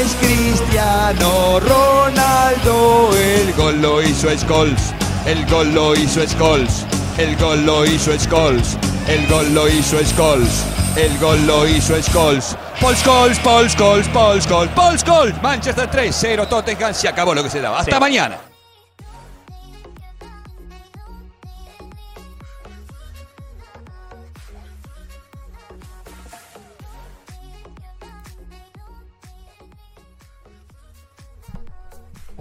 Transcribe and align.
es 0.00 0.14
Cristiano 0.14 1.60
Ronaldo. 1.60 3.10
El 3.16 3.52
gol 3.54 3.82
lo 3.82 4.02
hizo 4.02 4.28
Scholes. 4.36 4.94
El 5.26 5.44
gol 5.46 5.74
lo 5.74 5.94
hizo 5.94 6.26
Scholes. 6.26 6.86
El 7.18 7.36
gol 7.36 7.66
lo 7.66 7.84
hizo 7.84 8.18
Scholes. 8.18 8.78
El 9.06 9.26
gol 9.26 9.54
lo 9.54 9.68
hizo 9.68 9.98
Scholes. 10.04 10.64
El 10.96 11.18
gol 11.18 11.46
lo 11.46 11.66
hizo 11.68 12.00
Scholes. 12.02 12.56
Paul 12.80 12.96
Scholes, 12.96 13.38
Paul 13.40 13.68
Scholes, 13.68 14.08
Paul 14.08 14.40
Scholes, 14.40 14.72
Paul 14.74 14.98
Scholes. 14.98 15.42
Manchester 15.42 15.88
3-0, 15.90 16.48
Tottenham. 16.48 16.94
Se 16.94 17.08
acabó 17.08 17.34
lo 17.34 17.42
que 17.42 17.50
se 17.50 17.60
daba. 17.60 17.80
Hasta 17.80 18.00
mañana. 18.00 18.49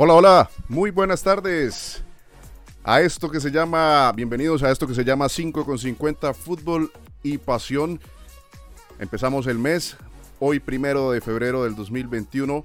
Hola, 0.02 0.14
hola, 0.14 0.50
muy 0.70 0.92
buenas 0.92 1.22
tardes. 1.22 2.02
A 2.86 3.02
esto 3.02 3.30
que 3.30 3.42
se 3.42 3.52
llama, 3.52 4.10
bienvenidos 4.14 4.64
a 4.64 4.72
esto 4.72 4.88
que 4.88 4.94
se 4.94 5.04
llama 5.04 5.28
5 5.28 5.66
con 5.66 5.78
50 5.78 6.34
Fútbol 6.34 6.90
y 7.22 7.38
Pasión. 7.38 8.00
Empezamos 8.98 9.46
el 9.48 9.60
mes, 9.60 9.98
hoy 10.40 10.62
primero 10.62 11.12
de 11.12 11.20
febrero 11.20 11.66
del 11.66 11.76
2021, 11.76 12.64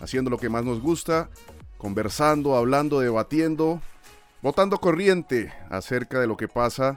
haciendo 0.00 0.30
lo 0.30 0.38
que 0.38 0.48
más 0.48 0.64
nos 0.64 0.80
gusta, 0.80 1.28
conversando, 1.76 2.56
hablando, 2.56 3.00
debatiendo, 3.00 3.82
votando 4.40 4.78
corriente 4.78 5.52
acerca 5.68 6.20
de 6.20 6.26
lo 6.26 6.38
que 6.38 6.48
pasa 6.48 6.96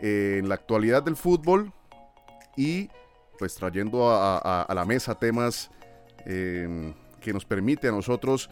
en 0.00 0.48
la 0.48 0.56
actualidad 0.56 1.04
del 1.04 1.14
fútbol 1.14 1.72
y 2.56 2.90
pues 3.38 3.54
trayendo 3.54 4.10
a, 4.10 4.66
la 4.74 4.84
mesa 4.84 5.14
temas 5.14 5.70
eh, 6.26 6.92
que 7.20 7.32
nos 7.32 7.44
permite 7.44 7.86
a 7.86 7.92
nosotros 7.92 8.50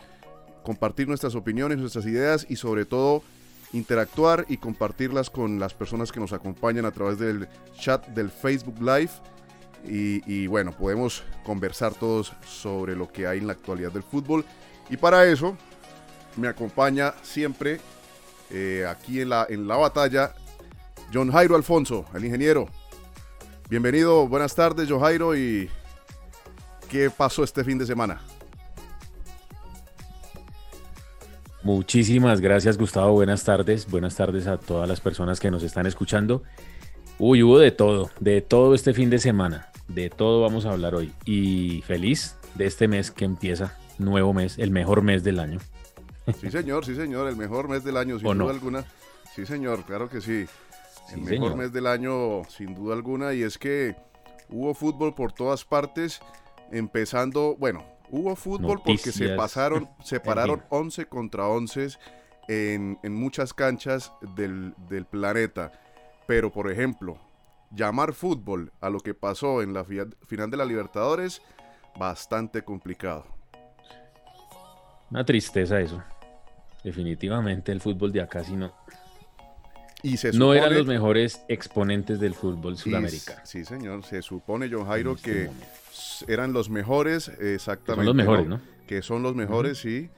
compartir 0.62 1.08
nuestras 1.08 1.34
opiniones, 1.34 1.78
nuestras 1.78 2.06
ideas 2.06 2.46
y 2.48 2.56
sobre 2.56 2.84
todo 2.84 3.22
interactuar 3.72 4.46
y 4.48 4.56
compartirlas 4.56 5.30
con 5.30 5.60
las 5.60 5.74
personas 5.74 6.10
que 6.10 6.20
nos 6.20 6.32
acompañan 6.32 6.84
a 6.84 6.90
través 6.90 7.18
del 7.18 7.48
chat 7.78 8.06
del 8.08 8.30
Facebook 8.30 8.80
Live. 8.80 9.10
Y, 9.86 10.46
bueno, 10.46 10.72
podemos 10.72 11.22
conversar 11.42 11.94
todos 11.94 12.34
sobre 12.46 12.94
lo 12.94 13.10
que 13.10 13.26
hay 13.26 13.38
en 13.38 13.46
la 13.46 13.54
actualidad 13.54 13.92
del 13.92 14.02
fútbol. 14.02 14.44
Y 14.90 14.96
para 14.96 15.24
eso 15.24 15.56
me 16.36 16.48
acompaña 16.48 17.14
siempre 17.22 17.80
eh, 18.50 18.84
aquí 18.88 19.20
en 19.20 19.30
la, 19.30 19.46
en 19.48 19.66
la 19.66 19.76
batalla 19.76 20.34
John 21.12 21.32
Jairo 21.32 21.56
Alfonso, 21.56 22.04
el 22.14 22.24
ingeniero. 22.24 22.68
Bienvenido, 23.70 24.28
buenas 24.28 24.54
tardes, 24.54 24.88
John 24.88 25.00
Jairo. 25.00 25.34
¿Y 25.34 25.70
qué 26.88 27.10
pasó 27.10 27.42
este 27.42 27.64
fin 27.64 27.78
de 27.78 27.86
semana? 27.86 28.20
Muchísimas 31.62 32.40
gracias 32.40 32.78
Gustavo, 32.78 33.12
buenas 33.12 33.44
tardes, 33.44 33.90
buenas 33.90 34.16
tardes 34.16 34.46
a 34.46 34.56
todas 34.56 34.88
las 34.88 35.00
personas 35.00 35.40
que 35.40 35.50
nos 35.50 35.62
están 35.62 35.86
escuchando. 35.86 36.42
Uy, 37.18 37.42
hubo 37.42 37.58
de 37.58 37.70
todo, 37.70 38.10
de 38.18 38.40
todo 38.40 38.74
este 38.74 38.94
fin 38.94 39.10
de 39.10 39.18
semana, 39.18 39.70
de 39.88 40.08
todo 40.08 40.40
vamos 40.40 40.64
a 40.64 40.70
hablar 40.70 40.94
hoy 40.94 41.12
y 41.26 41.82
feliz 41.82 42.36
de 42.54 42.64
este 42.64 42.88
mes 42.88 43.10
que 43.10 43.26
empieza, 43.26 43.76
nuevo 43.98 44.32
mes, 44.32 44.58
el 44.58 44.70
mejor 44.70 45.02
mes 45.02 45.22
del 45.22 45.38
año. 45.38 45.60
Sí 46.40 46.50
señor, 46.50 46.86
sí 46.86 46.94
señor, 46.94 47.28
el 47.28 47.36
mejor 47.36 47.68
mes 47.68 47.84
del 47.84 47.98
año 47.98 48.18
sin 48.18 48.38
duda 48.38 48.50
alguna. 48.50 48.84
Sí 49.34 49.44
señor, 49.44 49.84
claro 49.84 50.08
que 50.08 50.22
sí. 50.22 50.46
El 51.12 51.20
mejor 51.20 51.56
mes 51.56 51.72
del 51.72 51.86
año 51.86 52.44
sin 52.48 52.74
duda 52.74 52.94
alguna 52.94 53.34
y 53.34 53.42
es 53.42 53.58
que 53.58 53.96
hubo 54.48 54.72
fútbol 54.72 55.14
por 55.14 55.32
todas 55.32 55.66
partes, 55.66 56.20
empezando, 56.72 57.54
bueno, 57.58 57.84
Hubo 58.10 58.34
fútbol 58.34 58.80
porque 58.84 59.12
se 59.12 59.30
pasaron, 59.30 59.88
separaron 60.04 60.62
11 60.68 61.06
contra 61.06 61.46
11 61.46 61.88
en, 62.48 62.98
muchas 63.14 63.54
canchas 63.54 64.12
del, 64.34 64.74
planeta. 65.10 65.72
Pero, 66.26 66.52
por 66.52 66.70
ejemplo, 66.70 67.18
llamar 67.70 68.12
fútbol 68.12 68.72
a 68.80 68.90
lo 68.90 69.00
que 69.00 69.14
pasó 69.14 69.62
en 69.62 69.72
la 69.72 69.84
final 69.84 70.50
de 70.50 70.56
la 70.56 70.64
Libertadores, 70.64 71.40
bastante 71.98 72.62
complicado. 72.62 73.26
Una 75.10 75.24
tristeza 75.24 75.80
eso. 75.80 76.02
Definitivamente 76.82 77.72
el 77.72 77.80
fútbol 77.80 78.12
de 78.12 78.22
acá 78.22 78.42
sí 78.42 78.56
no. 78.56 78.72
Y 80.02 80.16
se 80.16 80.32
no 80.32 80.54
eran 80.54 80.74
los 80.74 80.86
mejores 80.86 81.42
exponentes 81.48 82.18
del 82.18 82.34
fútbol 82.34 82.76
sudamericano. 82.78 83.40
Sí, 83.44 83.64
señor. 83.64 84.02
Se 84.04 84.22
supone, 84.22 84.68
John 84.70 84.86
Jairo, 84.86 85.14
este 85.14 85.30
que 85.30 85.50
eran 86.28 86.52
los 86.52 86.70
mejores, 86.70 87.28
exactamente. 87.28 88.06
Son 88.06 88.16
los 88.16 88.26
mejores, 88.26 88.46
¿no? 88.46 88.60
Que 88.86 89.02
son 89.02 89.22
los 89.22 89.34
mejores, 89.34 89.78
sí. 89.78 90.10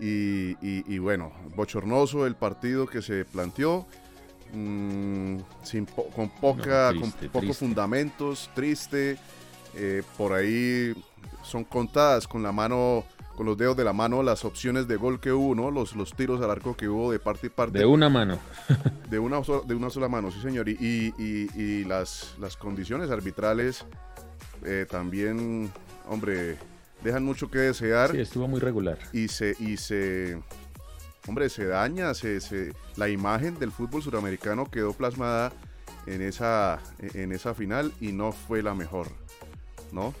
Y, 0.00 0.98
bueno, 0.98 1.32
bochornoso 1.54 2.26
el 2.26 2.34
partido 2.34 2.86
que 2.86 3.02
se 3.02 3.24
planteó, 3.24 3.86
mm, 4.52 5.36
sin 5.62 5.86
con, 5.86 6.30
poca, 6.40 6.92
con 6.94 7.12
pocos 7.30 7.58
fundamentos, 7.58 8.50
triste. 8.54 9.18
Eh, 9.76 10.02
por 10.18 10.32
ahí 10.32 10.92
son 11.42 11.62
contadas 11.64 12.26
con 12.26 12.42
la 12.42 12.50
mano, 12.50 13.04
con 13.36 13.46
los 13.46 13.56
dedos 13.56 13.76
de 13.76 13.84
la 13.84 13.92
mano 13.92 14.20
las 14.22 14.44
opciones 14.44 14.88
de 14.88 14.96
gol 14.96 15.20
que 15.20 15.32
hubo, 15.32 15.54
¿no? 15.54 15.70
Los, 15.70 15.94
los 15.94 16.14
tiros 16.14 16.40
al 16.42 16.50
arco 16.50 16.76
que 16.76 16.88
hubo 16.88 17.12
de 17.12 17.18
parte 17.18 17.46
y 17.46 17.50
parte. 17.50 17.78
De 17.78 17.86
una 17.86 18.08
mano. 18.08 18.38
de, 19.10 19.18
una 19.18 19.44
sola, 19.44 19.62
de 19.66 19.74
una 19.74 19.90
sola 19.90 20.08
mano, 20.08 20.30
sí 20.30 20.40
señor. 20.40 20.68
Y, 20.68 21.14
y 21.18 21.84
las, 21.84 22.34
las 22.40 22.56
condiciones 22.56 23.10
arbitrales 23.10 23.84
eh, 24.64 24.86
también, 24.88 25.70
hombre, 26.08 26.56
dejan 27.02 27.24
mucho 27.24 27.50
que 27.50 27.58
desear. 27.58 28.12
Sí, 28.12 28.20
estuvo 28.20 28.48
muy 28.48 28.60
regular. 28.60 28.98
Y 29.12 29.28
se, 29.28 29.54
y 29.58 29.76
se, 29.76 30.38
hombre, 31.26 31.48
se 31.48 31.66
daña, 31.66 32.14
se, 32.14 32.40
se, 32.40 32.72
la 32.96 33.08
imagen 33.08 33.58
del 33.58 33.72
fútbol 33.72 34.02
suramericano 34.02 34.64
quedó 34.66 34.92
plasmada 34.92 35.52
en 36.06 36.22
esa, 36.22 36.80
en 36.98 37.32
esa 37.32 37.54
final 37.54 37.92
y 38.00 38.12
no 38.12 38.32
fue 38.32 38.62
la 38.62 38.74
mejor, 38.74 39.08
¿no? 39.92 40.14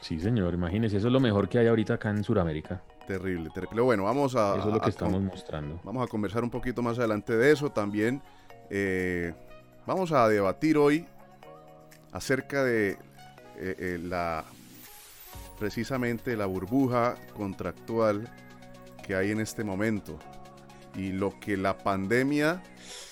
Sí, 0.00 0.20
señor, 0.20 0.54
imagínese, 0.54 0.98
eso 0.98 1.08
es 1.08 1.12
lo 1.12 1.18
mejor 1.18 1.48
que 1.48 1.58
hay 1.58 1.66
ahorita 1.66 1.94
acá 1.94 2.10
en 2.10 2.22
Sudamérica. 2.22 2.80
Terrible, 3.08 3.50
terrible. 3.50 3.82
Bueno, 3.82 4.04
vamos 4.04 4.36
a... 4.36 4.56
Eso 4.56 4.68
es 4.68 4.74
lo 4.74 4.80
que 4.80 4.90
estamos 4.90 5.20
mostrando. 5.20 5.80
Vamos 5.84 6.06
a 6.06 6.08
conversar 6.08 6.44
un 6.44 6.50
poquito 6.50 6.82
más 6.82 6.98
adelante 6.98 7.36
de 7.36 7.52
eso. 7.52 7.70
También 7.70 8.20
eh, 8.70 9.32
vamos 9.86 10.12
a 10.12 10.28
debatir 10.28 10.76
hoy 10.76 11.06
acerca 12.12 12.64
de 12.64 12.90
eh, 12.90 12.96
eh, 13.58 13.98
la 14.02 14.44
precisamente 15.58 16.36
la 16.36 16.46
burbuja 16.46 17.16
contractual 17.34 18.28
que 19.06 19.14
hay 19.14 19.30
en 19.30 19.40
este 19.40 19.64
momento 19.64 20.18
y 20.94 21.12
lo 21.12 21.38
que 21.40 21.56
la 21.56 21.76
pandemia 21.78 22.62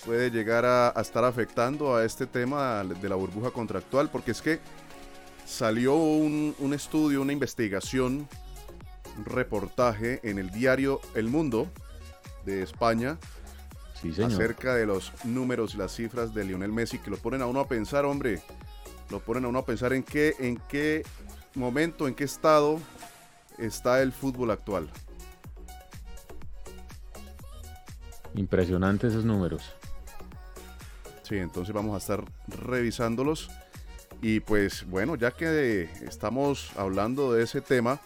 puede 0.05 0.31
llegar 0.31 0.65
a, 0.65 0.93
estar 0.99 1.23
afectando 1.23 1.95
a 1.95 2.03
este 2.03 2.25
tema 2.25 2.83
de 2.83 3.09
la 3.09 3.15
burbuja 3.15 3.51
contractual, 3.51 4.09
porque 4.09 4.31
es 4.31 4.41
que 4.41 4.59
salió 5.45 5.95
un, 5.95 6.55
estudio, 6.73 7.21
una 7.21 7.33
investigación, 7.33 8.27
un 9.17 9.25
reportaje 9.25 10.19
en 10.23 10.39
el 10.39 10.49
diario 10.49 10.99
El 11.13 11.27
Mundo 11.27 11.67
de 12.45 12.63
España 12.63 13.17
acerca 14.23 14.75
de 14.75 14.85
los 14.85 15.11
números 15.23 15.73
y 15.73 15.77
las 15.77 15.95
cifras 15.95 16.33
de 16.33 16.43
Lionel 16.43 16.71
Messi 16.71 16.99
que 16.99 17.09
lo 17.09 17.17
ponen 17.17 17.41
a 17.41 17.47
uno 17.47 17.59
a 17.59 17.67
pensar, 17.67 18.05
hombre, 18.05 18.41
lo 19.09 19.19
ponen 19.19 19.45
a 19.45 19.47
uno 19.47 19.59
a 19.59 19.65
pensar 19.65 19.93
en 19.93 20.03
qué, 20.03 20.35
en 20.39 20.57
qué 20.67 21.03
momento, 21.53 22.07
en 22.07 22.15
qué 22.15 22.23
estado 22.23 22.79
está 23.57 24.01
el 24.01 24.11
fútbol 24.11 24.51
actual. 24.51 24.89
Impresionantes 28.33 29.11
esos 29.11 29.25
números. 29.25 29.73
Sí, 31.23 31.37
entonces 31.37 31.73
vamos 31.73 31.95
a 31.95 31.97
estar 31.97 32.23
revisándolos. 32.47 33.49
Y 34.21 34.39
pues 34.41 34.87
bueno, 34.89 35.15
ya 35.15 35.31
que 35.31 35.89
estamos 36.05 36.71
hablando 36.77 37.33
de 37.33 37.43
ese 37.43 37.61
tema, 37.61 37.99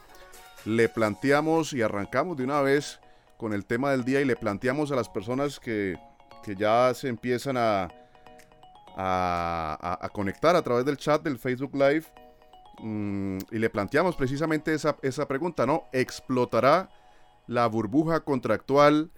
le 0.66 0.90
planteamos 0.90 1.74
y 1.74 1.82
arrancamos 1.82 2.38
de 2.38 2.44
una 2.44 2.62
vez 2.62 3.00
con 3.38 3.54
el 3.54 3.66
tema 3.66 3.92
del 3.92 4.04
día 4.04 4.22
y 4.22 4.26
le 4.26 4.36
planteamos 4.36 4.92
a 4.92 4.96
las 4.96 5.10
personas 5.10 5.60
que, 5.60 5.98
que 6.44 6.56
ya 6.56 6.94
se 6.94 7.08
empiezan 7.08 7.58
a, 7.58 7.90
a, 9.02 10.10
conectar 10.12 10.56
a 10.56 10.62
través 10.62 10.86
del 10.86 10.98
chat 10.98 11.24
del 11.24 11.40
Facebook 11.40 11.74
Live 11.74 12.06
mm, 12.80 13.38
y 13.52 13.60
le 13.60 13.70
planteamos 13.70 14.16
precisamente 14.18 14.74
esa, 14.74 14.98
esa 15.02 15.28
pregunta, 15.28 15.66
¿no? 15.66 15.86
¿Explotará 15.94 16.90
la 17.48 17.66
burbuja 17.68 18.20
contractual 18.20 19.10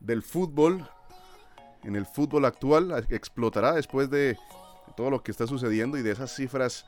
del 0.00 0.22
fútbol 0.22 0.88
en 1.84 1.96
el 1.96 2.06
fútbol 2.06 2.46
actual? 2.46 3.06
¿Explotará 3.10 3.72
después 3.72 4.08
de 4.08 4.38
todo 4.96 5.10
lo 5.10 5.22
que 5.22 5.32
está 5.32 5.46
sucediendo 5.46 5.98
y 5.98 6.02
de 6.02 6.12
esas 6.12 6.34
cifras 6.34 6.86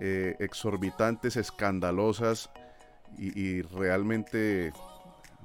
eh, 0.00 0.36
exorbitantes, 0.38 1.36
escandalosas 1.36 2.50
y, 3.18 3.60
realmente, 3.60 4.72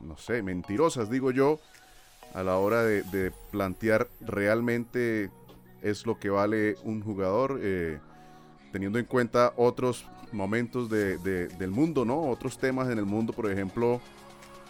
no 0.01 0.17
sé, 0.17 0.41
mentirosas, 0.41 1.09
digo 1.09 1.31
yo, 1.31 1.59
a 2.33 2.43
la 2.43 2.57
hora 2.57 2.83
de 2.83 3.31
plantear 3.51 4.07
realmente 4.21 5.29
es 5.81 6.05
lo 6.05 6.19
que 6.19 6.29
vale 6.29 6.75
un 6.83 7.01
jugador, 7.01 7.59
eh, 7.61 7.99
teniendo 8.71 8.99
en 8.99 9.05
cuenta 9.05 9.53
otros 9.57 10.05
momentos 10.31 10.89
del 10.89 11.71
mundo, 11.71 12.05
¿no? 12.05 12.21
Otros 12.29 12.57
temas 12.57 12.89
en 12.89 12.97
el 12.97 13.05
mundo, 13.05 13.33
por 13.33 13.49
ejemplo, 13.49 14.01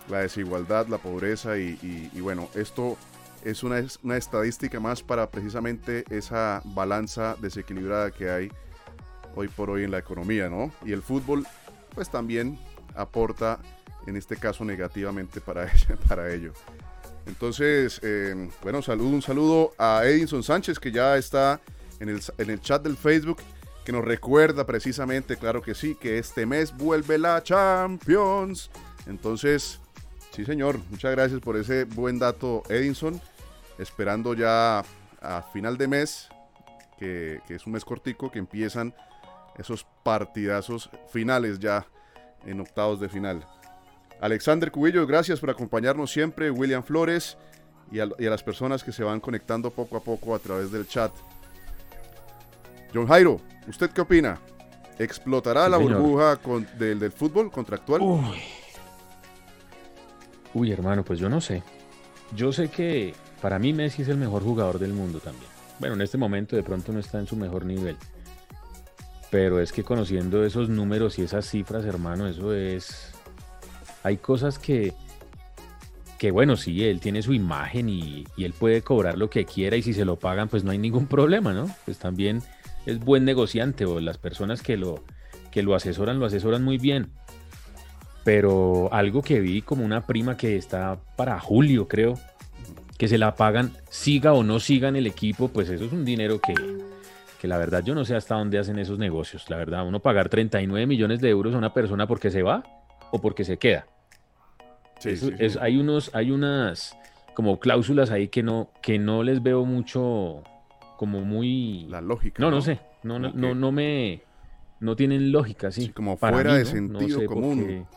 la 0.10 0.20
desigualdad, 0.20 0.88
la 0.88 0.98
pobreza 0.98 1.58
y, 1.58 2.20
bueno, 2.22 2.50
esto 2.56 2.98
es 3.44 3.64
una, 3.64 3.84
una, 4.04 4.18
estadística 4.18 4.80
más 4.80 5.02
para 5.04 5.30
precisamente 5.30 6.06
esa 6.10 6.62
balanza 6.66 7.36
desequilibrada 7.40 8.12
que 8.12 8.30
hay 8.30 8.52
hoy 9.36 9.48
por 9.48 9.70
hoy 9.70 9.84
en 9.84 9.92
la 9.92 10.00
economía, 10.00 10.50
¿no? 10.50 10.72
Y 10.86 10.92
el 10.92 11.02
fútbol, 11.02 11.46
pues 11.94 12.10
también 12.10 12.58
aporta, 12.96 13.60
en 14.06 14.16
este 14.16 14.38
caso 14.38 14.66
negativamente 14.66 15.42
para, 15.42 15.72
para 16.08 16.34
ello. 16.34 16.54
Entonces, 17.28 18.00
eh, 18.04 18.50
bueno, 18.64 18.82
saludo, 18.82 19.10
un 19.10 19.22
saludo 19.22 19.74
a 19.78 20.02
Edinson 20.06 20.44
Sánchez 20.44 20.80
que 20.80 20.92
ya 20.92 21.18
está 21.18 21.60
en 22.00 22.10
el, 22.10 22.22
en 22.38 22.50
el 22.50 22.62
chat 22.62 22.82
del 22.82 22.96
Facebook 22.96 23.38
que 23.86 23.92
nos 23.92 24.04
recuerda 24.04 24.66
precisamente, 24.66 25.38
claro 25.38 25.62
que 25.62 25.74
sí, 25.74 25.96
que 25.96 26.18
este 26.18 26.46
mes 26.46 26.76
vuelve 26.76 27.18
la 27.18 27.42
Champions. 27.42 28.70
Entonces, 29.06 29.80
sí 30.32 30.44
señor, 30.44 30.80
muchas 30.90 31.12
gracias 31.12 31.40
por 31.40 31.56
ese 31.56 31.86
buen 31.86 32.20
dato 32.20 32.64
Edinson. 32.70 33.22
Esperando 33.78 34.34
ya 34.34 34.84
a 35.22 35.42
final 35.54 35.78
de 35.78 35.88
mes, 35.88 36.28
que, 36.98 37.40
que 37.48 37.56
es 37.56 37.66
un 37.66 37.74
mes 37.74 37.86
cortico, 37.86 38.32
que 38.32 38.40
empiezan 38.40 38.94
esos 39.58 39.86
partidazos 40.04 40.90
finales 41.12 41.60
ya 41.60 41.88
en 42.46 42.60
octavos 42.60 43.00
de 43.00 43.08
final. 43.08 43.46
Alexander 44.22 44.72
Cubillo, 44.72 45.06
gracias 45.06 45.40
por 45.40 45.50
acompañarnos 45.50 46.12
siempre. 46.12 46.50
William 46.50 46.84
Flores 46.84 47.38
y 47.92 48.00
a, 48.00 48.06
las 48.06 48.44
personas 48.44 48.84
que 48.84 48.92
se 48.92 49.04
van 49.04 49.20
conectando 49.20 49.72
poco 49.72 49.98
a 49.98 50.00
poco 50.02 50.36
a 50.36 50.40
través 50.40 50.72
del 50.72 50.88
chat. 50.88 51.12
John 52.94 53.08
Jairo, 53.08 53.40
¿usted 53.68 53.92
qué 53.92 54.02
opina? 54.02 54.40
¿Explotará 54.98 55.70
la 55.70 55.78
burbuja 55.78 56.40
del, 56.78 57.12
fútbol 57.12 57.52
contractual? 57.52 58.02
Uy. 58.02 58.42
Uy, 60.54 60.72
hermano, 60.72 61.04
pues 61.04 61.20
yo 61.20 61.30
no 61.30 61.40
sé. 61.40 61.62
Yo 62.36 62.52
sé 62.52 62.70
que 62.70 63.14
para 63.42 63.60
mí 63.60 63.74
Messi 63.74 64.02
es 64.02 64.08
el 64.08 64.18
mejor 64.18 64.42
jugador 64.42 64.80
del 64.80 64.94
mundo 64.94 65.20
también. 65.20 65.52
Bueno, 65.80 65.96
en 65.96 66.02
este 66.02 66.18
momento 66.18 66.56
de 66.56 66.64
pronto 66.64 66.92
no 66.92 67.00
está 67.00 67.20
en 67.20 67.28
su 67.28 67.36
mejor 67.36 67.66
nivel. 67.66 67.96
Pero 69.30 69.60
es 69.60 69.72
que 69.72 69.84
conociendo 69.84 70.44
esos 70.44 70.70
números 70.70 71.20
y 71.20 71.24
esas 71.24 71.48
cifras, 71.48 71.86
hermano, 71.86 72.28
eso 72.28 72.54
es 72.54 73.12
hay 74.08 74.18
cosas 74.18 74.58
que, 74.58 74.94
que 76.18 76.32
bueno, 76.32 76.58
sí, 76.58 76.84
él 76.84 77.00
tiene 77.00 77.22
su 77.22 77.34
imagen 77.34 77.90
y, 77.90 78.26
él 78.38 78.54
puede 78.54 78.82
cobrar 78.82 79.18
lo 79.18 79.30
que 79.30 79.46
quiera 79.46 79.78
y 79.78 79.84
si 79.84 79.94
se 79.94 80.06
lo 80.06 80.18
pagan, 80.18 80.50
pues 80.50 80.64
no 80.64 80.72
hay 80.72 80.78
ningún 80.78 81.08
problema, 81.08 81.54
¿no? 81.54 81.70
Pues 81.86 82.00
también 82.00 82.42
es 82.86 83.00
buen 83.00 83.26
negociante 83.26 83.86
o 83.86 84.00
las 84.00 84.18
personas 84.18 84.62
que 84.62 84.78
lo, 84.78 85.04
que 85.52 85.62
lo 85.62 85.76
asesoran, 85.76 86.20
lo 86.20 86.26
asesoran 86.26 86.64
muy 86.64 86.78
bien. 86.78 87.12
Pero 88.24 88.90
algo 88.92 89.22
que 89.22 89.40
vi 89.40 89.62
como 89.62 89.86
una 89.86 90.06
prima 90.06 90.36
que 90.36 90.58
está 90.58 91.00
para 91.16 91.40
julio, 91.40 91.88
creo, 91.88 92.16
que 92.98 93.08
se 93.08 93.18
la 93.18 93.36
pagan, 93.36 93.72
siga 93.90 94.34
o 94.34 94.44
no 94.44 94.60
siga 94.60 94.90
en 94.90 94.98
el 94.98 95.08
equipo, 95.08 95.48
pues 95.48 95.70
eso 95.70 95.86
es 95.86 95.94
un 95.94 96.04
dinero 96.04 96.42
que, 96.42 96.54
que 97.40 97.48
la 97.48 97.58
verdad 97.58 97.84
yo 97.86 97.96
no 97.96 98.04
sé 98.04 98.16
hasta 98.16 98.36
dónde 98.36 98.60
hacen 98.60 98.80
esos 98.80 99.00
negocios. 99.00 99.50
La 99.50 99.56
verdad, 99.56 99.88
uno 99.88 100.02
pagar 100.02 100.28
39 100.28 100.88
millones 100.88 101.22
de 101.22 101.30
euros 101.30 101.56
a 101.56 101.58
una 101.58 101.74
persona 101.74 102.06
porque 102.06 102.32
se 102.32 102.44
va 102.44 102.64
o 103.12 103.22
porque 103.22 103.46
se 103.46 103.58
queda 103.58 103.86
hay 105.62 105.78
unos, 105.78 106.12
hay 106.14 106.32
unas 106.32 106.98
como 107.34 107.60
cláusulas 107.60 108.10
ahí 108.10 108.30
que 108.30 108.42
no, 108.42 108.72
que 108.82 108.98
no 108.98 109.22
les 109.22 109.44
veo 109.44 109.64
mucho 109.64 110.44
como 110.98 111.22
muy. 111.22 111.86
La 111.90 112.02
lógica. 112.02 112.42
No, 112.42 112.50
no, 112.50 112.62
sé. 112.62 112.80
No, 113.04 113.20
no, 113.20 113.32
no, 113.32 113.72
me. 113.72 114.22
No 114.80 114.96
tienen 114.96 115.32
lógica, 115.32 115.72
sí. 115.72 115.90
como 115.90 116.18
fuera 116.18 116.56
de 116.56 116.66
sentido 116.66 117.26
común. 117.26 117.88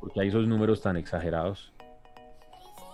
porque 0.00 0.20
hay 0.20 0.28
esos 0.28 0.46
números 0.46 0.82
tan 0.82 0.96
exagerados. 0.96 1.72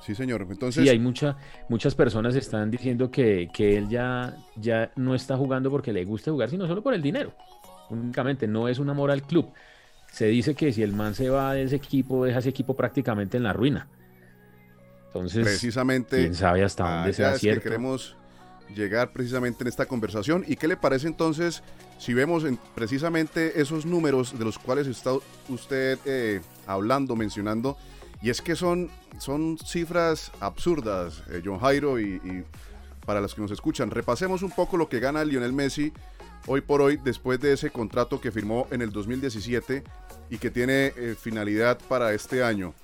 Sí, 0.03 0.15
señor. 0.15 0.47
Entonces. 0.49 0.83
Sí, 0.83 0.89
hay 0.89 0.99
mucha, 0.99 1.37
muchas 1.69 1.95
personas 1.95 2.35
están 2.35 2.71
diciendo 2.71 3.11
que, 3.11 3.49
que, 3.53 3.77
él 3.77 3.89
ya, 3.89 4.37
ya 4.57 4.91
no 4.97 5.15
está 5.15 5.37
jugando 5.37 5.71
porque 5.71 5.93
le 5.93 6.05
gusta 6.05 6.31
jugar, 6.31 6.51
sino 6.51 6.67
solo 6.67 6.83
por 6.83 6.95
el 6.95 7.03
dinero. 7.03 7.33
Únicamente, 7.91 8.47
no 8.47 8.69
es 8.69 8.79
un 8.79 8.91
amor 8.91 9.11
al 9.11 9.23
club 9.23 9.51
se 10.19 10.27
dice 10.27 10.57
que 10.57 10.73
si 10.73 10.83
el 10.83 10.95
man 10.95 11.15
se 11.15 11.31
va 11.31 11.55
de 11.55 11.63
ese 11.63 11.77
equipo, 11.77 12.25
deja 12.25 12.41
ese 12.41 12.49
equipo 12.49 12.75
prácticamente 12.75 13.37
en 13.37 13.45
la 13.45 13.53
ruina. 13.53 13.87
Entonces, 15.07 15.45
precisamente, 15.45 16.17
quién 16.17 16.35
sabe 16.35 16.65
hasta 16.65 16.97
dónde 16.97 17.13
sea 17.13 17.39
cierto. 17.39 17.63
queremos 17.63 18.17
llegar 18.75 19.13
precisamente 19.13 19.63
en 19.63 19.69
esta 19.69 19.87
conversación. 19.87 20.45
¿Y 20.49 20.57
qué 20.57 20.67
le 20.67 20.77
parece 20.77 21.07
entonces 21.07 21.63
si 22.01 22.15
vemos 22.15 22.45
precisamente 22.75 23.61
esos 23.61 23.87
números 23.87 24.37
de 24.37 24.45
los 24.45 24.59
cuales 24.59 24.89
está 24.89 25.13
usted 25.49 26.01
eh, 26.05 26.41
hablando, 26.67 27.15
mencionando? 27.15 27.77
Y 28.21 28.31
es 28.31 28.43
que 28.43 28.57
son, 28.57 28.91
son 29.21 29.57
cifras 29.65 30.33
absurdas, 30.41 31.23
eh, 31.31 31.43
John 31.45 31.61
Jairo, 31.61 32.01
y, 32.01 32.17
y, 32.25 32.45
para 33.07 33.21
los 33.21 33.37
que 33.37 33.41
nos 33.41 33.53
escuchan, 33.53 33.93
repasemos 33.93 34.43
un 34.43 34.51
poco 34.51 34.77
lo 34.77 34.89
que 34.89 34.99
gana 34.99 35.25
Lionel 35.25 35.53
Messi 35.53 35.93
hoy 36.49 36.61
por 36.61 36.83
hoy 36.83 36.97
después 36.97 37.39
de 37.39 37.53
ese 37.53 37.71
contrato 37.71 38.21
que 38.21 38.33
firmó 38.33 38.67
en 38.73 38.83
el 38.83 38.91
2017 38.91 39.85
y 40.31 40.39
que 40.39 40.51
tiene 40.51 40.93
eh, 40.97 41.17
finalidad 41.19 41.79
para 41.89 42.13
este 42.13 42.43
año. 42.43 42.75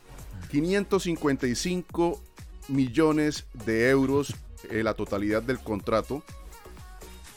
555 0.51 2.23
millones 2.69 3.47
de 3.67 3.91
euros 3.91 4.35
eh, 4.71 4.83
la 4.83 4.95
totalidad 4.95 5.43
del 5.43 5.59
contrato. 5.59 6.23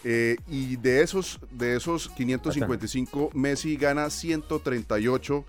Eh, 0.03 0.37
y 0.47 0.77
de 0.77 1.01
esos, 1.01 1.39
de 1.51 1.75
esos 1.75 2.09
555, 2.09 3.31
Messi 3.33 3.75
gana 3.75 4.09
138, 4.09 5.45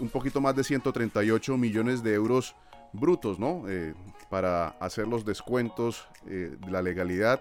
un 0.00 0.08
poquito 0.08 0.40
más 0.40 0.56
de 0.56 0.64
138 0.64 1.56
millones 1.56 2.02
de 2.02 2.14
euros 2.14 2.56
brutos, 2.92 3.38
¿no? 3.38 3.64
para 4.30 4.68
hacer 4.80 5.06
los 5.06 5.24
descuentos 5.24 6.06
de 6.24 6.56
la 6.70 6.82
legalidad 6.82 7.40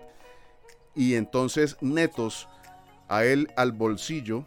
y 0.95 1.15
entonces 1.15 1.77
netos 1.81 2.47
a 3.07 3.23
él 3.23 3.49
al 3.55 3.71
bolsillo 3.71 4.45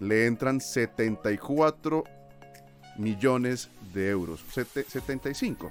le 0.00 0.26
entran 0.26 0.60
74 0.60 2.04
millones 2.96 3.70
de 3.92 4.08
euros. 4.10 4.44
75. 4.52 5.70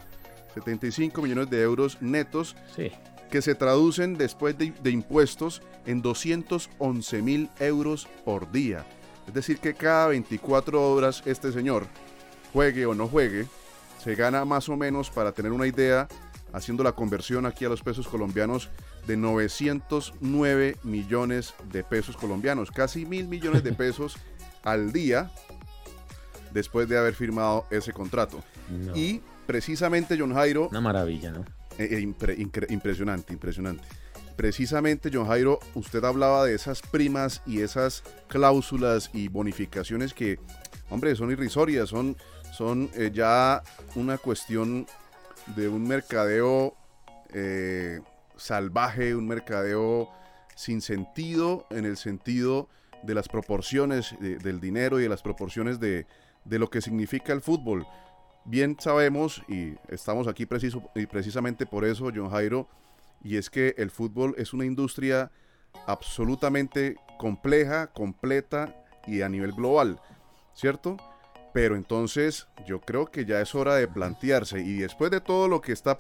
75 0.54 1.22
millones 1.22 1.50
de 1.50 1.62
euros 1.62 2.02
netos 2.02 2.56
que 3.30 3.42
se 3.42 3.56
traducen 3.56 4.16
después 4.16 4.58
de, 4.58 4.72
de, 4.84 4.92
impuestos 4.92 5.62
en 5.86 6.02
211 6.02 7.22
mil 7.22 7.50
euros 7.60 8.08
por 8.24 8.52
día. 8.52 8.86
Es 9.28 9.34
decir, 9.34 9.58
que 9.58 9.74
cada 9.74 10.08
24 10.08 10.92
horas 10.92 11.24
este 11.26 11.52
señor, 11.52 11.88
juegue 12.52 12.86
o 12.86 12.94
no 12.94 13.08
juegue, 13.08 13.48
se 14.04 14.16
gana 14.16 14.46
más 14.46 14.70
o 14.70 14.78
menos, 14.78 15.10
para 15.10 15.32
tener 15.32 15.52
una 15.52 15.66
idea, 15.66 16.08
haciendo 16.52 16.84
la 16.84 16.92
conversión 16.92 17.46
aquí 17.46 17.66
a 17.66 17.70
los 17.70 17.82
pesos 17.82 18.08
colombianos, 18.08 18.70
de 19.08 19.18
909 19.18 20.78
millones 20.84 21.54
de 21.72 21.84
pesos 21.84 22.16
colombianos, 22.18 22.72
casi 22.72 23.06
mil 23.06 23.28
millones 23.28 23.64
de 23.64 23.74
pesos 23.74 24.18
al 24.64 24.94
día 24.94 25.32
después 26.52 26.88
de 26.88 26.98
haber 26.98 27.14
firmado 27.14 27.66
ese 27.72 27.92
contrato. 27.92 28.44
Y 28.96 29.22
precisamente 29.46 30.18
John 30.18 30.34
Jairo... 30.34 30.70
Una 30.70 30.82
maravilla, 30.82 31.32
¿no? 31.32 31.42
Eh, 31.78 31.98
eh, 31.98 32.70
impresionante, 32.70 33.34
impresionante. 33.34 33.84
Precisamente, 34.36 35.12
John 35.14 35.28
Jairo, 35.28 35.60
usted 35.76 36.04
hablaba 36.04 36.46
de 36.46 36.56
esas 36.56 36.82
primas 36.82 37.42
y 37.46 37.62
esas 37.62 38.04
cláusulas 38.28 39.12
y 39.14 39.28
bonificaciones 39.28 40.14
que, 40.14 40.40
hombre, 40.90 41.16
son 41.16 41.32
irrisorias, 41.32 41.90
son, 41.90 42.18
son 42.52 42.90
eh, 42.96 43.12
ya 43.14 43.62
una 43.96 44.18
cuestión 44.18 44.88
de 45.56 45.68
un 45.68 45.88
mercadeo 45.88 46.76
salvaje, 48.38 49.16
un 49.16 49.28
mercadeo 49.28 50.10
sin 50.56 50.82
sentido 50.82 51.66
en 51.70 51.86
el 51.86 51.98
sentido 51.98 52.70
de 53.04 53.14
las 53.14 53.28
proporciones 53.28 54.16
del 54.20 54.60
dinero 54.60 55.00
y 55.00 55.04
de 55.04 55.10
las 55.10 55.22
proporciones 55.22 55.80
de, 55.80 56.06
lo 56.46 56.70
que 56.70 56.82
significa 56.82 57.34
el 57.34 57.42
fútbol. 57.42 57.86
Bien 58.46 58.78
sabemos, 58.80 59.42
y 59.48 59.76
estamos 59.90 60.28
aquí 60.28 60.46
preciso, 60.46 60.84
y 60.96 61.06
precisamente 61.06 61.66
por 61.66 61.86
eso, 61.86 62.12
John 62.14 62.30
Jairo, 62.30 62.68
y 63.24 63.38
es 63.38 63.50
que 63.50 63.74
el 63.78 63.90
fútbol 63.90 64.36
es 64.38 64.54
una 64.54 64.66
industria 64.66 65.32
absolutamente 65.88 66.96
compleja, 67.18 67.88
completa 67.88 68.76
y 69.08 69.22
a 69.22 69.30
nivel 69.30 69.54
global, 69.54 70.00
¿cierto? 70.54 70.98
Pero 71.54 71.76
entonces 71.76 72.48
yo 72.66 72.82
creo 72.82 73.06
que 73.06 73.26
ya 73.26 73.40
es 73.42 73.54
hora 73.56 73.76
de 73.76 73.88
plantearse, 73.88 74.60
y 74.60 74.78
después 74.78 75.12
de 75.12 75.22
todo 75.22 75.48
lo 75.48 75.62
que 75.62 75.72
está 75.72 75.98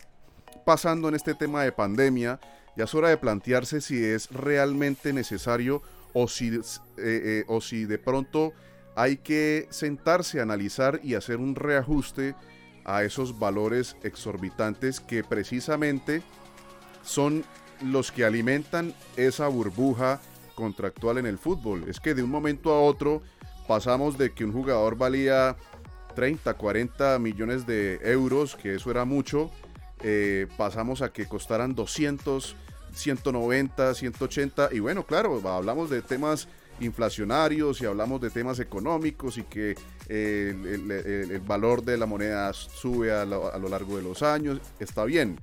pasando 0.63 1.09
en 1.09 1.15
este 1.15 1.33
tema 1.33 1.63
de 1.63 1.71
pandemia, 1.71 2.39
ya 2.75 2.85
es 2.85 2.95
hora 2.95 3.09
de 3.09 3.17
plantearse 3.17 3.81
si 3.81 4.03
es 4.03 4.29
realmente 4.31 5.13
necesario 5.13 5.81
o 6.13 6.27
si, 6.27 6.49
eh, 6.49 6.61
eh, 6.97 7.43
o 7.47 7.61
si 7.61 7.85
de 7.85 7.97
pronto 7.97 8.53
hay 8.95 9.17
que 9.17 9.67
sentarse 9.69 10.39
a 10.39 10.43
analizar 10.43 10.99
y 11.03 11.15
hacer 11.15 11.37
un 11.37 11.55
reajuste 11.55 12.35
a 12.85 13.03
esos 13.03 13.39
valores 13.39 13.95
exorbitantes 14.03 14.99
que 14.99 15.23
precisamente 15.23 16.21
son 17.03 17.43
los 17.81 18.11
que 18.11 18.25
alimentan 18.25 18.93
esa 19.17 19.47
burbuja 19.47 20.21
contractual 20.55 21.17
en 21.17 21.25
el 21.25 21.37
fútbol. 21.37 21.85
Es 21.87 21.99
que 21.99 22.13
de 22.13 22.23
un 22.23 22.29
momento 22.29 22.71
a 22.71 22.81
otro 22.81 23.21
pasamos 23.67 24.17
de 24.17 24.33
que 24.33 24.45
un 24.45 24.53
jugador 24.53 24.97
valía 24.97 25.55
30, 26.15 26.53
40 26.53 27.19
millones 27.19 27.65
de 27.65 27.99
euros, 28.03 28.55
que 28.55 28.75
eso 28.75 28.91
era 28.91 29.05
mucho, 29.05 29.49
eh, 30.03 30.47
pasamos 30.57 31.01
a 31.01 31.11
que 31.11 31.25
costaran 31.25 31.75
200, 31.75 32.55
190, 32.93 33.93
180, 33.93 34.69
y 34.71 34.79
bueno, 34.79 35.05
claro, 35.05 35.41
hablamos 35.49 35.89
de 35.89 36.01
temas 36.01 36.47
inflacionarios 36.79 37.81
y 37.81 37.85
hablamos 37.85 38.19
de 38.19 38.29
temas 38.29 38.59
económicos 38.59 39.37
y 39.37 39.43
que 39.43 39.75
eh, 40.09 40.55
el, 41.29 41.39
valor 41.41 41.83
de 41.83 41.97
la 41.97 42.05
moneda 42.05 42.51
sube 42.53 43.11
a 43.11 43.25
lo, 43.25 43.69
largo 43.69 43.97
de 43.97 44.03
los 44.03 44.21
años, 44.23 44.59
está 44.79 45.05
bien, 45.05 45.39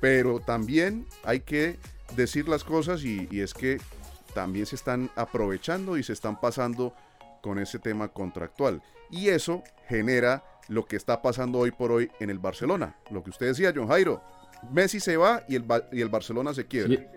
pero 0.00 0.40
también 0.40 1.06
hay 1.24 1.40
que 1.40 1.78
decir 2.14 2.48
las 2.48 2.62
cosas 2.62 3.02
y 3.04 3.40
es 3.40 3.52
que 3.52 3.78
también 4.36 4.66
se 4.66 4.76
están 4.76 5.10
aprovechando 5.16 5.96
y 5.96 6.02
se 6.02 6.12
están 6.12 6.38
pasando 6.38 6.94
con 7.40 7.58
ese 7.58 7.78
tema 7.78 8.08
contractual. 8.08 8.82
Y 9.10 9.28
eso 9.28 9.62
genera 9.88 10.44
lo 10.68 10.86
que 10.86 10.96
está 10.96 11.22
pasando 11.22 11.58
hoy 11.58 11.70
por 11.70 11.92
hoy 11.92 12.10
en 12.20 12.30
el 12.30 12.38
Barcelona. 12.38 12.96
Lo 13.10 13.22
que 13.22 13.30
usted 13.30 13.46
decía, 13.46 13.72
John 13.74 13.88
Jairo. 13.88 14.22
Messi 14.72 15.00
se 15.00 15.16
va 15.16 15.42
y 15.48 15.54
el, 15.54 15.64
y 15.92 16.00
el 16.00 16.08
Barcelona 16.08 16.54
se 16.54 16.66
quiere. 16.66 17.08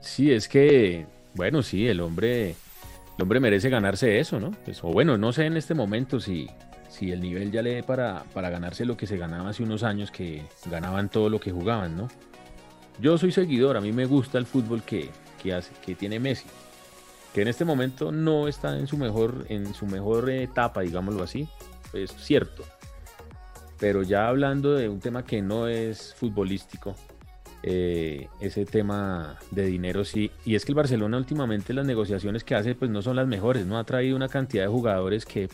Sí. 0.00 0.30
es 0.32 0.48
que, 0.48 1.06
bueno, 1.34 1.62
sí, 1.62 1.86
el 1.86 2.00
hombre, 2.00 2.50
el 2.50 3.22
hombre 3.22 3.40
merece 3.40 3.70
ganarse 3.70 4.18
eso, 4.18 4.40
¿no? 4.40 4.50
Pues, 4.64 4.82
o 4.82 4.88
bueno, 4.88 5.16
no 5.16 5.32
sé 5.32 5.46
en 5.46 5.56
este 5.56 5.74
momento 5.74 6.20
si, 6.20 6.48
si 6.88 7.12
el 7.12 7.20
nivel 7.20 7.50
ya 7.50 7.62
le 7.62 7.76
dé 7.76 7.82
para, 7.82 8.24
para 8.34 8.50
ganarse 8.50 8.84
lo 8.84 8.96
que 8.96 9.06
se 9.06 9.16
ganaba 9.16 9.50
hace 9.50 9.62
unos 9.62 9.84
años, 9.84 10.10
que 10.10 10.42
ganaban 10.66 11.08
todo 11.08 11.30
lo 11.30 11.40
que 11.40 11.52
jugaban, 11.52 11.96
¿no? 11.96 12.08
Yo 13.00 13.16
soy 13.16 13.32
seguidor, 13.32 13.76
a 13.76 13.80
mí 13.80 13.92
me 13.92 14.06
gusta 14.06 14.38
el 14.38 14.46
fútbol 14.46 14.82
que, 14.82 15.10
que, 15.42 15.54
hace, 15.54 15.72
que 15.84 15.94
tiene 15.94 16.20
Messi 16.20 16.46
que 17.34 17.42
en 17.42 17.48
este 17.48 17.64
momento 17.64 18.12
no 18.12 18.46
está 18.46 18.78
en 18.78 18.86
su 18.86 18.96
mejor, 18.96 19.44
en 19.48 19.74
su 19.74 19.86
mejor 19.86 20.30
etapa, 20.30 20.82
digámoslo 20.82 21.24
así, 21.24 21.48
es 21.92 22.12
cierto. 22.12 22.64
Pero 23.80 24.04
ya 24.04 24.28
hablando 24.28 24.74
de 24.74 24.88
un 24.88 25.00
tema 25.00 25.24
que 25.24 25.42
no 25.42 25.66
es 25.66 26.14
futbolístico, 26.14 26.94
eh, 27.64 28.28
ese 28.40 28.64
tema 28.64 29.36
de 29.50 29.66
dinero 29.66 30.04
sí, 30.04 30.30
y 30.44 30.54
es 30.54 30.64
que 30.64 30.70
el 30.70 30.76
Barcelona 30.76 31.16
últimamente 31.16 31.74
las 31.74 31.86
negociaciones 31.86 32.44
que 32.44 32.54
hace 32.54 32.76
pues 32.76 32.90
no 32.90 33.02
son 33.02 33.16
las 33.16 33.26
mejores, 33.26 33.66
no 33.66 33.78
ha 33.78 33.84
traído 33.84 34.14
una 34.14 34.28
cantidad 34.28 34.62
de 34.62 34.68
jugadores 34.68 35.26
que 35.26 35.48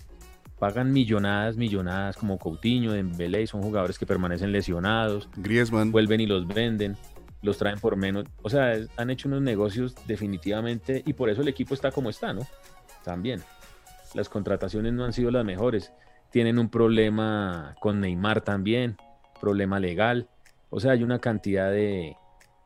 pagan 0.59 0.93
millonadas, 0.93 1.57
millonadas 1.57 2.19
como 2.19 2.39
Coutinho, 2.39 2.93
Dembélé, 2.93 3.47
son 3.47 3.63
jugadores 3.63 3.99
que 3.99 4.05
permanecen 4.05 4.53
lesionados, 4.53 5.31
Griezmann. 5.37 5.91
Vuelven 5.91 6.21
y 6.21 6.27
los 6.27 6.47
venden 6.47 6.99
los 7.43 7.59
traen 7.59 7.79
por 7.79 7.97
menos. 7.97 8.25
O 8.43 8.51
sea, 8.51 8.75
han 8.97 9.11
hecho 9.11 9.29
unos 9.29 9.43
negocios 9.43 9.95
definitivamente 10.07 11.03
y 11.07 11.13
por 11.13 11.31
eso 11.31 11.43
el 11.43 11.49
equipo 11.49 11.75
está 11.75 11.91
como 11.91 12.11
está, 12.11 12.33
¿no? 12.33 12.47
También. 13.05 13.43
Las 14.15 14.29
contrataciones 14.29 14.93
no 14.93 15.05
han 15.05 15.13
sido 15.13 15.31
las 15.31 15.45
mejores. 15.45 15.93
Tienen 16.31 16.59
un 16.59 16.69
problema 16.69 17.75
con 17.81 18.01
Neymar 18.01 18.43
también, 18.43 18.97
problema 19.41 19.81
legal. 19.81 20.29
O 20.69 20.81
sea, 20.81 20.93
hay 20.93 21.03
una 21.03 21.19
cantidad 21.19 21.71
de, 21.71 22.17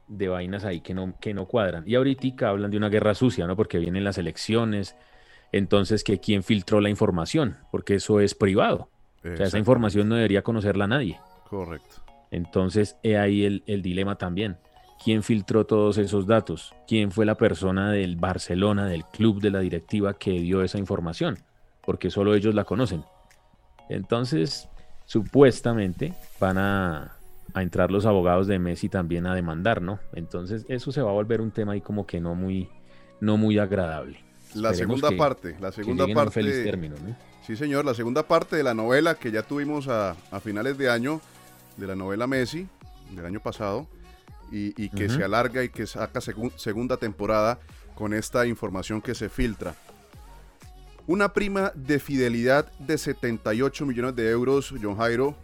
de 0.09 0.29
vainas 0.29 0.65
ahí 0.65 0.81
que 0.81 0.95
no, 0.95 1.15
que 1.21 1.35
no 1.35 1.47
cuadran. 1.47 1.85
Y 1.87 1.95
ahorita 1.95 2.49
hablan 2.49 2.71
de 2.71 2.77
una 2.77 2.89
guerra 2.89 3.15
sucia, 3.15 3.47
¿no? 3.47 3.57
Porque 3.57 3.79
vienen 3.79 4.05
las 4.05 4.19
elecciones. 4.19 4.97
Entonces, 5.53 6.03
que 6.03 6.19
quién 6.19 6.43
filtró 6.43 6.81
la 6.81 6.91
información, 6.91 7.59
porque 7.71 7.95
eso 7.95 8.21
es 8.21 8.35
privado. 8.35 8.89
O 9.21 9.37
sea, 9.37 9.47
esa 9.47 9.59
información 9.59 10.09
no 10.09 10.17
debería 10.17 10.43
conocerla 10.43 10.87
nadie. 10.87 11.19
Correcto. 11.49 12.04
Entonces, 12.35 12.97
he 13.05 13.17
ahí 13.17 13.45
el, 13.45 13.63
el, 13.67 13.81
dilema 13.81 14.19
también. 14.19 14.57
¿Quién 15.05 15.23
filtró 15.23 15.67
todos 15.67 15.99
esos 15.99 16.27
datos? 16.27 16.75
¿Quién 16.89 17.13
fue 17.13 17.25
la 17.25 17.37
persona 17.37 17.93
del 17.93 18.17
Barcelona, 18.17 18.87
del 18.87 19.05
club, 19.05 19.41
de 19.41 19.53
la 19.53 19.61
directiva 19.61 20.15
que 20.15 20.33
dio 20.33 20.65
esa 20.65 20.79
información? 20.79 21.39
Porque 21.87 22.11
solo 22.11 22.35
ellos 22.35 22.53
la 22.53 22.65
conocen. 22.65 23.05
Entonces, 23.89 24.69
supuestamente 25.05 26.13
van 26.41 26.59
a, 26.59 27.17
a 27.53 27.63
entrar 27.63 27.93
los 27.93 28.05
abogados 28.05 28.49
de 28.49 28.59
Messi 28.59 28.89
también 28.89 29.27
a 29.27 29.35
demandar, 29.37 29.81
¿no? 29.81 30.01
Entonces, 30.13 30.67
eso 30.69 30.91
se 30.91 31.03
va 31.03 31.11
a 31.11 31.15
volver 31.15 31.41
un 31.41 31.53
tema 31.53 31.75
ahí 31.75 31.83
como 31.83 32.05
que 32.05 32.21
no 32.21 32.35
muy, 32.35 32.69
no 33.21 33.37
muy 33.37 33.59
agradable. 33.59 34.19
La 34.55 34.75
segunda 34.75 35.13
parte, 35.17 35.57
la 35.61 35.71
segunda 35.71 36.09
parte. 36.13 36.43
feliz 36.43 36.65
término, 36.65 36.97
¿no? 36.97 37.15
Sí, 37.47 37.55
señor, 37.55 37.85
la 37.85 37.95
segunda 37.95 38.25
parte 38.25 38.57
de 38.57 38.65
la 38.65 38.75
novela 38.75 39.15
que 39.15 39.31
ya 39.31 39.43
tuvimos 39.43 39.87
a, 39.87 40.17
a 40.33 40.41
finales 40.41 40.79
de 40.79 40.91
año 40.91 41.21
de 41.77 41.87
la 41.87 41.95
novela 41.95 42.27
Messi 42.27 42.69
del 43.11 43.27
año 43.27 43.41
pasado 43.41 43.89
y, 44.51 44.89
que 44.91 45.09
se 45.09 45.25
alarga 45.25 45.65
y 45.65 45.69
que 45.69 45.87
saca 45.87 46.21
segunda 46.21 46.97
temporada 46.97 47.59
con 47.97 48.15
esta 48.15 48.47
información 48.47 49.03
que 49.03 49.15
se 49.15 49.29
filtra. 49.29 49.75
Una 51.07 51.33
prima 51.33 51.73
de 51.75 51.99
fidelidad 51.99 52.71
de 52.79 52.97
78 52.97 53.85
millones 53.85 54.17
de 54.17 54.31
euros, 54.31 54.73
John 54.81 54.97
Jairo, 54.97 55.37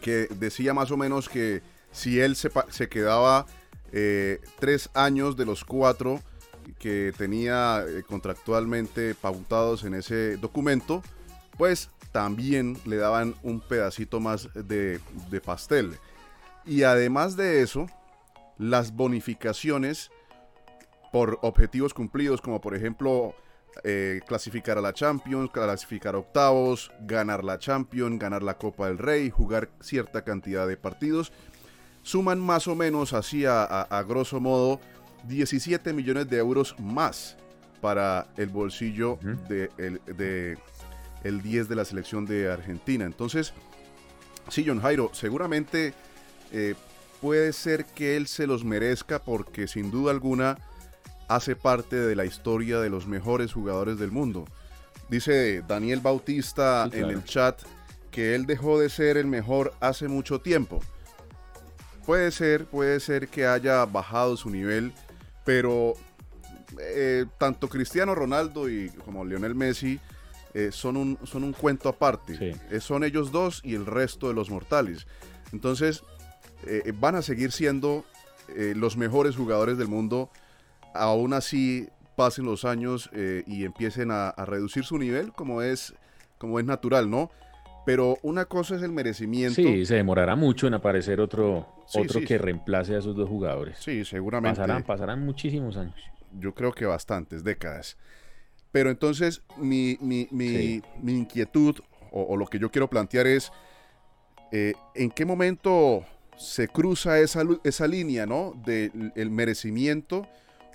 que 0.00 0.28
decía 0.38 0.72
más 0.72 0.90
o 0.90 0.96
menos 0.96 1.28
que 1.28 1.62
si 1.90 2.20
él 2.20 2.36
se, 2.36 2.50
se 2.70 2.88
quedaba 2.88 3.46
eh, 3.92 4.40
tres 4.58 4.90
años 4.94 5.36
de 5.36 5.44
los 5.44 5.64
cuatro 5.64 6.20
que 6.78 7.12
tenía 7.16 7.84
eh, 7.86 8.02
contractualmente 8.06 9.14
pautados 9.14 9.84
en 9.84 9.94
ese 9.94 10.36
documento, 10.36 11.02
pues 11.56 11.90
también 12.18 12.76
le 12.84 12.96
daban 12.96 13.36
un 13.44 13.60
pedacito 13.60 14.18
más 14.18 14.48
de, 14.52 15.00
pastel. 15.44 15.96
Y 16.66 16.82
además 16.82 17.36
de 17.36 17.62
eso, 17.62 17.86
las 18.58 18.92
bonificaciones 18.92 20.10
por 21.12 21.38
objetivos 21.42 21.94
cumplidos, 21.94 22.40
como 22.40 22.60
por 22.60 22.74
ejemplo 22.74 23.36
eh, 23.84 24.20
clasificar 24.26 24.78
a 24.78 24.80
la 24.80 24.92
Champions, 24.92 25.52
clasificar 25.52 26.16
octavos, 26.16 26.90
ganar 27.02 27.44
la 27.44 27.60
Champions, 27.60 28.18
ganar 28.18 28.42
la 28.42 28.58
Copa 28.58 28.88
del 28.88 28.98
Rey, 28.98 29.30
jugar 29.30 29.70
cierta 29.78 30.24
cantidad 30.24 30.66
de 30.66 30.76
partidos, 30.76 31.32
suman 32.02 32.40
más 32.40 32.66
o 32.66 32.74
menos 32.74 33.12
así 33.12 33.44
a, 33.46 34.04
grosso 34.08 34.40
modo 34.40 34.80
17 35.28 35.92
millones 35.92 36.28
de 36.28 36.38
euros 36.38 36.74
más 36.80 37.36
para 37.80 38.26
el 38.36 38.48
bolsillo 38.48 39.20
de, 39.48 39.68
de, 40.16 40.58
el 41.24 41.42
10 41.42 41.68
de 41.68 41.76
la 41.76 41.84
selección 41.84 42.26
de 42.26 42.50
Argentina. 42.50 43.04
Entonces, 43.04 43.52
sí, 44.48 44.64
John 44.66 44.80
Jairo, 44.80 45.10
seguramente 45.12 45.94
eh, 46.52 46.74
puede 47.20 47.52
ser 47.52 47.84
que 47.84 48.16
él 48.16 48.26
se 48.26 48.46
los 48.46 48.64
merezca 48.64 49.18
porque 49.18 49.68
sin 49.68 49.90
duda 49.90 50.12
alguna 50.12 50.58
hace 51.28 51.56
parte 51.56 51.96
de 51.96 52.16
la 52.16 52.24
historia 52.24 52.80
de 52.80 52.90
los 52.90 53.06
mejores 53.06 53.52
jugadores 53.52 53.98
del 53.98 54.10
mundo. 54.10 54.46
Dice 55.08 55.62
Daniel 55.66 56.00
Bautista 56.00 56.88
en 56.92 57.04
el 57.04 57.24
chat 57.24 57.60
que 58.10 58.34
él 58.34 58.46
dejó 58.46 58.78
de 58.78 58.90
ser 58.90 59.16
el 59.16 59.26
mejor 59.26 59.72
hace 59.80 60.08
mucho 60.08 60.40
tiempo. 60.40 60.80
Puede 62.06 62.30
ser, 62.30 62.64
puede 62.66 63.00
ser 63.00 63.28
que 63.28 63.46
haya 63.46 63.84
bajado 63.84 64.36
su 64.36 64.48
nivel, 64.48 64.92
pero 65.44 65.94
eh, 66.80 67.26
tanto 67.38 67.68
Cristiano 67.68 68.14
Ronaldo 68.14 68.68
y 68.68 68.88
como 69.04 69.24
Lionel 69.24 69.54
Messi 69.54 70.00
eh, 70.58 70.72
son, 70.72 70.96
un, 70.96 71.18
son 71.22 71.44
un 71.44 71.52
cuento 71.52 71.88
aparte. 71.88 72.56
Eh, 72.68 72.80
son 72.80 73.04
ellos 73.04 73.30
dos 73.30 73.60
y 73.62 73.76
el 73.76 73.86
resto 73.86 74.26
de 74.26 74.34
los 74.34 74.50
mortales. 74.50 75.06
Entonces, 75.52 76.02
eh, 76.66 76.92
van 76.98 77.14
a 77.14 77.22
seguir 77.22 77.52
siendo 77.52 78.04
los 78.74 78.96
mejores 78.96 79.36
jugadores 79.36 79.76
del 79.76 79.88
mundo. 79.88 80.30
Aún 80.94 81.34
así, 81.34 81.86
pasen 82.16 82.46
los 82.46 82.64
años 82.64 83.10
y 83.46 83.64
empiecen 83.64 84.10
a, 84.10 84.32
reducir 84.46 84.84
su 84.84 84.96
nivel, 84.96 85.32
como 85.32 85.60
es, 85.60 85.94
como 86.38 86.58
es 86.58 86.64
natural, 86.64 87.10
¿no? 87.10 87.30
Pero 87.84 88.16
una 88.22 88.46
cosa 88.46 88.76
es 88.76 88.82
el 88.82 88.90
merecimiento. 88.90 89.54
Sí, 89.54 89.84
se 89.84 89.96
demorará 89.96 90.34
mucho 90.34 90.66
en 90.66 90.74
aparecer 90.74 91.20
otro, 91.20 91.68
otro 91.94 92.20
que 92.22 92.38
reemplace 92.38 92.94
a 92.94 92.98
esos 93.00 93.14
dos 93.14 93.28
jugadores. 93.28 93.78
Sí, 93.80 94.02
seguramente. 94.06 94.58
Pasarán, 94.58 94.82
pasarán 94.82 95.24
muchísimos 95.24 95.76
años. 95.76 95.94
Yo 96.32 96.54
creo 96.54 96.72
que 96.72 96.86
bastantes, 96.86 97.44
décadas. 97.44 97.98
Pero 98.72 98.90
entonces 98.90 99.42
mi, 99.56 99.98
inquietud 101.06 101.76
o, 102.10 102.36
lo 102.36 102.46
que 102.46 102.58
yo 102.58 102.70
quiero 102.70 102.88
plantear 102.88 103.26
es, 103.26 103.50
eh, 104.52 104.74
¿en 104.94 105.10
qué 105.10 105.24
momento 105.24 106.04
se 106.36 106.68
cruza 106.68 107.18
esa, 107.18 107.42
esa 107.64 107.86
línea 107.86 108.26
¿no? 108.26 108.54
del 108.64 109.30
merecimiento 109.30 110.26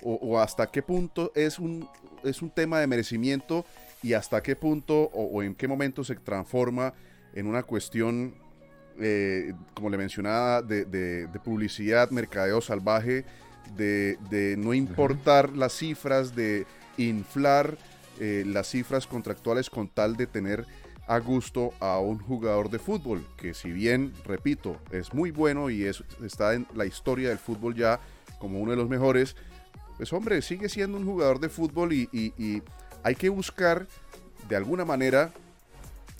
o, 0.04 0.38
hasta 0.38 0.70
qué 0.70 0.82
punto 0.82 1.32
es 1.34 1.58
un, 1.58 1.88
es 2.22 2.42
un 2.42 2.50
tema 2.50 2.78
de 2.78 2.86
merecimiento 2.86 3.64
y 4.02 4.12
hasta 4.12 4.42
qué 4.42 4.54
punto 4.54 5.10
o, 5.14 5.42
en 5.42 5.54
qué 5.54 5.66
momento 5.66 6.04
se 6.04 6.14
transforma 6.16 6.92
en 7.32 7.46
una 7.46 7.62
cuestión, 7.62 8.34
eh, 9.00 9.54
como 9.72 9.88
le 9.88 9.96
mencionaba, 9.96 10.60
de, 10.60 11.28
publicidad, 11.42 12.10
mercadeo 12.10 12.60
salvaje, 12.60 13.24
de, 13.76 14.56
no 14.58 14.74
importar 14.74 15.56
las 15.56 15.72
cifras, 15.72 16.36
de 16.36 16.66
inflar 16.96 17.76
eh, 18.20 18.44
las 18.46 18.68
cifras 18.68 19.06
contractuales 19.06 19.70
con 19.70 19.88
tal 19.88 20.16
de 20.16 20.26
tener 20.26 20.66
a 21.06 21.18
gusto 21.18 21.72
a 21.80 21.98
un 21.98 22.18
jugador 22.18 22.70
de 22.70 22.78
fútbol, 22.78 23.26
que 23.36 23.52
si 23.52 23.70
bien, 23.70 24.12
repito, 24.24 24.80
es 24.90 25.12
muy 25.12 25.30
bueno 25.30 25.68
y 25.68 25.84
es, 25.84 26.02
está 26.24 26.54
en 26.54 26.66
la 26.74 26.86
historia 26.86 27.28
del 27.28 27.38
fútbol 27.38 27.74
ya 27.74 28.00
como 28.38 28.60
uno 28.60 28.70
de 28.70 28.76
los 28.76 28.88
mejores, 28.88 29.36
pues 29.96 30.12
hombre, 30.12 30.42
sigue 30.42 30.68
siendo 30.68 30.98
un 30.98 31.04
jugador 31.04 31.40
de 31.40 31.48
fútbol 31.48 31.92
y, 31.92 32.62
hay 33.02 33.16
que 33.16 33.28
buscar 33.28 33.86
de 34.48 34.56
alguna 34.56 34.86
manera 34.86 35.30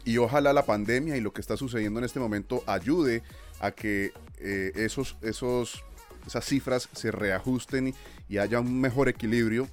y 0.04 0.18
ojalá 0.18 0.52
la 0.52 0.66
pandemia 0.66 1.16
y 1.16 1.22
lo 1.22 1.32
que 1.32 1.40
está 1.40 1.56
sucediendo 1.56 1.98
en 1.98 2.04
este 2.04 2.20
momento 2.20 2.62
ayude 2.66 3.22
a 3.58 3.70
que 3.70 4.12
eh, 4.38 4.72
esos, 4.74 5.16
esos, 5.22 5.82
esas 6.26 6.44
cifras 6.44 6.90
se 6.92 7.10
reajusten 7.10 7.94
y, 8.28 8.36
haya 8.36 8.60
un 8.60 8.80
mejor 8.80 9.08
equilibrio. 9.08 9.66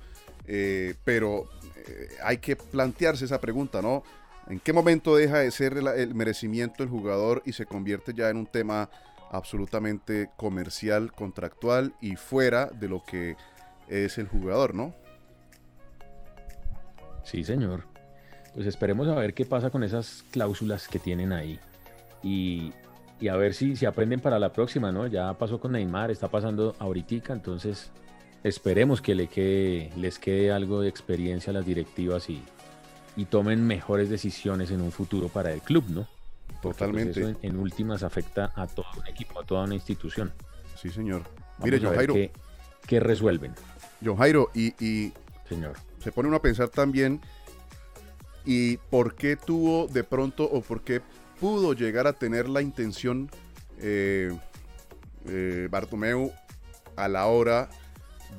Eh, 0.48 0.96
pero 1.04 1.50
eh, 1.76 2.10
hay 2.24 2.38
que 2.38 2.56
plantearse 2.56 3.26
esa 3.26 3.40
pregunta, 3.40 3.82
¿no? 3.82 4.04
¿En 4.48 4.60
qué 4.60 4.74
momento 4.74 5.16
deja 5.16 5.40
de 5.40 5.52
ser 5.52 5.78
el, 5.78 6.16
merecimiento 6.16 6.84
del 6.84 6.90
jugador 6.90 7.42
y 7.46 7.54
se 7.54 7.66
convierte 7.66 8.14
ya 8.14 8.30
en 8.30 8.38
un 8.38 8.48
tema 8.48 8.90
absolutamente 9.32 10.30
comercial, 10.36 11.14
contractual 11.14 11.94
y 12.02 12.16
fuera 12.16 12.66
de 12.66 12.90
lo 12.90 13.04
que 13.04 13.38
es 13.88 14.18
el 14.18 14.28
jugador, 14.28 14.76
¿no? 14.76 14.94
Sí, 17.24 17.44
señor. 17.44 17.86
Pues 18.54 18.68
esperemos 18.68 19.08
a 19.08 19.16
ver 19.16 19.34
qué 19.34 19.46
pasa 19.46 19.70
con 19.70 19.84
esas 19.84 20.26
cláusulas 20.32 20.88
que 20.88 21.00
tienen 21.00 21.32
ahí. 21.32 21.60
Y, 22.24 22.74
a 23.30 23.36
ver 23.38 23.54
si, 23.54 23.76
si 23.76 23.86
aprenden 23.86 24.20
para 24.20 24.40
la 24.40 24.52
próxima, 24.52 24.92
¿no? 24.92 25.08
Ya 25.08 25.34
pasó 25.36 25.60
con 25.60 25.72
Neymar, 25.72 26.12
está 26.12 26.28
pasando 26.28 26.76
ahorita, 26.80 27.32
entonces 27.32 27.92
esperemos 28.44 29.02
que 29.02 29.16
le 29.16 29.28
quede, 29.28 29.92
les 29.96 30.20
quede 30.20 30.52
algo 30.52 30.82
de 30.82 30.90
experiencia 30.90 31.52
a 31.52 31.54
las 31.54 31.66
directivas 31.66 32.30
y, 32.30 32.42
y 33.16 33.26
tomen 33.26 33.66
mejores 33.66 34.10
decisiones 34.10 34.72
en 34.72 34.82
un 34.82 34.92
futuro 34.92 35.30
para 35.30 35.52
el 35.52 35.62
club, 35.62 35.86
¿no? 35.90 36.08
Pues, 36.62 36.78
Totalmente. 36.78 37.20
eso 37.20 37.40
en, 37.42 37.58
últimas 37.58 38.04
afecta 38.04 38.52
a 38.56 38.68
todo 38.68 38.86
un 38.98 39.08
equipo, 39.08 39.40
a 39.40 39.46
toda 39.46 39.64
una 39.64 39.76
institución. 39.76 40.32
Sí, 40.80 40.90
señor. 40.90 41.24
Mire, 41.64 41.80
John 41.82 41.96
Jairo. 41.96 42.16
Qué, 42.88 43.00
resuelven? 43.00 43.54
John 44.04 44.18
Jairo, 44.18 44.50
y, 44.54 44.74
y 44.84 45.14
Señor. 45.48 45.74
se 46.04 46.12
pone 46.12 46.28
uno 46.28 46.38
a 46.38 46.42
pensar 46.42 46.70
también 46.70 47.22
y 48.46 48.78
por 48.78 49.16
qué 49.16 49.36
tuvo 49.36 49.88
de 49.88 50.04
pronto 50.04 50.46
o 50.46 50.62
por 50.62 50.82
qué 50.82 51.02
pudo 51.40 51.74
llegar 51.74 52.08
a 52.08 52.14
tener 52.14 52.50
la 52.50 52.62
intención 52.62 53.30
eh, 53.80 54.36
eh, 55.28 55.68
Bartomeu 55.70 56.32
a 56.96 57.08
la 57.08 57.28
hora 57.28 57.70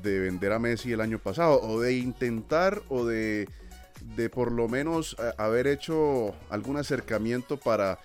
de 0.03 0.21
vender 0.21 0.53
a 0.53 0.59
Messi 0.59 0.93
el 0.93 1.01
año 1.01 1.19
pasado 1.19 1.61
o 1.61 1.81
de 1.81 1.95
intentar 1.95 2.83
o 2.89 3.05
de, 3.05 3.49
de 4.17 4.31
por 4.31 4.53
lo 4.53 4.69
menos 4.69 5.17
haber 5.39 5.67
hecho 5.67 6.35
algún 6.51 6.77
acercamiento 6.77 7.57
para 7.57 7.99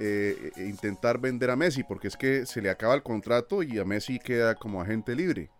eh, 0.00 0.52
intentar 0.58 1.18
vender 1.18 1.50
a 1.50 1.56
Messi 1.56 1.82
porque 1.82 2.06
es 2.06 2.16
que 2.16 2.46
se 2.46 2.62
le 2.62 2.70
acaba 2.70 2.94
el 2.94 3.02
contrato 3.02 3.64
y 3.64 3.80
a 3.80 3.84
Messi 3.84 4.20
queda 4.20 4.54
como 4.54 4.80
agente 4.80 5.16
libre. 5.16 5.50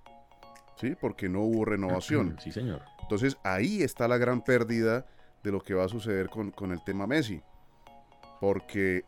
¿Sí? 0.81 0.95
Porque 1.01 1.29
no 1.29 1.41
hubo 1.43 1.65
renovación. 1.65 2.37
Sí, 2.43 2.53
señor. 2.53 2.83
Entonces 3.03 3.37
ahí 3.43 3.83
está 3.83 4.07
la 4.07 4.17
gran 4.17 4.45
pérdida 4.45 5.07
de 5.43 5.51
lo 5.51 5.61
que 5.61 5.75
va 5.75 5.87
a 5.87 5.89
suceder 5.89 6.29
con, 6.29 6.53
el 6.71 6.85
tema 6.85 7.07
Messi. 7.09 7.43
Porque 8.41 9.05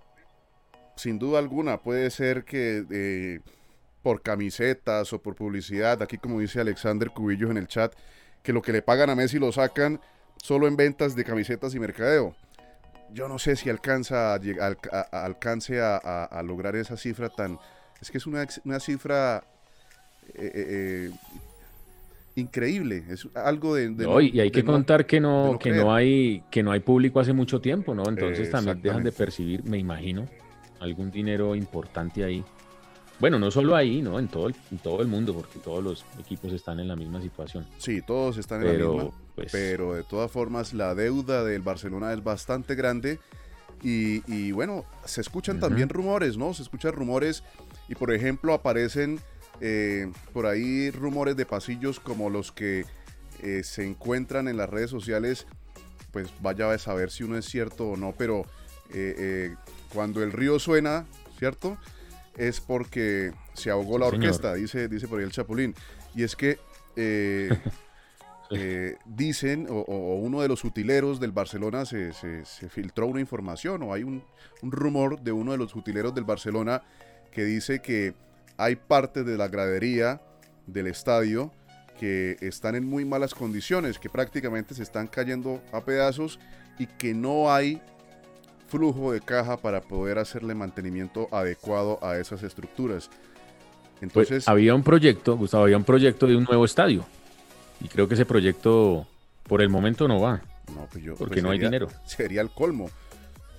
sin 0.96 1.18
duda 1.18 1.38
alguna 1.38 1.78
puede 1.80 2.10
ser 2.10 2.44
que 2.44 2.84
eh, 2.90 3.40
por 4.02 4.22
camisetas 4.22 5.12
o 5.12 5.20
por 5.20 5.34
publicidad, 5.34 6.02
aquí 6.02 6.18
como 6.18 6.40
dice 6.40 6.60
Alexander 6.60 7.10
Cubillos 7.10 7.50
en 7.50 7.56
el 7.56 7.66
chat, 7.66 7.94
que 8.42 8.52
lo 8.52 8.62
que 8.62 8.72
le 8.72 8.82
pagan 8.82 9.10
a 9.10 9.14
Messi 9.14 9.38
lo 9.38 9.52
sacan 9.52 10.00
solo 10.42 10.66
en 10.66 10.76
ventas 10.76 11.14
de 11.14 11.24
camisetas 11.24 11.74
y 11.74 11.80
mercadeo. 11.80 12.34
Yo 13.12 13.28
no 13.28 13.38
sé 13.38 13.56
si 13.56 13.68
alcanza 13.68 14.34
a, 14.34 15.24
alcance 15.24 15.80
a, 15.80 16.42
lograr 16.44 16.76
esa 16.76 16.96
cifra 16.96 17.28
tan... 17.28 17.58
Es 18.00 18.10
que 18.10 18.18
es 18.18 18.26
una, 18.26 18.46
cifra 18.80 19.44
eh, 20.34 20.52
eh, 20.54 21.10
increíble, 22.36 23.04
es 23.10 23.28
algo 23.34 23.74
de, 23.74 23.94
y 24.32 24.40
hay 24.40 24.50
que 24.50 24.64
contar 24.64 25.04
que 25.04 25.20
no, 25.20 25.58
que 25.60 25.72
no 25.72 25.92
hay 25.92 26.42
que 26.50 26.62
no 26.62 26.72
hay 26.72 26.80
público 26.80 27.20
hace 27.20 27.32
mucho 27.32 27.60
tiempo, 27.60 27.94
¿no? 27.94 28.04
Entonces 28.08 28.50
también 28.50 28.80
dejan 28.80 29.02
de 29.02 29.12
percibir, 29.12 29.64
me 29.64 29.76
imagino, 29.76 30.26
algún 30.78 31.10
dinero 31.10 31.54
importante 31.54 32.24
ahí. 32.24 32.42
Bueno, 33.20 33.38
no 33.38 33.50
solo 33.50 33.76
ahí, 33.76 34.00
¿no? 34.00 34.18
En 34.18 34.28
todo 34.28 34.48
el, 34.48 34.54
en 34.70 34.78
todo 34.78 35.02
el 35.02 35.08
mundo, 35.08 35.34
porque 35.34 35.58
todos 35.58 35.84
los 35.84 36.06
equipos 36.18 36.52
están 36.54 36.80
en 36.80 36.88
la 36.88 36.96
misma 36.96 37.20
situación. 37.20 37.66
Sí, 37.76 38.00
todos 38.00 38.38
están 38.38 38.62
en 38.66 38.78
la 38.78 38.88
misma. 38.88 39.10
Pues, 39.34 39.52
pero 39.52 39.94
de 39.94 40.04
todas 40.04 40.30
formas, 40.30 40.72
la 40.72 40.94
deuda 40.94 41.44
del 41.44 41.60
Barcelona 41.60 42.14
es 42.14 42.24
bastante 42.24 42.74
grande. 42.74 43.20
Y, 43.82 44.52
bueno, 44.52 44.84
se 45.04 45.20
escuchan 45.20 45.60
también 45.60 45.88
rumores, 45.88 46.36
¿no? 46.36 46.52
Se 46.54 46.62
escuchan 46.62 46.92
rumores 46.92 47.42
y, 47.88 47.94
por 47.94 48.12
ejemplo, 48.12 48.52
aparecen 48.54 49.20
eh, 49.60 50.10
por 50.32 50.46
ahí 50.46 50.90
rumores 50.90 51.36
de 51.36 51.46
pasillos 51.46 52.00
como 52.00 52.28
los 52.30 52.52
que 52.52 52.84
eh, 53.42 53.62
se 53.64 53.86
encuentran 53.86 54.48
en 54.48 54.56
las 54.58 54.68
redes 54.68 54.90
sociales, 54.90 55.46
pues 56.10 56.28
vaya 56.40 56.70
a 56.70 56.78
saber 56.78 57.10
si 57.10 57.24
uno 57.24 57.38
es 57.38 57.46
cierto 57.46 57.88
o 57.88 57.96
no, 57.96 58.14
pero 58.16 58.44
eh, 58.92 59.54
cuando 59.94 60.22
el 60.22 60.32
río 60.32 60.58
suena, 60.58 61.06
¿cierto? 61.38 61.78
Es 62.36 62.60
porque 62.60 63.32
se 63.54 63.70
ahogó 63.70 63.98
la 63.98 64.06
orquesta, 64.06 64.54
dice, 64.54 64.88
dice 64.88 65.08
por 65.08 65.18
ahí 65.18 65.24
el 65.24 65.32
Chapulín. 65.32 65.74
Y 66.14 66.22
es 66.22 66.36
que 66.36 66.58
dicen, 69.06 69.66
o, 69.68 70.16
uno 70.16 70.40
de 70.40 70.48
los 70.48 70.64
utileros 70.64 71.20
del 71.20 71.32
Barcelona 71.32 71.84
se, 71.84 72.12
filtró 72.68 73.06
una 73.06 73.20
información, 73.20 73.82
o 73.82 73.92
hay 73.92 74.02
un, 74.02 74.22
un 74.62 74.72
rumor 74.72 75.20
de 75.20 75.32
uno 75.32 75.52
de 75.52 75.58
los 75.58 75.74
utileros 75.74 76.14
del 76.14 76.24
Barcelona 76.24 76.82
que 77.30 77.44
dice 77.44 77.80
que 77.80 78.14
hay 78.56 78.76
partes 78.76 79.24
de 79.24 79.36
la 79.36 79.48
gradería 79.48 80.20
del 80.66 80.86
estadio 80.86 81.52
que 81.98 82.36
están 82.40 82.74
en 82.76 82.86
muy 82.86 83.04
malas 83.04 83.34
condiciones, 83.34 83.98
que 83.98 84.08
prácticamente 84.08 84.74
se 84.74 84.82
están 84.82 85.06
cayendo 85.06 85.62
a 85.70 85.82
pedazos 85.84 86.38
y 86.78 86.86
que 86.86 87.12
no 87.12 87.52
hay 87.52 87.82
flujo 88.70 89.12
de 89.12 89.20
caja 89.20 89.58
para 89.58 89.82
poder 89.82 90.18
hacerle 90.18 90.54
mantenimiento 90.54 91.28
adecuado 91.32 91.98
a 92.02 92.16
esas 92.18 92.42
estructuras. 92.42 93.08
Pues, 93.08 94.02
Entonces, 94.02 94.48
había 94.48 94.74
un 94.74 94.82
proyecto, 94.82 95.36
Gustavo, 95.36 95.64
había 95.64 95.76
un 95.76 95.84
proyecto 95.84 96.26
de 96.26 96.36
un 96.36 96.44
nuevo 96.44 96.64
estadio. 96.64 97.04
Y 97.82 97.88
creo 97.88 98.08
que 98.08 98.14
ese 98.14 98.24
proyecto 98.24 99.06
por 99.42 99.60
el 99.60 99.68
momento 99.68 100.08
no 100.08 100.20
va. 100.20 100.42
No, 100.74 100.86
pues 100.90 101.04
yo, 101.04 101.16
porque 101.16 101.34
pues 101.34 101.42
no 101.42 101.50
hay 101.50 101.58
dinero. 101.58 101.88
Sería 102.06 102.40
el 102.40 102.50
colmo. 102.50 102.90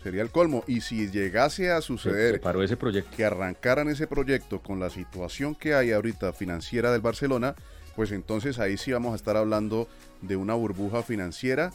Sería 0.01 0.21
el 0.21 0.29
colmo. 0.29 0.63
Y 0.67 0.81
si 0.81 1.09
llegase 1.09 1.71
a 1.71 1.81
suceder 1.81 2.41
ese 2.63 2.77
proyecto. 2.77 3.15
que 3.15 3.25
arrancaran 3.25 3.89
ese 3.89 4.07
proyecto 4.07 4.61
con 4.61 4.79
la 4.79 4.89
situación 4.89 5.53
que 5.53 5.75
hay 5.75 5.91
ahorita 5.91 6.33
financiera 6.33 6.91
del 6.91 7.01
Barcelona, 7.01 7.55
pues 7.95 8.11
entonces 8.11 8.57
ahí 8.57 8.77
sí 8.77 8.91
vamos 8.91 9.13
a 9.13 9.15
estar 9.15 9.37
hablando 9.37 9.87
de 10.21 10.35
una 10.35 10.53
burbuja 10.53 11.03
financiera 11.03 11.71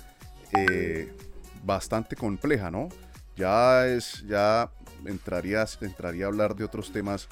eh, 0.56 1.12
bastante 1.64 2.16
compleja, 2.16 2.70
¿no? 2.70 2.88
Ya 3.36 3.86
es, 3.86 4.24
ya 4.26 4.70
entraría, 5.04 5.64
entraría 5.80 6.24
a 6.24 6.28
hablar 6.28 6.56
de 6.56 6.64
otros 6.64 6.90
temas 6.90 7.28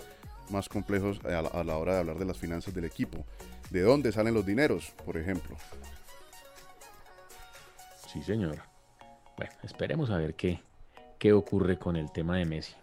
más 0.51 0.69
complejos 0.69 1.21
a 1.25 1.43
la, 1.43 1.49
a 1.49 1.65
la 1.65 1.77
hora 1.77 1.95
de 1.95 2.01
hablar 2.01 2.19
de 2.19 2.27
las 2.27 2.37
finanzas 2.37 2.75
del 2.75 2.85
equipo. 2.85 3.25
¿De 3.71 3.81
dónde 3.81 4.13
salen 4.13 4.35
los 4.35 4.45
dineros, 4.45 4.93
por 5.05 5.17
ejemplo? 5.17 5.57
Sí, 8.13 8.23
señor. 8.23 8.59
Bueno, 9.37 9.53
esperemos 9.63 10.11
a 10.11 10.19
ver 10.19 10.35
qué, 10.35 10.61
qué 11.19 11.33
ocurre 11.33 11.79
con 11.79 11.97
el 11.97 12.13
tema 12.13 12.37
de 12.37 12.45
Messi. 12.45 12.75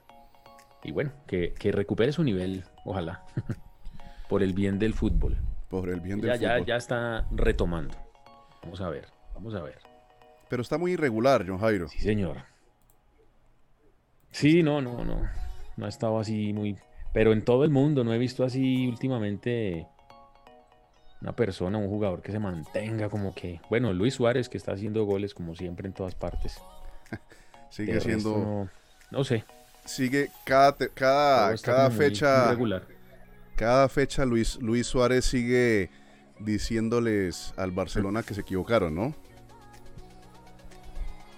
Y 0.84 0.92
bueno, 0.92 1.12
que, 1.28 1.54
recupere 1.72 2.12
su 2.12 2.24
nivel, 2.24 2.66
ojalá, 2.86 3.24
por 4.30 4.44
el 4.44 4.54
bien 4.54 4.80
del 4.80 4.94
fútbol. 4.94 5.38
Por 5.70 5.90
el 5.90 6.02
bien 6.02 6.20
del 6.20 6.32
ya, 6.32 6.36
fútbol. 6.36 6.60
Ya, 6.62 6.66
ya 6.66 6.76
está 6.76 7.28
retomando. 7.32 7.96
Vamos 8.64 8.82
a 8.82 8.90
ver, 8.90 9.08
vamos 9.34 9.54
a 9.56 9.62
ver. 9.62 9.80
Pero 10.50 10.62
está 10.64 10.78
muy 10.78 10.94
irregular, 10.94 11.46
John 11.48 11.60
Jairo. 11.60 11.88
Sí, 11.88 12.00
señor. 12.00 12.51
Sí, 14.32 14.63
no, 14.63 14.82
no, 14.82 15.04
no. 15.04 15.30
No 15.78 15.86
ha 15.86 15.89
estado 15.89 16.20
así 16.20 16.54
muy... 16.54 16.78
Pero 17.13 17.34
en 17.34 17.44
todo 17.44 17.63
el 17.65 17.72
mundo 17.72 18.04
no 18.04 18.13
he 18.13 18.17
visto 18.17 18.44
así 18.44 18.88
últimamente 18.88 19.88
una 21.22 21.36
persona, 21.36 21.78
un 21.78 21.89
jugador 21.89 22.22
que 22.22 22.32
se 22.32 22.39
mantenga 22.39 23.10
como 23.10 23.36
que... 23.36 23.60
Bueno, 23.70 23.94
Luis 23.94 24.15
Suárez 24.15 24.50
que 24.50 24.58
está 24.58 24.74
haciendo 24.74 25.06
goles 25.06 25.34
como 25.34 25.56
siempre 25.56 25.88
en 25.88 25.94
todas 25.94 26.15
partes. 26.15 26.58
Sigue 27.70 28.00
siendo. 28.02 28.70
No, 29.12 29.24
sé. 29.24 29.46
Sigue 29.86 30.30
cada, 30.46 30.76
cada, 30.94 31.58
cada 31.58 31.89
fecha. 31.89 32.56
Cada 33.56 33.89
fecha 33.89 34.26
Luis, 34.26 34.58
Luis 34.62 34.88
Suárez 34.88 35.26
sigue 35.26 35.89
diciéndoles 36.39 37.54
al 37.58 37.72
Barcelona 37.72 38.24
que 38.24 38.34
se 38.34 38.41
equivocaron, 38.41 38.96
¿no? 38.96 39.15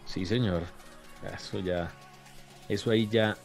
Sí, 0.06 0.26
señor. 0.26 0.64
Eso 1.36 1.60
ya. 1.60 1.92
Eso 2.70 2.92
ahí 2.92 3.08
ya. 3.08 3.38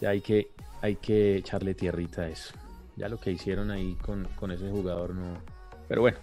Ya 0.00 0.10
hay 0.10 0.20
que, 0.20 0.50
hay 0.80 0.96
que 0.96 1.36
echarle 1.36 1.74
tierrita 1.74 2.22
a 2.22 2.28
eso. 2.28 2.54
Ya 2.96 3.08
lo 3.08 3.18
que 3.18 3.30
hicieron 3.30 3.70
ahí 3.70 3.96
con, 4.02 4.28
con 4.36 4.50
ese 4.50 4.68
jugador 4.68 5.14
no. 5.14 5.38
Pero 5.88 6.02
bueno. 6.02 6.18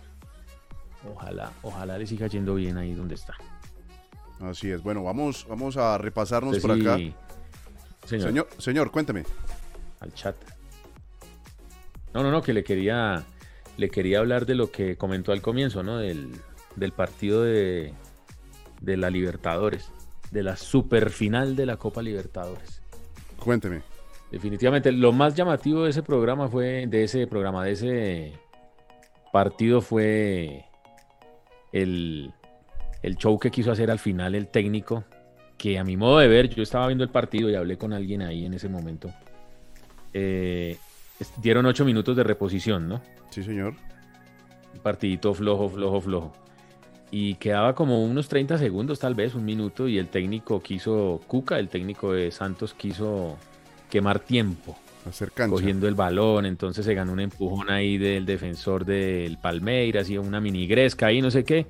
Ojalá, 1.14 1.52
ojalá 1.62 1.98
le 1.98 2.06
siga 2.06 2.28
yendo 2.28 2.56
bien 2.56 2.78
ahí 2.78 2.94
donde 2.94 3.16
está. 3.16 3.36
Así 4.42 4.70
es. 4.70 4.82
Bueno, 4.84 5.04
vamos, 5.04 5.46
vamos 5.50 5.78
a 5.78 5.98
repasarnos 5.98 6.60
por 6.60 6.72
acá. 6.72 6.98
Señor. 8.06 8.48
señor. 8.58 8.92
cuénteme. 8.92 9.24
Al 10.00 10.14
chat. 10.14 10.36
No, 12.14 12.24
no, 12.24 12.32
no, 12.32 12.42
que 12.42 12.54
le 12.54 12.64
quería, 12.64 13.24
le 13.78 13.90
quería 13.90 14.20
hablar 14.20 14.46
de 14.46 14.56
lo 14.56 14.72
que 14.72 14.98
comentó 14.98 15.32
al 15.32 15.42
comienzo, 15.42 15.84
¿no? 15.84 15.98
Del, 15.98 16.32
del 16.76 16.92
partido 16.92 17.44
de, 17.44 17.94
de 18.82 18.98
la 18.98 19.10
Libertadores, 19.10 19.92
de 20.32 20.44
la 20.44 20.56
superfinal 20.56 21.56
de 21.56 21.66
la 21.66 21.78
Copa 21.78 22.02
Libertadores. 22.02 22.82
Cuénteme. 23.38 23.82
Definitivamente, 24.32 24.92
lo 24.92 25.12
más 25.12 25.34
llamativo 25.34 25.84
de 25.84 25.90
ese 25.90 26.04
programa 26.04 26.48
fue, 26.48 26.86
de 26.88 27.04
ese 27.04 27.26
programa, 27.26 27.64
de 27.64 27.72
ese 27.72 28.34
partido 29.34 29.82
fue 29.82 30.66
el, 31.72 32.32
el 33.02 33.16
show 33.16 33.40
que 33.40 33.50
quiso 33.50 33.72
hacer 33.72 33.90
al 33.90 34.00
final 34.00 34.36
el 34.36 34.48
técnico, 34.48 35.04
que 35.58 35.80
a 35.80 35.84
mi 35.84 35.98
modo 35.98 36.20
de 36.20 36.28
ver, 36.28 36.50
yo 36.50 36.62
estaba 36.62 36.88
viendo 36.88 37.04
el 37.04 37.10
partido 37.10 37.50
y 37.50 37.56
hablé 37.56 37.78
con 37.78 37.92
alguien 37.92 38.22
ahí 38.22 38.46
en 38.46 38.54
ese 38.54 38.70
momento. 38.70 39.10
Eh, 40.14 40.78
dieron 41.38 41.66
ocho 41.66 41.84
minutos 41.84 42.16
de 42.16 42.24
reposición, 42.24 42.88
¿no? 42.88 43.02
Sí, 43.30 43.44
señor. 43.44 43.74
Un 44.74 44.80
partidito 44.82 45.34
flojo, 45.34 45.70
flojo, 45.70 46.02
flojo. 46.02 46.34
Y 47.12 47.36
quedaba 47.36 47.74
como 47.74 48.04
unos 48.04 48.30
30 48.30 48.58
segundos, 48.60 49.00
tal 49.00 49.16
vez, 49.16 49.34
un 49.34 49.44
minuto, 49.44 49.88
y 49.88 49.98
el 49.98 50.08
técnico 50.10 50.62
quiso, 50.62 51.22
Cuca, 51.28 51.58
el 51.58 51.68
técnico 51.70 52.14
de 52.14 52.30
Santos, 52.32 52.74
quiso 52.74 53.38
quemar 53.90 54.20
tiempo. 54.20 54.78
Hacer 55.08 55.32
cancha. 55.32 55.52
Cogiendo 55.52 55.88
el 55.88 55.96
balón, 55.96 56.46
entonces 56.46 56.86
se 56.86 56.94
ganó 56.94 57.14
un 57.14 57.20
empujón 57.22 57.72
ahí 57.72 57.98
del 57.98 58.26
defensor 58.26 58.86
del 58.86 59.38
Palmeiras 59.38 60.10
y 60.10 60.18
una 60.18 60.40
mini 60.40 60.68
gresca 60.68 61.08
ahí, 61.08 61.22
no 61.22 61.32
sé 61.32 61.44
qué. 61.44 61.66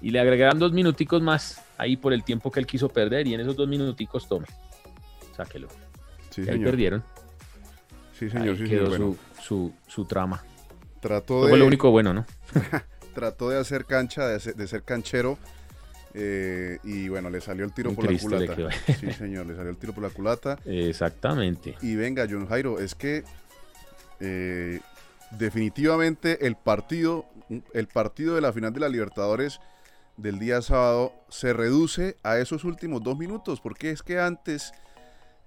Y 0.00 0.10
le 0.10 0.18
agregaron 0.18 0.58
dos 0.58 0.72
minuticos 0.72 1.22
más 1.22 1.62
ahí 1.76 1.96
por 1.96 2.12
el 2.12 2.24
tiempo 2.24 2.50
que 2.50 2.58
él 2.58 2.66
quiso 2.66 2.88
perder 2.88 3.26
y 3.28 3.34
en 3.34 3.40
esos 3.40 3.54
dos 3.54 3.68
minuticos 3.68 4.26
tome. 4.26 4.46
Sáquelo. 5.36 5.68
Sí, 6.30 6.40
Y 6.40 6.48
ahí 6.48 6.54
señor. 6.54 6.70
perdieron. 6.70 7.04
Sí, 8.18 8.30
señor. 8.30 8.48
Ahí 8.48 8.56
sí, 8.56 8.64
quedó 8.64 8.86
señor. 8.86 8.88
Bueno, 8.88 9.16
su, 9.36 9.42
su, 9.42 9.72
su 9.86 10.04
trama. 10.06 10.42
trató 11.00 11.46
Fue 11.46 11.58
lo 11.58 11.66
único 11.66 11.90
bueno, 11.90 12.12
¿no? 12.14 12.24
trató 13.14 13.50
de 13.50 13.58
hacer 13.58 13.84
cancha, 13.84 14.26
de, 14.26 14.36
hacer- 14.36 14.54
de 14.56 14.66
ser 14.68 14.82
canchero. 14.82 15.38
eh, 16.14 16.78
y 16.82 17.08
bueno, 17.08 17.30
le 17.30 17.40
salió 17.40 17.64
el 17.64 17.72
tiro 17.72 17.92
por 17.94 18.10
la 18.10 18.18
culata. 18.18 18.68
Sí, 18.98 19.12
señor, 19.12 19.46
le 19.46 19.54
salió 19.54 19.70
el 19.70 19.76
tiro 19.76 19.92
por 19.92 20.02
la 20.02 20.10
culata. 20.10 20.58
Exactamente. 20.64 21.76
Y 21.82 21.94
venga, 21.96 22.26
John 22.28 22.46
Jairo, 22.48 22.80
es 22.80 22.94
que 22.94 23.22
eh, 24.20 24.80
definitivamente 25.38 26.46
el 26.46 26.56
partido, 26.56 27.26
el 27.72 27.86
partido 27.86 28.34
de 28.34 28.40
la 28.40 28.52
final 28.52 28.72
de 28.72 28.80
la 28.80 28.88
Libertadores 28.88 29.60
del 30.16 30.38
día 30.38 30.60
sábado 30.62 31.12
se 31.30 31.52
reduce 31.52 32.16
a 32.22 32.38
esos 32.38 32.64
últimos 32.64 33.02
dos 33.02 33.16
minutos, 33.16 33.60
porque 33.60 33.90
es 33.90 34.02
que 34.02 34.18
antes 34.18 34.72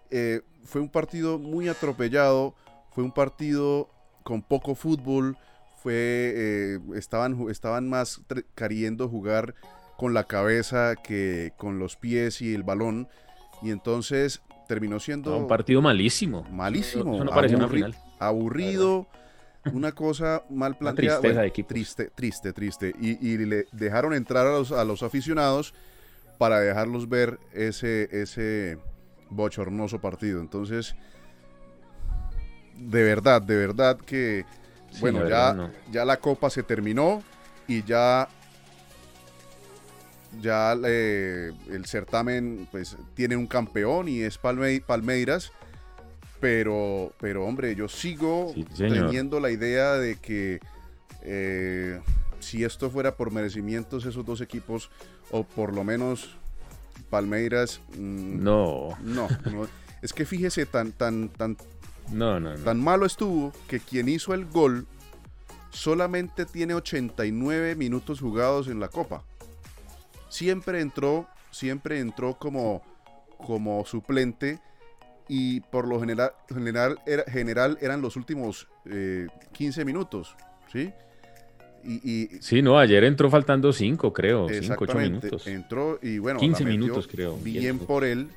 eh, 0.10 0.42
fue 0.64 0.82
un 0.82 0.90
partido 0.90 1.38
muy 1.38 1.68
atropellado, 1.70 2.56
fue 2.92 3.04
un 3.04 3.12
partido 3.12 3.90
con 4.24 4.42
poco 4.42 4.74
fútbol, 4.76 5.38
fue, 5.84 5.94
eh, 5.96 6.80
estaban, 6.96 7.50
estaban 7.50 7.90
más 7.90 8.22
queriendo 8.56 9.10
jugar 9.10 9.54
con 9.98 10.14
la 10.14 10.24
cabeza 10.24 10.96
que 10.96 11.52
con 11.58 11.78
los 11.78 11.98
pies 11.98 12.42
y 12.42 12.54
el 12.56 12.64
balón, 12.64 13.08
y 13.62 13.70
entonces 13.70 14.42
terminó 14.68 15.00
siendo 15.00 15.32
No, 15.32 15.38
un 15.40 15.48
partido 15.48 15.82
malísimo. 15.82 16.44
malísimo, 16.50 17.16
Eso 17.16 17.26
no 17.26 17.32
parecía 17.32 17.58
una 17.58 17.68
aburri- 17.68 17.74
final. 17.74 17.96
aburrido, 18.20 19.08
una 19.66 19.92
cosa 19.92 20.44
mal 20.50 20.72
Una 20.72 20.80
planteada. 20.80 21.18
tristeza 21.18 21.28
bueno, 21.28 21.42
de 21.42 21.48
equipos. 21.48 21.70
Triste, 21.70 22.12
triste, 22.16 22.54
triste. 22.54 22.94
Y, 23.00 23.28
y 23.28 23.38
le 23.46 23.66
dejaron 23.74 24.14
entrar 24.14 24.48
a 24.48 24.52
los, 24.52 24.72
a 24.72 24.84
los 24.86 25.04
aficionados 25.04 25.74
para 26.38 26.60
dejarlos 26.60 27.08
ver 27.08 27.40
ese, 27.54 28.08
ese 28.12 28.78
bochornoso 29.30 30.00
partido. 30.02 30.42
Entonces, 30.42 30.96
de 32.78 33.04
verdad, 33.04 33.42
de 33.42 33.56
verdad 33.56 33.98
que, 33.98 34.46
Sí, 34.94 35.02
bueno, 35.02 35.24
la 35.24 35.30
ya, 35.30 35.54
no. 35.54 35.72
ya 35.92 36.06
la 36.06 36.18
copa 36.18 36.50
se 36.50 36.64
terminó 36.64 37.22
y 37.68 37.84
ya 37.84 38.30
ya 40.42 40.76
eh, 40.86 41.52
el 41.70 41.86
certamen 41.86 42.68
pues 42.72 42.98
tiene 43.14 43.36
un 43.36 43.46
campeón 43.48 44.08
y 44.08 44.22
es 44.22 44.40
Palme- 44.42 44.82
Palmeiras 44.84 45.52
pero 46.40 47.14
pero 47.20 47.46
hombre 47.46 47.76
yo 47.76 47.88
sigo 47.88 48.52
Sí, 48.56 48.66
teniendo 48.76 49.40
la 49.40 49.52
idea 49.52 49.94
de 49.94 50.16
que 50.16 50.60
eh, 51.22 52.02
si 52.40 52.64
esto 52.64 52.90
fuera 52.90 53.16
por 53.16 53.32
merecimientos 53.32 54.06
esos 54.06 54.26
dos 54.26 54.42
equipos 54.42 54.90
o 55.32 55.44
por 55.44 55.74
lo 55.74 55.84
menos 55.84 56.36
Palmeiras 57.10 57.80
mm, 57.96 58.44
No, 58.44 58.90
no, 59.04 59.28
no. 59.52 59.68
es 60.02 60.14
que 60.14 60.26
fíjese 60.26 60.66
tan 60.66 60.92
tan 60.94 61.30
tan 61.30 61.56
no, 62.12 62.40
no, 62.40 62.56
no. 62.56 62.64
Tan 62.64 62.82
malo 62.82 63.06
estuvo 63.06 63.52
que 63.68 63.80
quien 63.80 64.10
hizo 64.10 64.34
el 64.34 64.46
gol 64.46 64.88
solamente 65.72 66.46
tiene 66.46 66.74
89 66.76 67.76
minutos 67.76 68.20
jugados 68.20 68.68
en 68.68 68.80
la 68.80 68.88
Copa. 68.88 69.24
Siempre 70.30 70.80
entró, 70.82 71.28
siempre 71.52 72.00
entró 72.00 72.36
como, 72.36 72.82
como 73.38 73.86
suplente 73.86 74.60
y 75.28 75.62
por 75.62 75.88
lo 75.88 76.00
general, 76.00 76.34
general, 76.48 77.00
era, 77.06 77.24
general 77.24 77.78
eran 77.82 78.02
los 78.02 78.16
últimos 78.16 78.68
eh, 78.86 79.28
15 79.54 79.86
minutos, 79.86 80.36
¿sí? 80.72 80.92
Y, 81.84 82.10
y 82.10 82.30
Sí, 82.42 82.62
no, 82.62 82.80
ayer 82.80 83.04
entró 83.04 83.30
faltando 83.30 83.74
cinco, 83.74 84.14
creo. 84.14 84.48
Cinco, 84.48 84.56
ocho 84.56 84.84
exactamente, 84.84 85.28
minutos. 85.28 85.48
entró 85.48 86.00
y 86.02 86.18
bueno, 86.18 86.40
15 86.40 86.64
la 86.64 86.70
metió 86.70 86.80
minutos, 86.82 87.08
creo, 87.08 87.38
Bien 87.38 87.78
por 87.80 88.04
él, 88.04 88.30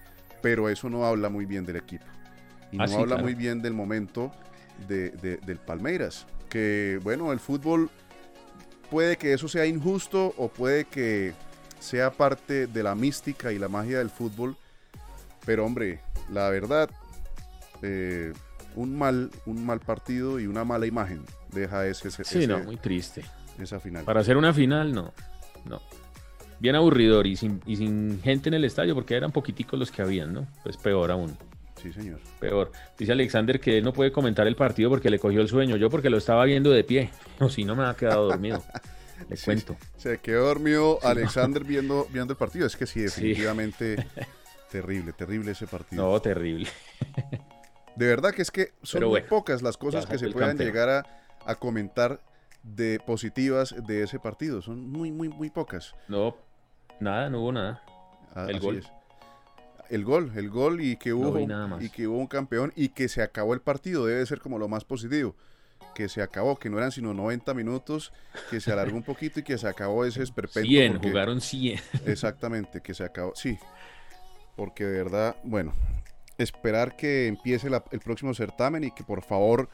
pero 0.43 0.69
eso 0.69 0.91
no 0.91 1.05
habla 1.05 1.29
muy 1.29 1.45
bien 1.45 1.65
del 1.65 1.77
equipo. 1.77 2.05
Y 2.73 2.77
Ah, 2.77 2.83
no 2.83 2.89
sí, 2.89 2.95
habla 2.95 3.07
claro. 3.07 3.23
muy 3.23 3.35
bien 3.35 3.63
del 3.63 3.73
momento 3.75 4.33
de, 4.89 5.11
de- 5.11 5.37
del 5.39 5.59
Palmeiras. 5.59 6.27
Que 6.49 6.99
bueno, 7.03 7.33
el 7.33 7.41
fútbol 7.41 7.91
puede 8.91 9.17
que 9.17 9.33
eso 9.33 9.49
sea 9.49 9.67
injusto 9.67 10.35
o 10.37 10.49
puede 10.49 10.85
que 10.85 11.33
sea 11.81 12.11
parte 12.13 12.67
de 12.67 12.83
la 12.83 12.95
mística 12.95 13.53
y 13.53 13.59
la 13.59 13.69
magia 13.69 13.99
del 13.99 14.11
fútbol. 14.11 14.57
Pero 15.45 15.65
hombre, 15.65 16.01
la 16.31 16.49
verdad, 16.51 16.91
eh, 17.83 18.33
un 18.75 18.97
mal, 18.99 19.31
un 19.47 19.65
mal 19.65 19.81
partido 19.81 20.39
y 20.41 20.47
una 20.47 20.65
mala 20.65 20.87
imagen 20.87 21.23
deja 21.53 21.87
ese, 21.87 22.09
ese- 22.09 22.25
Sí, 22.25 22.47
no, 22.47 22.59
muy 22.61 22.77
triste. 22.77 23.25
esa 23.61 23.81
final. 23.81 24.05
Para 24.05 24.21
hacer 24.21 24.37
una 24.37 24.53
final, 24.53 24.93
no. 24.93 25.13
No. 25.65 25.81
Bien 26.59 26.75
aburridor 26.75 27.27
y 27.27 27.37
sin, 27.37 27.61
y 27.67 27.77
sin 27.77 28.21
gente 28.23 28.49
en 28.49 28.55
el 28.55 28.65
estadio 28.65 28.95
porque 28.95 29.15
eran 29.17 29.31
poquiticos 29.33 29.79
los 29.79 29.91
que 29.91 30.03
habían, 30.03 30.33
¿no? 30.33 30.47
Pues 30.63 30.77
peor 30.77 31.11
aún. 31.11 31.37
Sí, 31.81 31.93
señor. 31.93 32.21
Peor. 32.41 32.73
Dice 32.99 33.13
Alexander 33.13 33.61
que 33.61 33.79
él 33.79 33.85
no 33.85 33.93
puede 33.93 34.11
comentar 34.13 34.47
el 34.47 34.57
partido 34.57 34.89
porque 34.91 35.11
le 35.11 35.19
cogió 35.19 35.41
el 35.41 35.49
sueño. 35.49 35.77
Yo 35.77 35.91
porque 35.91 36.09
lo 36.11 36.17
estaba 36.19 36.45
viendo 36.45 36.71
de 36.71 36.85
pie. 36.85 37.11
O 37.41 37.49
si 37.51 37.65
no 37.65 37.77
me 37.77 37.85
ha 37.85 37.95
quedado 37.95 38.29
dormido. 38.29 38.63
Le 39.31 39.37
Sí, 39.37 39.45
cuento. 39.47 39.77
Se 39.97 40.19
quedó 40.19 40.47
dormido 40.47 40.99
Alexander 41.03 41.65
viendo, 41.65 42.07
viendo 42.13 42.33
el 42.33 42.37
partido. 42.39 42.67
Es 42.67 42.77
que 42.77 42.87
sí, 42.87 43.01
Sí. 43.09 43.29
definitivamente 43.29 44.07
terrible, 44.71 45.13
terrible 45.13 45.53
ese 45.53 45.67
partido. 45.67 46.03
No, 46.11 46.21
terrible. 46.21 46.69
De 47.95 48.07
verdad 48.07 48.33
que 48.33 48.43
es 48.43 48.51
que 48.51 48.73
son 48.83 49.05
muy 49.05 49.23
pocas 49.23 49.63
las 49.63 49.77
cosas 49.79 50.05
que 50.07 50.19
se 50.19 50.29
puedan 50.29 50.51
campeón. 50.51 50.69
llegar 50.69 50.89
a, 50.91 51.07
a 51.47 51.55
comentar 51.55 52.21
de 52.63 53.01
positivas 53.07 53.75
de 53.87 54.03
ese 54.03 54.19
partido. 54.19 54.61
Son 54.61 54.87
muy, 54.91 55.11
muy, 55.13 55.29
muy 55.31 55.49
pocas. 55.51 55.95
No, 56.09 56.37
nada, 57.01 57.31
no 57.31 57.41
hubo 57.41 57.53
nada. 57.53 57.83
A- 58.35 58.45
El 58.51 58.57
así 58.57 58.67
gol. 58.67 58.77
es. 58.79 58.93
El 59.91 60.05
gol, 60.05 60.33
el 60.37 60.51
gol 60.51 60.81
y 60.81 60.97
que 60.97 61.13
hubo 61.13 61.33
y 61.83 61.89
que 61.91 62.07
hubo 62.07 62.19
un 62.19 62.27
campeón 62.27 62.73
y 62.77 62.89
que 62.91 63.09
se 63.09 63.23
acabó 63.23 63.55
el 63.55 63.61
partido 63.61 64.07
debe 64.07 64.25
ser 64.27 64.41
como 64.41 64.59
lo 64.59 64.69
más 64.69 64.85
positivo. 64.85 65.35
Que 65.95 66.09
se 66.09 66.21
acabó, 66.23 66.57
que 66.59 66.69
no 66.69 66.79
eran 66.79 66.93
sino 66.93 67.15
90 67.15 67.55
minutos, 67.55 68.13
que 68.51 68.61
se 68.61 68.73
alargó 68.73 68.97
un 68.97 69.03
poquito 69.05 69.41
y 69.41 69.43
que 69.43 69.57
se 69.59 69.67
acabó 69.69 70.05
ese 70.05 70.23
esperpento. 70.23 70.69
100, 70.69 70.93
porque- 70.95 71.09
jugaron 71.09 71.41
100. 71.41 71.81
Exactamente, 72.07 72.81
que 72.83 72.93
se 72.95 73.05
acabó. 73.05 73.33
Sí, 73.35 73.59
porque 74.57 74.85
de 74.85 75.03
verdad, 75.03 75.37
bueno, 75.45 75.73
esperar 76.39 76.97
que 76.97 77.27
empiece 77.29 77.71
la- 77.71 77.85
el 77.93 78.01
próximo 78.01 78.35
certamen 78.35 78.85
y 78.85 78.91
que 78.91 79.05
por 79.05 79.23
favor 79.23 79.69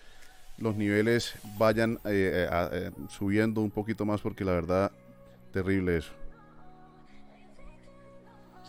los 0.58 0.76
niveles 0.76 1.34
vayan 1.58 1.98
eh, 2.04 2.46
a- 2.50 2.68
eh, 2.72 2.90
subiendo 3.08 3.60
un 3.60 3.70
poquito 3.70 4.04
más 4.04 4.20
porque 4.20 4.44
la 4.44 4.52
verdad, 4.52 4.92
terrible 5.52 5.96
eso. 5.96 6.12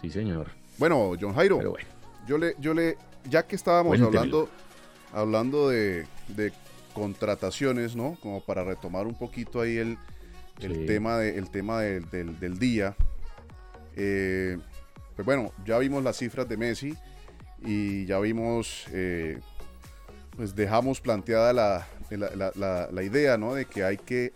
Sí, 0.01 0.09
señor. 0.09 0.47
Bueno, 0.77 1.13
John 1.19 1.33
Jairo, 1.33 1.57
Pero 1.57 1.71
bueno. 1.71 1.87
yo 2.27 2.37
le, 2.37 2.55
yo 2.59 2.73
le, 2.73 2.97
ya 3.29 3.45
que 3.45 3.55
estábamos 3.55 3.89
Cuéntemelo. 3.97 4.19
hablando, 4.19 4.49
hablando 5.13 5.69
de, 5.69 6.05
de 6.29 6.51
contrataciones, 6.93 7.95
¿no? 7.95 8.17
Como 8.21 8.41
para 8.43 8.63
retomar 8.63 9.07
un 9.07 9.15
poquito 9.15 9.61
ahí 9.61 9.77
el, 9.77 9.97
el 10.59 10.73
Sí. 10.75 10.85
tema, 10.85 11.17
de, 11.17 11.37
el 11.37 11.49
tema 11.49 11.81
del- 11.81 12.09
del, 12.09 12.39
del 12.39 12.59
día. 12.59 12.95
Eh, 13.95 14.57
pues 15.15 15.25
bueno, 15.25 15.51
ya 15.65 15.77
vimos 15.77 16.03
las 16.03 16.17
cifras 16.17 16.47
de 16.49 16.57
Messi 16.57 16.95
y 17.63 18.05
ya 18.05 18.19
vimos, 18.19 18.85
eh, 18.91 19.39
pues 20.35 20.55
dejamos 20.55 20.99
planteada 21.01 21.53
la, 21.53 21.87
la- 22.09 22.35
la- 22.35 22.51
la- 22.55 22.89
la 22.91 23.03
idea, 23.03 23.37
¿no? 23.37 23.53
De 23.53 23.65
que 23.65 23.83
hay 23.83 23.97
que 23.97 24.33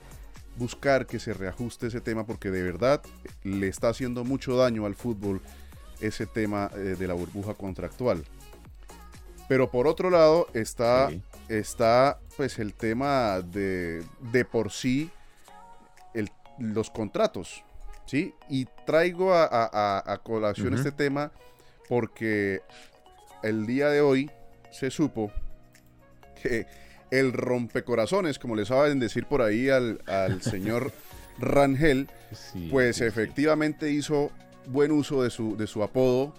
buscar 0.58 1.06
que 1.08 1.20
se 1.20 1.34
reajuste 1.34 1.88
ese 1.88 2.02
tema 2.02 2.26
porque 2.26 2.50
de 2.52 2.62
verdad 2.64 3.02
le 3.44 3.68
está 3.68 3.90
haciendo 3.90 4.24
mucho 4.24 4.56
daño 4.56 4.86
al 4.86 4.96
fútbol 4.96 5.42
ese 6.02 6.26
tema 6.26 6.70
eh, 6.76 6.96
de 6.98 7.08
la 7.08 7.14
burbuja 7.14 7.54
contractual. 7.54 8.24
Pero 9.48 9.72
por 9.72 9.88
otro 9.88 10.10
lado 10.10 10.48
está 10.54 11.10
Sí. 11.10 11.22
está 11.48 12.20
pues 12.36 12.60
el 12.60 12.74
tema 12.74 13.42
de, 13.42 14.04
de 14.32 14.46
por 14.46 14.72
sí 14.72 15.10
el, 16.14 16.30
los 16.60 16.90
contratos, 16.90 17.64
¿sí? 18.06 18.34
Y 18.50 18.66
traigo 18.86 19.34
a, 19.34 20.22
colación 20.24 20.74
este 20.74 20.92
tema 20.92 21.32
porque 21.88 22.62
el 23.44 23.66
día 23.66 23.90
de 23.90 24.02
hoy 24.02 24.30
se 24.72 24.92
supo 24.92 25.32
que 26.42 26.68
el 27.12 27.34
rompecorazones, 27.34 28.38
como 28.38 28.56
le 28.56 28.66
saben 28.66 29.00
decir 29.00 29.26
por 29.26 29.42
ahí 29.42 29.70
al, 29.70 30.02
señor 30.42 30.92
Rangel, 31.40 32.08
pues 32.72 33.02
efectivamente 33.02 33.92
hizo 33.92 34.32
buen 34.68 34.92
uso 34.92 35.24
de 35.24 35.30
su, 35.30 35.58
de 35.58 35.68
su 35.68 35.84
apodo, 35.84 36.34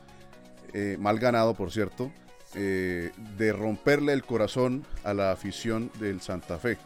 eh, 0.73 0.97
mal 0.99 1.19
ganado 1.19 1.55
por 1.55 1.71
cierto, 1.73 2.11
eh, 2.55 3.11
de 3.37 3.53
romperle 3.53 4.13
el 4.13 4.25
corazón 4.25 4.85
a 5.05 5.15
la 5.15 5.33
afición 5.33 5.91
del 5.99 6.21
Santa 6.21 6.59
Fe. 6.59 6.79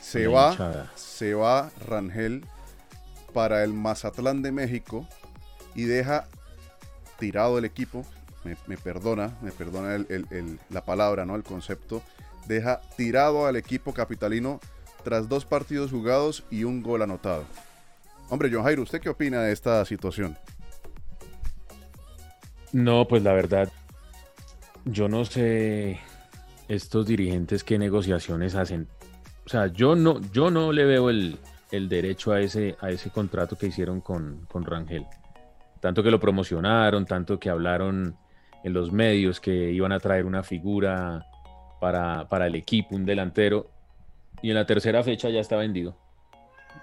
Se 0.00 0.28
va, 0.28 0.90
se 0.94 1.34
va 1.34 1.70
Rangel 1.86 2.44
para 3.32 3.64
el 3.64 3.72
Mazatlán 3.72 4.42
de 4.42 4.52
México 4.52 5.06
y 5.74 5.84
deja 5.84 6.28
tirado 7.18 7.58
el 7.58 7.64
equipo. 7.64 8.04
Me, 8.66 8.76
perdona, 8.78 9.36
me 9.42 9.50
perdona 9.50 10.04
la 10.70 10.84
palabra, 10.84 11.26
¿no? 11.26 11.34
El 11.34 11.42
concepto. 11.42 12.02
Deja 12.46 12.80
tirado 12.96 13.46
al 13.46 13.56
equipo 13.56 13.92
capitalino 13.92 14.60
tras 15.04 15.28
dos 15.28 15.44
partidos 15.44 15.90
jugados 15.90 16.44
y 16.50 16.64
un 16.64 16.82
gol 16.82 17.02
anotado. 17.02 17.44
Hombre, 18.30 18.50
John 18.52 18.62
Jairo, 18.62 18.82
¿usted 18.82 19.00
qué 19.00 19.08
opina 19.08 19.42
de 19.42 19.52
esta 19.52 19.84
situación? 19.84 20.36
No, 22.72 23.08
pues 23.08 23.22
la 23.22 23.32
verdad, 23.32 23.72
yo 24.84 25.08
no 25.08 25.24
sé 25.24 25.98
estos 26.68 27.06
dirigentes 27.06 27.64
qué 27.64 27.78
negociaciones 27.78 28.54
hacen. 28.54 28.86
O 29.46 29.48
sea, 29.48 29.68
yo 29.68 29.96
no, 29.96 30.20
yo 30.32 30.50
no 30.50 30.72
le 30.72 30.84
veo 30.84 31.08
el, 31.08 31.38
derecho 31.70 32.32
a 32.32 32.40
ese, 32.40 32.76
a 32.80 32.90
ese 32.90 33.10
contrato 33.10 33.56
que 33.56 33.68
hicieron 33.68 34.02
con, 34.02 34.44
con 34.46 34.64
Rangel. 34.64 35.06
Tanto 35.80 36.02
que 36.02 36.10
lo 36.10 36.20
promocionaron, 36.20 37.06
tanto 37.06 37.38
que 37.38 37.48
hablaron 37.48 38.16
en 38.62 38.72
los 38.74 38.92
medios 38.92 39.40
que 39.40 39.70
iban 39.70 39.92
a 39.92 40.00
traer 40.00 40.26
una 40.26 40.42
figura 40.42 41.24
para, 41.80 42.28
para 42.28 42.46
el 42.46 42.54
equipo, 42.56 42.94
un 42.94 43.06
delantero. 43.06 43.70
Y 44.42 44.50
en 44.50 44.56
la 44.56 44.66
tercera 44.66 45.02
fecha 45.02 45.30
ya 45.30 45.40
está 45.40 45.56
vendido. 45.56 45.96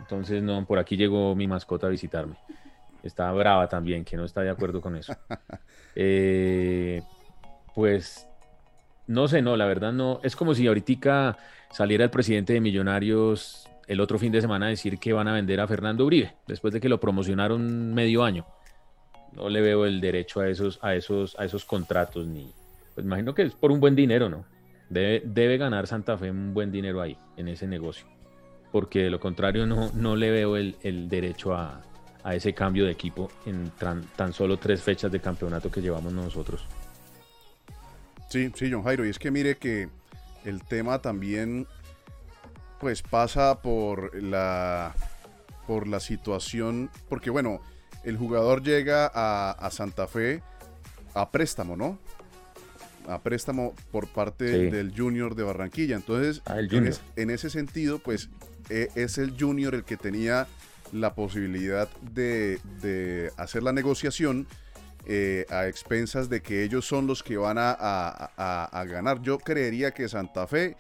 Entonces, 0.06 0.44
no, 0.44 0.64
por 0.66 0.78
aquí 0.78 0.98
llegó 0.98 1.36
mi 1.36 1.48
mascota 1.48 1.88
a 1.88 1.90
visitarme. 1.90 2.36
Está 3.02 3.32
brava 3.32 3.68
también, 3.68 4.06
que 4.06 4.16
no 4.16 4.24
está 4.24 4.42
de 4.42 4.52
acuerdo 4.52 4.82
con 4.82 4.96
eso. 4.96 5.16
Eh, 5.98 7.02
pues 7.74 8.28
no 9.08 9.30
sé, 9.30 9.42
no, 9.42 9.56
la 9.56 9.66
verdad 9.66 9.94
no. 9.94 10.20
Es 10.24 10.36
como 10.36 10.54
si 10.54 10.68
ahorita 10.68 11.38
saliera 11.72 12.04
el 12.04 12.10
presidente 12.10 12.52
de 12.52 12.60
Millonarios 12.60 13.70
el 13.88 14.02
otro 14.02 14.20
fin 14.20 14.34
de 14.34 14.42
semana 14.42 14.66
a 14.66 14.70
decir 14.70 15.00
que 15.00 15.14
van 15.14 15.30
a 15.30 15.34
vender 15.34 15.62
a 15.62 15.68
Fernando 15.68 16.06
Uribe, 16.06 16.34
después 16.48 16.74
de 16.74 16.82
que 16.82 16.90
lo 16.90 17.00
promocionaron 17.00 17.94
medio 17.94 18.26
año. 18.26 18.46
No 19.32 19.48
le 19.48 19.62
veo 19.62 19.86
el 19.86 20.02
derecho 20.02 20.42
a 20.42 20.50
esos, 20.50 20.80
a 20.82 20.96
esos, 20.96 21.40
a 21.40 21.46
esos 21.46 21.64
contratos, 21.64 22.28
ni. 22.28 22.52
Pues 22.94 23.06
imagino 23.06 23.34
que 23.34 23.44
es 23.44 23.54
por 23.54 23.72
un 23.72 23.80
buen 23.80 23.96
dinero, 23.96 24.28
¿no? 24.28 24.44
Debe, 24.90 25.22
debe 25.26 25.58
ganar 25.58 25.88
Santa 25.88 26.18
Fe 26.18 26.30
un 26.30 26.54
buen 26.54 26.74
dinero 26.74 27.02
ahí, 27.02 27.18
en 27.38 27.48
ese 27.48 27.68
negocio. 27.68 28.06
Porque 28.76 29.04
de 29.04 29.10
lo 29.10 29.22
contrario 29.22 29.66
no, 29.66 29.90
no 29.94 30.18
le 30.18 30.32
veo 30.32 30.58
el, 30.58 31.08
derecho 31.08 31.56
a, 31.56 31.82
ese 32.34 32.54
cambio 32.54 32.84
de 32.84 32.92
equipo 32.92 33.32
en 33.46 33.72
tan 33.72 34.34
solo 34.34 34.58
tres 34.58 34.82
fechas 34.82 35.10
de 35.14 35.22
campeonato 35.22 35.72
que 35.72 35.80
llevamos 35.80 36.12
nosotros. 36.12 36.68
Sí, 38.28 38.52
sí, 38.54 38.70
John 38.70 38.84
Jairo. 38.84 39.06
Y 39.06 39.10
es 39.12 39.18
que 39.18 39.32
mire 39.32 39.56
que 39.56 39.88
el 40.44 40.62
tema 40.62 41.00
también 41.00 41.68
pues 42.82 43.02
pasa 43.02 43.62
por 43.62 44.22
la 44.22 44.94
por 45.66 45.88
la 45.88 46.02
situación, 46.02 46.90
porque 47.08 47.30
bueno, 47.30 47.62
el 48.04 48.18
jugador 48.18 48.62
llega 48.62 49.10
a, 49.14 49.72
Santa 49.72 50.06
Fe 50.06 50.44
a 51.14 51.32
préstamo, 51.32 51.78
¿no? 51.78 51.98
A 53.08 53.22
préstamo 53.22 53.74
por 53.90 54.10
parte 54.10 54.70
del 54.70 54.94
Junior 54.94 55.34
de 55.34 55.44
Barranquilla. 55.44 55.96
Entonces, 55.96 56.42
ah, 56.46 56.58
en, 56.60 57.30
ese 57.30 57.50
sentido, 57.50 58.00
pues 58.00 58.30
e, 58.70 58.90
es 58.96 59.18
el 59.18 59.36
Junior 59.40 59.76
el 59.76 59.84
que 59.84 59.98
tenía 59.98 60.48
la 60.92 61.14
posibilidad 61.16 61.90
de, 62.14 62.60
de 62.82 63.32
hacer 63.38 63.64
la 63.64 63.74
negociación 63.74 64.48
eh, 65.08 65.46
a 65.52 65.68
expensas 65.68 66.30
de 66.30 66.42
que 66.42 66.64
ellos 66.64 66.88
son 66.88 67.06
los 67.06 67.22
que 67.22 67.38
van 67.38 67.58
a, 67.60 68.86
ganar. 68.88 69.22
Yo 69.22 69.38
creería 69.38 69.92
que 69.92 70.10
Santa 70.10 70.48
Fe 70.48 70.78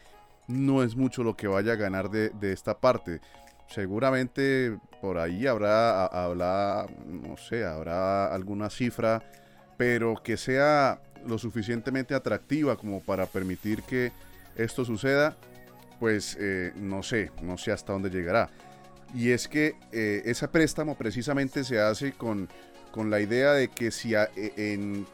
no 0.47 0.81
es 0.81 0.95
mucho 0.95 1.23
lo 1.23 1.37
que 1.37 1.47
vaya 1.47 1.73
a 1.73 1.75
ganar 1.75 2.09
de, 2.09 2.51
esta 2.51 2.79
parte. 2.79 3.21
Seguramente 3.67 4.79
por 4.99 5.19
ahí 5.19 5.45
habrá, 5.45 6.07
habrá, 6.07 6.87
no 7.05 7.37
sé, 7.37 7.65
habrá 7.65 8.33
alguna 8.33 8.71
cifra, 8.71 9.21
pero 9.77 10.15
que 10.23 10.37
sea 10.37 11.01
lo 11.27 11.37
suficientemente 11.37 12.15
atractiva 12.15 12.77
como 12.77 13.01
para 13.01 13.27
permitir 13.27 13.83
que 13.83 14.11
esto 14.55 14.85
suceda, 14.85 15.37
pues 15.99 16.37
eh, 16.39 16.71
no 16.75 17.03
sé, 17.03 17.31
no 17.41 17.57
sé 17.57 17.71
hasta 17.71 17.93
dónde 17.93 18.09
llegará. 18.09 18.49
Y 19.13 19.31
es 19.31 19.47
que 19.47 19.75
eh, 19.91 20.23
ese 20.25 20.47
préstamo 20.47 20.97
precisamente 20.97 21.63
se 21.63 21.79
hace 21.79 22.13
con 22.13 22.49
con 22.95 23.09
la 23.09 23.19
idea 23.19 23.51
de 23.51 23.67
que 23.67 23.91
si 23.91 24.15
e, 24.15 24.29
en, 24.55 25.05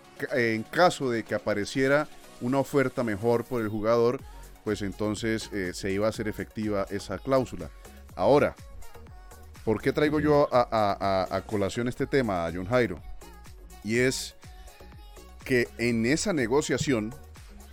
caso 0.69 1.09
de 1.09 1.23
que 1.23 1.33
apareciera 1.33 2.07
una 2.39 2.59
oferta 2.59 3.03
mejor 3.03 3.43
por 3.43 3.59
el 3.59 3.69
jugador, 3.69 4.21
pues 4.63 4.83
entonces 4.83 5.49
eh, 5.51 5.71
se 5.73 5.91
iba 5.91 6.05
a 6.05 6.11
hacer 6.11 6.27
efectiva 6.27 6.85
esa 6.91 7.17
cláusula. 7.17 7.71
Ahora, 8.15 8.55
¿por 9.65 9.81
qué 9.81 9.91
traigo 9.91 10.19
yo 10.19 10.47
a, 10.51 11.43
colación 11.47 11.87
este 11.87 12.05
tema, 12.05 12.45
a 12.45 12.51
John 12.53 12.67
Jairo? 12.67 12.99
Y 13.83 13.97
es 13.97 14.35
que 15.43 15.67
en 15.79 16.05
esa 16.05 16.33
negociación, 16.33 17.15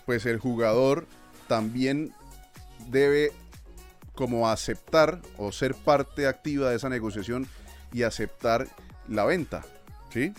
pues 0.07 0.25
el 0.25 0.39
jugador 0.39 1.07
también 1.49 2.15
debe 2.89 3.33
como 4.15 4.49
aceptar 4.49 5.21
o 5.37 5.53
ser 5.53 5.75
parte 5.75 6.27
activa 6.27 6.71
de 6.71 6.77
esa 6.77 6.89
negociación 6.89 7.47
y 7.93 8.03
aceptar 8.03 8.67
la 9.09 9.25
venta. 9.25 9.65
¿Sí? 10.11 10.33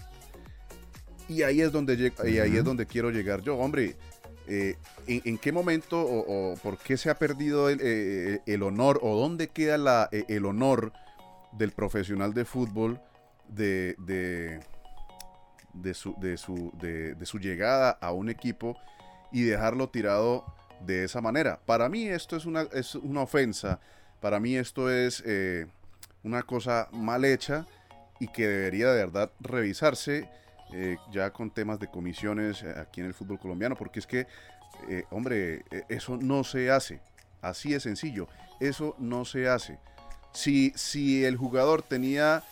Y 1.28 1.44
ahí 1.44 1.62
es 1.62 1.72
donde, 1.72 2.12
y 2.26 2.40
ahí 2.40 2.58
es 2.58 2.64
donde 2.64 2.88
quiero 2.88 3.12
llegar 3.12 3.42
yo. 3.42 3.56
Hombre, 3.58 3.96
eh, 4.48 4.78
¿en, 5.06 5.38
qué 5.38 5.52
momento 5.52 6.02
o, 6.02 6.56
por 6.56 6.80
qué 6.80 6.98
se 6.98 7.12
ha 7.12 7.20
perdido 7.20 7.70
el, 7.70 7.80
eh, 7.84 8.42
eh, 8.48 8.62
honor 8.62 9.00
o 9.04 9.16
dónde 9.16 9.50
queda 9.50 9.78
la, 9.78 10.10
el 10.12 10.46
honor 10.46 10.92
del 11.52 11.72
profesional 11.72 12.34
de 12.34 12.46
fútbol 12.46 13.00
de, 13.48 13.96
de, 14.00 15.94
su, 15.94 16.16
de, 16.20 16.38
su, 16.38 16.72
de, 16.80 17.16
su 17.28 17.38
llegada 17.38 17.92
a 17.92 18.12
un 18.12 18.30
equipo 18.30 18.76
y 19.32 19.44
dejarlo 19.44 19.90
tirado 19.90 20.46
de 20.86 21.04
esa 21.04 21.22
manera? 21.22 21.60
Para 21.66 21.90
mí 21.90 22.08
esto 22.08 22.36
es 22.36 22.46
una, 22.46 22.62
es 22.74 22.96
una 22.96 23.22
ofensa, 23.22 23.80
para 24.20 24.40
mí 24.40 24.56
esto 24.56 24.90
es 24.90 25.24
una 26.24 26.44
cosa 26.44 26.90
mal 26.92 27.26
hecha 27.26 27.66
y 28.20 28.28
que 28.28 28.48
debería 28.48 28.92
de 28.92 29.06
verdad 29.06 29.32
revisarse 29.40 30.30
eh, 30.72 30.98
ya 31.12 31.32
con 31.32 31.50
temas 31.50 31.80
de 31.80 31.88
comisiones 31.88 32.62
eh, 32.62 32.76
aquí 32.78 33.02
en 33.02 33.08
el 33.08 33.16
fútbol 33.16 33.40
colombiano, 33.40 33.76
porque 33.76 34.00
es 34.00 34.06
que, 34.06 34.28
eh, 34.88 35.06
hombre, 35.10 35.66
eso 35.88 36.18
no 36.18 36.44
se 36.44 36.70
hace. 36.70 37.02
Así 37.42 37.72
de 37.72 37.80
sencillo, 37.80 38.28
eso 38.60 38.96
no 39.00 39.26
se 39.26 39.48
hace. 39.48 39.80
Si, 40.32 40.72
si 40.76 41.26
el 41.26 41.38
jugador 41.38 41.82
tenía 41.82 42.44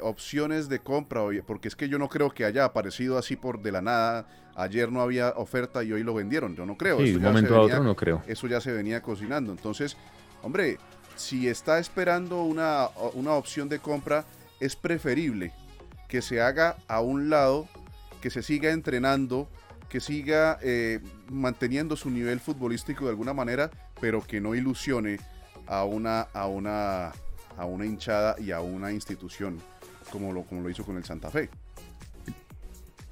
opciones 0.00 0.70
de 0.70 0.78
compra, 0.78 1.20
porque 1.46 1.68
es 1.68 1.76
que 1.76 1.90
yo 1.90 1.98
no 1.98 2.08
creo 2.08 2.30
que 2.30 2.46
haya 2.46 2.64
aparecido 2.64 3.18
así 3.18 3.36
por 3.36 3.60
de 3.60 3.70
la 3.70 3.82
nada, 3.82 4.26
ayer 4.58 4.90
no 4.90 5.00
había 5.00 5.30
oferta 5.30 5.82
y 5.84 5.92
hoy 5.92 6.02
lo 6.02 6.12
vendieron, 6.12 6.54
yo 6.56 6.66
no 6.66 6.76
creo. 6.76 6.98
Sí, 6.98 7.12
de 7.12 7.16
un 7.16 7.22
momento 7.22 7.54
a 7.54 7.60
otro 7.60 7.82
no 7.82 7.94
creo. 7.94 8.22
Eso 8.26 8.46
ya 8.48 8.60
se 8.60 8.72
venía 8.72 9.00
cocinando. 9.00 9.52
Entonces, 9.52 9.96
hombre, 10.42 10.78
si 11.16 11.48
está 11.48 11.78
esperando 11.78 12.42
una, 12.42 12.88
una 13.14 13.32
opción 13.34 13.68
de 13.68 13.78
compra, 13.78 14.24
es 14.60 14.74
preferible 14.76 15.52
que 16.08 16.22
se 16.22 16.40
haga 16.40 16.76
a 16.88 17.00
un 17.00 17.30
lado, 17.30 17.68
que 18.20 18.30
se 18.30 18.42
siga 18.42 18.72
entrenando, 18.72 19.48
que 19.88 20.00
siga 20.00 20.58
eh, 20.62 21.00
manteniendo 21.30 21.96
su 21.96 22.10
nivel 22.10 22.40
futbolístico 22.40 23.04
de 23.04 23.10
alguna 23.10 23.32
manera, 23.32 23.70
pero 24.00 24.22
que 24.26 24.40
no 24.40 24.54
ilusione 24.54 25.20
a 25.66 25.84
una, 25.84 26.22
a 26.32 26.46
una, 26.46 27.12
a 27.56 27.64
una 27.64 27.86
hinchada 27.86 28.36
y 28.38 28.50
a 28.50 28.60
una 28.60 28.90
institución 28.90 29.60
como 30.10 30.32
lo, 30.32 30.42
como 30.42 30.62
lo 30.62 30.70
hizo 30.70 30.84
con 30.84 30.96
el 30.96 31.04
Santa 31.04 31.30
Fe. 31.30 31.48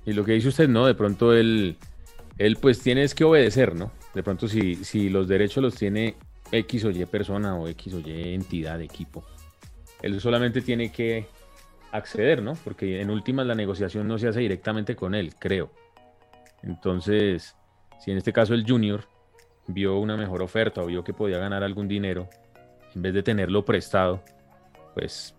Y 0.07 0.13
lo 0.13 0.25
que 0.25 0.33
dice 0.33 0.49
usted, 0.49 0.69
¿no? 0.69 0.87
De 0.87 0.95
pronto 0.95 1.35
él, 1.35 1.77
él 2.39 2.57
pues 2.57 2.81
tiene 2.81 3.07
que 3.09 3.25
obedecer, 3.25 3.75
¿no? 3.75 3.91
De 4.15 4.23
pronto 4.23 4.47
si, 4.47 4.77
si 4.77 5.11
los 5.11 5.27
derechos 5.27 5.63
los 5.63 5.75
tiene 5.75 6.15
X 6.53 6.85
o 6.85 6.91
Y 6.91 7.05
persona 7.07 7.57
o 7.57 7.67
X 7.69 7.93
o 7.95 8.01
Y 8.01 8.35
entidad, 8.35 8.81
equipo, 8.81 9.25
él 10.03 10.21
solamente 10.21 10.63
tiene 10.63 10.93
que 10.93 11.27
acceder, 11.91 12.41
¿no? 12.41 12.55
Porque 12.63 13.01
en 13.01 13.11
últimas 13.11 13.47
la 13.47 13.57
negociación 13.57 14.07
no 14.07 14.17
se 14.19 14.29
hace 14.29 14.41
directamente 14.41 14.95
con 14.95 15.15
él, 15.15 15.35
creo. 15.35 15.73
Entonces, 16.63 17.57
si 18.01 18.13
en 18.13 18.19
este 18.19 18.33
caso 18.33 18.55
el 18.55 18.65
junior 18.65 19.05
vio 19.67 19.99
una 19.99 20.17
mejor 20.17 20.41
oferta 20.41 20.83
o 20.83 20.87
vio 20.87 21.03
que 21.03 21.15
podía 21.15 21.39
ganar 21.39 21.65
algún 21.65 21.89
dinero, 21.89 22.29
en 22.95 23.03
vez 23.03 23.13
de 23.13 23.25
tenerlo 23.25 23.65
prestado, 23.65 24.23
pues 24.95 25.35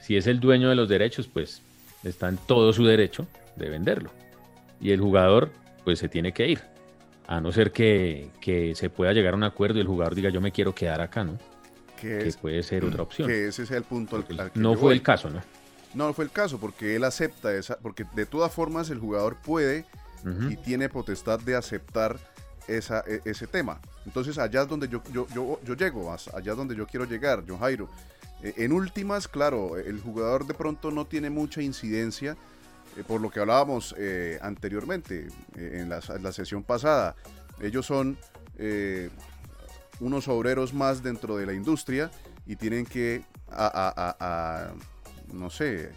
si 0.00 0.16
es 0.16 0.26
el 0.26 0.40
dueño 0.40 0.68
de 0.68 0.74
los 0.74 0.88
derechos, 0.88 1.28
pues 1.28 1.62
está 2.02 2.28
en 2.28 2.38
todo 2.38 2.72
su 2.72 2.84
derecho 2.84 3.26
de 3.58 3.68
venderlo. 3.68 4.10
Y 4.80 4.92
el 4.92 5.00
jugador, 5.00 5.50
pues 5.84 5.98
se 5.98 6.08
tiene 6.08 6.32
que 6.32 6.48
ir. 6.48 6.60
A 7.26 7.40
no 7.40 7.52
ser 7.52 7.72
que, 7.72 8.30
se 8.74 8.90
pueda 8.90 9.12
llegar 9.12 9.34
a 9.34 9.36
un 9.36 9.44
acuerdo 9.44 9.78
y 9.78 9.80
el 9.82 9.86
jugador 9.86 10.14
diga 10.14 10.30
yo 10.30 10.40
me 10.40 10.52
quiero 10.52 10.74
quedar 10.74 11.00
acá, 11.00 11.24
¿no? 11.24 11.38
Que, 12.00 12.32
puede 12.40 12.62
ser 12.62 12.84
otra 12.84 13.02
opción. 13.02 13.28
Que 13.28 13.48
ese 13.48 13.64
es 13.64 13.70
el 13.72 13.82
punto 13.82 14.16
al, 14.16 14.24
que 14.24 14.34
No 14.54 14.74
fue 14.76 14.94
el 14.94 15.02
caso, 15.02 15.28
¿no? 15.28 15.42
No 15.94 16.12
fue 16.12 16.24
el 16.24 16.30
caso, 16.30 16.58
porque 16.58 16.96
él 16.96 17.04
acepta 17.04 17.52
esa, 17.54 17.78
porque 17.78 18.04
de 18.14 18.24
todas 18.24 18.52
formas 18.52 18.88
el 18.90 18.98
jugador 18.98 19.36
puede 19.42 19.84
y 20.48 20.56
tiene 20.56 20.88
potestad 20.88 21.40
de 21.40 21.56
aceptar 21.56 22.18
esa, 22.66 23.02
e, 23.06 23.20
ese 23.24 23.46
tema. 23.46 23.80
Entonces 24.06 24.38
allá 24.38 24.62
es 24.62 24.68
donde 24.68 24.88
yo, 24.88 25.02
yo, 25.12 25.26
yo, 25.34 25.60
yo 25.64 25.74
llego, 25.74 26.12
allá 26.12 26.52
es 26.52 26.56
donde 26.56 26.76
yo 26.76 26.86
quiero 26.86 27.04
llegar, 27.04 27.44
John 27.46 27.58
Jairo. 27.58 27.88
Eh, 28.42 28.54
en 28.58 28.72
últimas, 28.72 29.26
claro, 29.26 29.76
el 29.76 30.00
jugador 30.00 30.46
de 30.46 30.54
pronto 30.54 30.90
no 30.90 31.06
tiene 31.06 31.30
mucha 31.30 31.62
incidencia, 31.62 32.36
por 33.06 33.20
lo 33.20 33.30
que 33.30 33.40
hablábamos 33.40 33.94
eh, 33.98 34.38
anteriormente, 34.42 35.28
en 35.56 35.88
la, 35.88 36.32
sesión 36.32 36.62
pasada. 36.62 37.14
Ellos 37.60 37.86
son 37.86 38.18
unos 40.00 40.28
obreros 40.28 40.74
más 40.74 41.02
dentro 41.02 41.36
de 41.36 41.46
la 41.46 41.52
industria 41.52 42.10
y 42.46 42.56
tienen 42.56 42.84
que, 42.84 43.24
no 45.32 45.50
sé, 45.50 45.90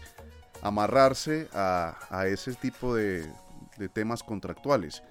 amarrarse 0.62 1.48
a, 1.54 2.26
ese 2.28 2.54
tipo 2.54 2.96
de 2.96 3.28
temas 3.94 4.24
contractuales. 4.24 5.02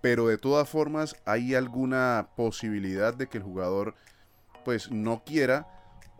Pero 0.00 0.28
de 0.28 0.38
todas 0.38 0.68
formas 0.68 1.16
hay 1.26 1.54
alguna 1.54 2.28
posibilidad 2.36 3.12
de 3.12 3.26
que 3.26 3.38
el 3.38 3.44
jugador 3.44 3.94
pues 4.64 4.90
no 4.90 5.22
quiera 5.24 5.66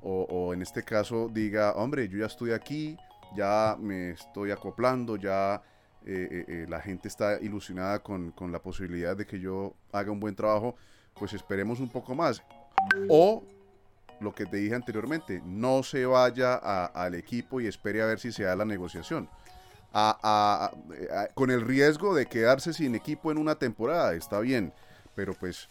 o, 0.03 0.55
en 0.55 0.62
este 0.62 0.83
caso 0.83 1.29
diga, 1.31 1.73
hombre, 1.73 2.09
yo 2.09 2.19
ya 2.19 2.27
estoy 2.27 2.53
aquí, 2.53 2.97
ya 3.37 3.77
me 3.79 4.11
estoy 4.11 4.51
acoplando, 4.51 5.16
ya 5.16 5.62
eh, 6.07 6.29
eh, 6.31 6.45
eh, 6.49 6.66
la 6.69 6.81
gente 6.81 7.09
está 7.09 7.40
ilusionada 7.40 8.01
con, 8.01 8.33
la 8.51 8.61
posibilidad 8.61 9.16
de 9.16 9.27
que 9.27 9.38
yo 9.38 9.75
haga 9.93 10.11
un 10.11 10.21
buen 10.21 10.35
trabajo, 10.35 10.77
pues 11.14 11.33
esperemos 11.33 11.81
un 11.81 11.88
poco 11.88 12.14
más. 12.14 12.43
O 13.09 13.45
lo 14.21 14.35
que 14.35 14.47
te 14.47 14.59
dije 14.59 14.75
anteriormente, 14.75 15.43
no 15.45 15.83
se 15.83 16.05
vaya 16.07 16.55
al 16.55 17.14
equipo 17.14 17.61
y 17.61 17.66
espere 17.66 18.03
a 18.03 18.07
ver 18.07 18.19
si 18.19 18.33
se 18.33 18.45
da 18.45 18.57
la 18.57 18.64
negociación. 18.64 19.29
con 21.35 21.51
el 21.51 21.62
riesgo 21.62 22.14
de 22.14 22.27
quedarse 22.27 22.73
sin 22.73 22.95
equipo 22.95 23.31
en 23.31 23.38
una 23.38 23.55
temporada, 23.55 24.14
está 24.14 24.40
bien, 24.40 24.73
pero 25.14 25.35
pues 25.35 25.69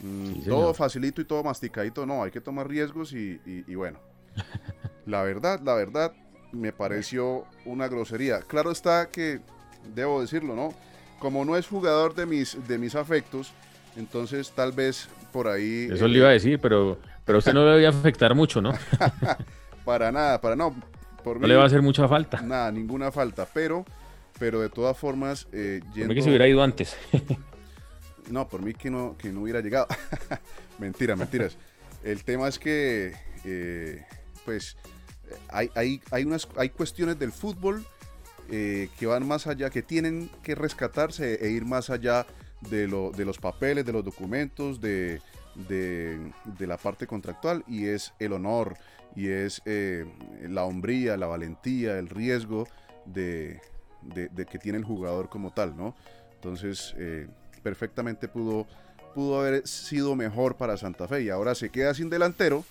Mm, 0.00 0.44
todo 0.44 0.72
facilito 0.74 1.20
y 1.20 1.24
todo 1.24 1.42
masticadito, 1.42 2.06
no, 2.06 2.22
hay 2.22 2.30
que 2.30 2.40
tomar 2.40 2.68
riesgos 2.68 3.12
y, 3.12 3.38
bueno. 3.74 3.98
la 5.06 5.22
verdad, 5.22 5.60
la 5.60 5.74
verdad, 5.74 6.12
me 6.52 6.72
pareció 6.72 7.44
una 7.64 7.88
grosería. 7.88 8.40
Claro 8.40 8.70
está 8.70 9.08
que, 9.10 9.40
debo 9.94 10.20
decirlo, 10.20 10.54
¿no? 10.54 10.74
Como 11.18 11.44
no 11.44 11.56
es 11.56 11.66
jugador 11.66 12.14
de 12.14 12.26
mis, 12.26 12.56
de 12.68 12.78
mis 12.78 12.94
afectos, 12.94 13.52
entonces 13.96 14.52
tal 14.52 14.72
vez 14.72 15.08
por 15.32 15.48
ahí... 15.48 15.88
Eso 15.90 16.06
le 16.06 16.18
iba 16.18 16.28
a 16.28 16.32
decir, 16.32 16.58
pero, 16.60 16.98
pero 17.24 17.38
usted 17.38 17.52
no 17.52 17.64
le 17.76 17.86
a 17.86 17.90
afectar 17.90 18.34
mucho, 18.34 18.60
¿no? 18.60 18.72
para 19.84 20.12
nada, 20.12 20.40
para 20.40 20.56
no. 20.56 20.74
no 21.24 21.46
le 21.46 21.56
va 21.56 21.64
a 21.64 21.66
hacer 21.66 21.82
mucha 21.82 22.06
falta. 22.08 22.40
Nada, 22.40 22.70
ninguna 22.70 23.10
falta, 23.10 23.46
pero, 23.52 23.84
pero 24.38 24.60
de 24.60 24.68
todas 24.68 24.96
formas... 24.96 25.48
Eh, 25.52 25.80
yendo... 25.94 26.14
que 26.14 26.22
se 26.22 26.28
hubiera 26.28 26.46
ido 26.46 26.62
antes. 26.62 26.96
No, 28.30 28.48
por 28.48 28.62
mí 28.62 28.74
que 28.74 28.90
no, 28.90 29.16
que 29.16 29.32
no 29.32 29.42
hubiera 29.42 29.60
llegado. 29.60 29.86
Mentira, 30.78 31.16
mentiras. 31.16 31.56
El 32.04 32.24
tema 32.24 32.48
es 32.48 32.58
que, 32.58 33.14
eh, 33.44 34.04
pues, 34.44 34.76
hay, 35.48 35.70
hay, 35.74 36.00
hay, 36.10 36.24
unas, 36.24 36.48
hay 36.56 36.70
cuestiones 36.70 37.18
del 37.18 37.32
fútbol 37.32 37.84
eh, 38.50 38.88
que 38.98 39.06
van 39.06 39.26
más 39.26 39.46
allá, 39.46 39.70
que 39.70 39.82
tienen 39.82 40.30
que 40.42 40.54
rescatarse 40.54 41.34
e 41.44 41.50
ir 41.50 41.64
más 41.64 41.90
allá 41.90 42.26
de, 42.70 42.88
lo, 42.88 43.10
de 43.10 43.24
los 43.24 43.38
papeles, 43.38 43.84
de 43.84 43.92
los 43.92 44.04
documentos, 44.04 44.80
de, 44.80 45.20
de, 45.54 46.66
la 46.66 46.76
parte 46.78 47.06
contractual, 47.06 47.64
y 47.68 47.86
es 47.86 48.14
el 48.18 48.32
honor, 48.32 48.76
y 49.14 49.28
es 49.28 49.60
eh, 49.66 50.06
la 50.48 50.64
hombría, 50.64 51.16
la 51.16 51.26
valentía, 51.26 51.98
el 51.98 52.08
riesgo 52.08 52.66
de, 53.04 53.60
de, 54.02 54.46
que 54.46 54.58
tiene 54.58 54.78
el 54.78 54.84
jugador 54.84 55.28
como 55.28 55.52
tal, 55.52 55.76
¿no? 55.76 55.94
Entonces, 56.34 56.94
perfectamente 57.62 58.28
pudo, 58.28 58.66
pudo 59.14 59.40
haber 59.40 59.66
sido 59.66 60.14
mejor 60.14 60.56
para 60.56 60.76
Santa 60.76 61.08
Fe 61.08 61.22
y 61.22 61.28
ahora 61.28 61.54
se 61.54 61.70
queda 61.70 61.92
sin 61.92 62.08
delantero. 62.08 62.64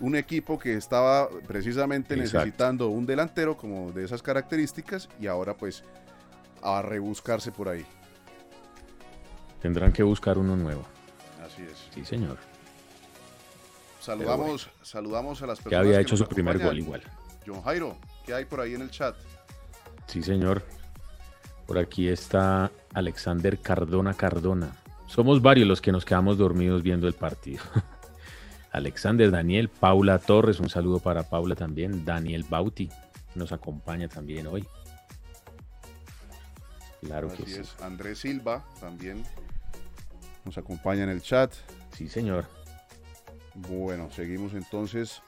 Un 0.00 0.14
equipo 0.14 0.58
que 0.58 0.74
estaba 0.74 1.28
precisamente 1.46 2.16
necesitando 2.16 2.88
un 2.88 3.04
delantero 3.04 3.56
como 3.56 3.90
de 3.92 4.04
esas 4.04 4.22
características 4.22 5.08
y 5.20 5.26
ahora 5.26 5.56
pues 5.56 5.82
a 6.62 6.82
rebuscarse 6.82 7.50
por 7.50 7.68
ahí. 7.68 7.84
Tendrán 9.60 9.92
que 9.92 10.02
buscar 10.02 10.38
uno 10.38 10.56
nuevo. 10.56 10.84
Así 11.44 11.62
es. 11.62 11.88
Sí, 11.92 12.04
señor. 12.04 12.38
Saludamos, 14.00 14.70
saludamos 14.82 15.42
a 15.42 15.46
las 15.46 15.58
personas. 15.58 15.70
Que 15.70 15.88
había 15.88 16.00
hecho 16.00 16.16
su 16.16 16.26
primer 16.26 16.58
gol 16.58 16.78
igual. 16.78 17.02
John 17.46 17.62
Jairo, 17.62 17.96
¿qué 18.24 18.34
hay 18.34 18.44
por 18.44 18.60
ahí 18.60 18.74
en 18.74 18.82
el 18.82 18.90
chat? 18.90 19.16
Sí, 20.06 20.22
señor. 20.22 20.62
Por 21.66 21.78
aquí 21.78 22.08
está 22.08 22.70
Alexander 22.94 23.58
Cardona 23.58 24.14
Cardona. 24.14 24.72
Somos 25.06 25.42
varios 25.42 25.66
los 25.66 25.80
que 25.80 25.92
nos 25.92 26.04
quedamos 26.04 26.38
dormidos 26.38 26.82
viendo 26.82 27.08
el 27.08 27.14
partido. 27.14 27.62
Alexander, 28.72 29.30
Daniel, 29.30 29.68
Paula 29.68 30.18
Torres, 30.18 30.60
un 30.60 30.68
saludo 30.68 30.98
para 30.98 31.22
Paula 31.22 31.54
también. 31.54 32.04
Daniel 32.04 32.44
Bauti, 32.48 32.90
nos 33.34 33.52
acompaña 33.52 34.08
también 34.08 34.46
hoy. 34.46 34.66
Claro 37.00 37.28
que 37.28 37.46
sí. 37.46 37.62
Andrés 37.80 38.18
Silva 38.18 38.64
también 38.80 39.22
nos 40.44 40.58
acompaña 40.58 41.04
en 41.04 41.10
el 41.10 41.22
chat. 41.22 41.52
Sí, 41.92 42.08
señor. 42.08 42.44
Bueno, 43.54 44.10
seguimos 44.10 44.54
entonces 44.54 45.22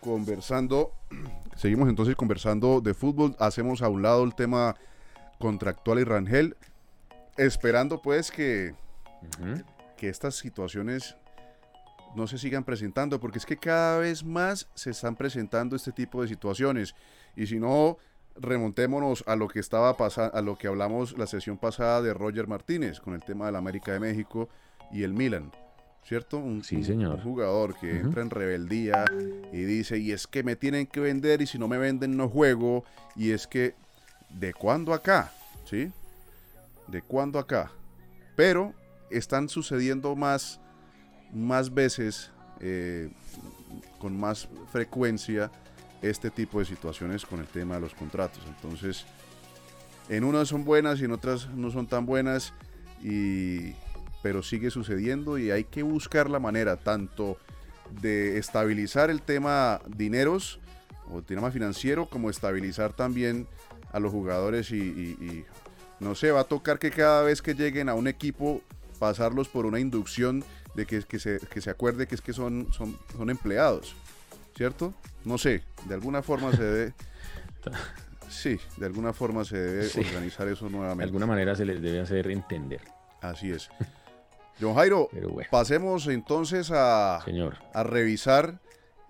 conversando. 0.00 0.92
Seguimos 1.56 1.88
entonces 1.88 2.16
conversando 2.16 2.80
de 2.80 2.94
fútbol. 2.94 3.36
Hacemos 3.38 3.80
a 3.80 3.88
un 3.88 4.02
lado 4.02 4.24
el 4.24 4.34
tema 4.34 4.74
contractual 5.38 6.00
y 6.00 6.04
Rangel, 6.04 6.56
esperando 7.36 8.02
pues 8.02 8.30
que, 8.30 8.74
que 9.96 10.08
estas 10.08 10.34
situaciones 10.34 11.16
no 12.16 12.26
se 12.26 12.38
sigan 12.38 12.64
presentando, 12.64 13.20
porque 13.20 13.38
es 13.38 13.46
que 13.46 13.56
cada 13.56 13.98
vez 13.98 14.24
más 14.24 14.68
se 14.74 14.90
están 14.90 15.16
presentando 15.16 15.76
este 15.76 15.92
tipo 15.92 16.22
de 16.22 16.28
situaciones. 16.28 16.94
Y 17.36 17.46
si 17.46 17.58
no, 17.58 17.98
remontémonos 18.36 19.24
a 19.26 19.36
lo 19.36 19.48
que 19.48 19.60
estaba 19.60 19.96
pasando, 19.96 20.36
a 20.36 20.42
lo 20.42 20.56
que 20.56 20.66
hablamos 20.66 21.16
la 21.18 21.26
sesión 21.26 21.58
pasada 21.58 22.02
de 22.02 22.14
Roger 22.14 22.46
Martínez 22.46 23.00
con 23.00 23.14
el 23.14 23.22
tema 23.22 23.46
del 23.46 23.56
América 23.56 23.92
de 23.92 24.00
México 24.00 24.48
y 24.92 25.02
el 25.02 25.12
Milan. 25.12 25.50
¿Cierto? 26.04 26.36
Un, 26.36 26.62
sí, 26.62 26.84
señor. 26.84 27.22
jugador 27.22 27.74
que 27.78 27.98
entra 27.98 28.20
en 28.20 28.28
rebeldía 28.28 29.06
y 29.52 29.64
dice, 29.64 29.96
y 29.96 30.12
es 30.12 30.26
que 30.26 30.42
me 30.42 30.54
tienen 30.54 30.86
que 30.86 31.00
vender 31.00 31.40
y 31.40 31.46
si 31.46 31.58
no 31.58 31.66
me 31.66 31.78
venden 31.78 32.14
no 32.18 32.28
juego. 32.28 32.84
Y 33.16 33.30
es 33.30 33.46
que 33.46 33.74
¿de 34.28 34.52
cuándo 34.52 34.92
acá? 34.92 35.32
¿Sí? 35.64 35.90
¿De 36.88 37.00
cuándo 37.00 37.38
acá? 37.38 37.70
Pero 38.36 38.74
están 39.10 39.48
sucediendo 39.48 40.14
más, 40.16 40.60
más 41.34 41.72
veces, 41.72 42.30
eh, 42.60 43.10
con 43.98 44.18
más 44.18 44.48
frecuencia, 44.72 45.50
este 46.02 46.30
tipo 46.30 46.58
de 46.58 46.66
situaciones 46.66 47.24
con 47.24 47.40
el 47.40 47.46
tema 47.46 47.76
de 47.76 47.80
los 47.80 47.94
contratos. 47.94 48.42
Entonces, 48.46 49.06
en 50.08 50.24
unas 50.24 50.48
son 50.48 50.64
buenas 50.64 51.00
y 51.00 51.04
en 51.04 51.12
otras 51.12 51.48
no 51.48 51.70
son 51.70 51.86
tan 51.86 52.06
buenas, 52.06 52.52
y, 53.02 53.74
pero 54.22 54.42
sigue 54.42 54.70
sucediendo 54.70 55.38
y 55.38 55.50
hay 55.50 55.64
que 55.64 55.82
buscar 55.82 56.30
la 56.30 56.38
manera 56.38 56.76
tanto 56.76 57.36
de 58.00 58.38
estabilizar 58.38 59.10
el 59.10 59.22
tema 59.22 59.80
dineros 59.86 60.60
o 61.10 61.18
el 61.18 61.24
tema 61.24 61.50
financiero 61.50 62.08
como 62.08 62.30
estabilizar 62.30 62.92
también 62.92 63.46
a 63.92 64.00
los 64.00 64.10
jugadores 64.10 64.70
y, 64.70 65.44
no 66.00 66.14
sé, 66.14 66.32
va 66.32 66.40
a 66.40 66.44
tocar 66.44 66.78
que 66.78 66.90
cada 66.90 67.22
vez 67.22 67.42
que 67.42 67.54
lleguen 67.54 67.88
a 67.88 67.94
un 67.94 68.08
equipo 68.08 68.62
pasarlos 68.98 69.48
por 69.48 69.66
una 69.66 69.78
inducción 69.78 70.42
de 70.74 70.86
que, 70.86 71.02
que, 71.02 71.18
se, 71.18 71.38
que 71.38 71.60
se 71.60 71.70
acuerde 71.70 72.06
que 72.06 72.14
es 72.14 72.20
que 72.20 72.32
son, 72.32 72.72
son, 72.72 72.98
son 73.16 73.30
empleados, 73.30 73.94
¿cierto? 74.56 74.92
No 75.24 75.38
sé, 75.38 75.62
de 75.86 75.94
alguna 75.94 76.22
forma 76.22 76.52
se 76.52 76.62
debe... 76.62 76.94
Sí, 78.28 78.58
de 78.78 78.86
alguna 78.86 79.12
forma 79.12 79.44
se 79.44 79.56
debe 79.56 80.08
organizar 80.08 80.48
eso 80.48 80.68
nuevamente. 80.68 81.02
De 81.02 81.04
alguna 81.04 81.26
manera 81.26 81.54
se 81.54 81.64
les 81.64 81.80
debe 81.80 82.00
hacer 82.00 82.30
entender. 82.30 82.80
Así 83.20 83.50
es. 83.50 83.70
John 84.60 84.74
Jairo, 84.74 85.08
pasemos 85.50 86.06
entonces 86.08 86.70
a, 86.72 87.20
Señor. 87.24 87.56
a 87.72 87.82
revisar 87.82 88.58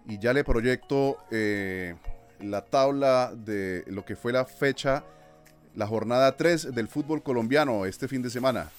y 0.07 0.19
ya 0.19 0.33
le 0.33 0.45
proyecto 0.45 1.19
eh, 1.31 1.95
la 2.41 2.65
tabla 2.65 3.33
de 3.35 3.85
lo 3.87 4.05
que 4.05 4.17
fue 4.17 4.33
la 4.33 4.45
fecha, 4.45 5.05
la 5.75 5.87
jornada 5.87 6.37
3 6.37 6.75
del 6.75 6.89
fútbol 6.89 7.23
colombiano 7.23 7.87
este 7.87 8.09
fin 8.09 8.23
de 8.23 8.31
semana. 8.31 8.71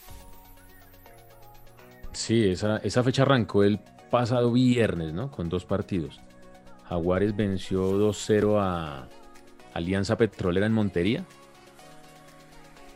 Sí, 2.16 2.50
esa, 2.50 2.78
esa 2.78 3.04
fecha 3.04 3.24
arrancó 3.24 3.64
el 3.64 3.80
pasado 4.10 4.52
viernes, 4.54 5.14
¿no? 5.14 5.30
Con 5.30 5.50
dos 5.50 5.66
partidos. 5.66 6.22
Jaguares 6.88 7.36
venció 7.36 8.00
2-0 8.00 8.58
a 8.60 9.10
Alianza 9.74 10.18
Petrolera 10.18 10.66
en 10.66 10.72
Montería. 10.72 11.26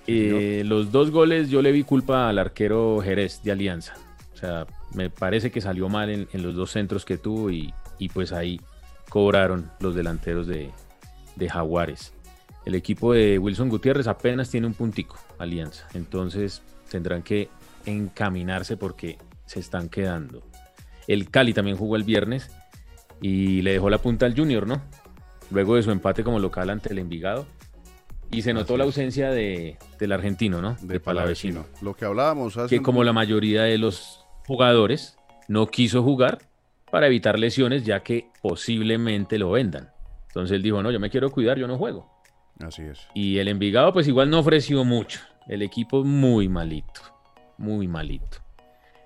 Eh, 0.07 0.63
los 0.65 0.91
dos 0.91 1.11
goles 1.11 1.49
yo 1.49 1.61
le 1.61 1.71
vi 1.71 1.83
culpa 1.83 2.29
al 2.29 2.39
arquero 2.39 2.99
Jerez 3.03 3.43
de 3.43 3.51
Alianza. 3.51 3.95
O 4.33 4.37
sea, 4.37 4.65
me 4.95 5.09
parece 5.09 5.51
que 5.51 5.59
salió 5.59 5.89
mal 5.89 6.09
en, 6.09 6.41
los 6.41 6.55
dos 6.55 6.71
centros 6.71 7.03
que 7.03 7.17
tuvo 7.17 7.51
y, 7.51 7.73
pues 8.13 8.31
ahí 8.31 8.61
cobraron 9.09 9.69
los 9.81 9.95
delanteros 9.95 10.47
de, 10.47 10.71
de, 11.35 11.49
Jaguares. 11.49 12.13
El 12.65 12.75
equipo 12.75 13.13
de 13.13 13.37
Wilson 13.37 13.67
Gutiérrez 13.67 14.07
apenas 14.07 14.49
tiene 14.49 14.67
un 14.67 14.73
puntico, 14.73 15.17
Alianza. 15.37 15.87
Entonces 15.93 16.61
tendrán 16.89 17.21
que 17.21 17.49
encaminarse 17.85 18.77
porque 18.77 19.17
se 19.45 19.59
están 19.59 19.89
quedando. 19.89 20.43
El 21.07 21.29
Cali 21.29 21.53
también 21.53 21.77
jugó 21.77 21.95
el 21.95 22.03
viernes 22.03 22.51
y 23.21 23.61
le 23.61 23.73
dejó 23.73 23.89
la 23.89 23.97
punta 23.97 24.25
al 24.25 24.35
Junior, 24.35 24.67
¿no? 24.67 24.81
Luego 25.51 25.75
de 25.75 25.83
su 25.83 25.91
empate 25.91 26.23
como 26.23 26.39
local 26.39 26.69
ante 26.69 26.91
el 26.91 26.99
Envigado. 26.99 27.47
Y 28.31 28.43
se 28.43 28.53
notó 28.53 28.77
la 28.77 28.83
ausencia 28.83 29.31
de, 29.31 29.77
del 29.97 30.11
argentino, 30.11 30.61
¿no? 30.61 30.77
De, 30.81 30.99
Palavecino. 30.99 31.65
Lo 31.81 31.95
que 31.95 32.05
hablábamos 32.05 32.57
hace 32.57 32.75
Que 32.75 32.83
como 32.83 33.03
la 33.03 33.11
mayoría 33.11 33.63
de 33.63 33.79
los 33.79 34.23
jugadores 34.45 35.17
no 35.47 35.65
quiso 35.67 36.03
jugar 36.03 36.37
para 36.91 37.07
evitar 37.07 37.39
lesiones, 37.39 37.85
ya 37.85 38.01
que 38.01 38.29
posiblemente 38.43 39.39
lo 39.39 39.51
vendan. 39.51 39.89
Entonces 40.27 40.55
él 40.55 40.61
dijo, 40.61 40.83
no, 40.83 40.91
yo 40.91 40.99
me 40.99 41.09
quiero 41.09 41.31
cuidar, 41.31 41.57
yo 41.57 41.67
no 41.67 41.77
juego. 41.77 42.07
Así 42.59 42.83
es. 42.83 43.07
Y 43.15 43.39
el 43.39 43.47
Envigado 43.47 43.93
pues 43.93 44.07
igual 44.07 44.29
no 44.29 44.39
ofreció 44.39 44.83
mucho. 44.85 45.21
El 45.47 45.63
equipo 45.63 46.03
muy 46.03 46.47
malito, 46.47 47.01
muy 47.59 47.87
malito. 47.87 48.39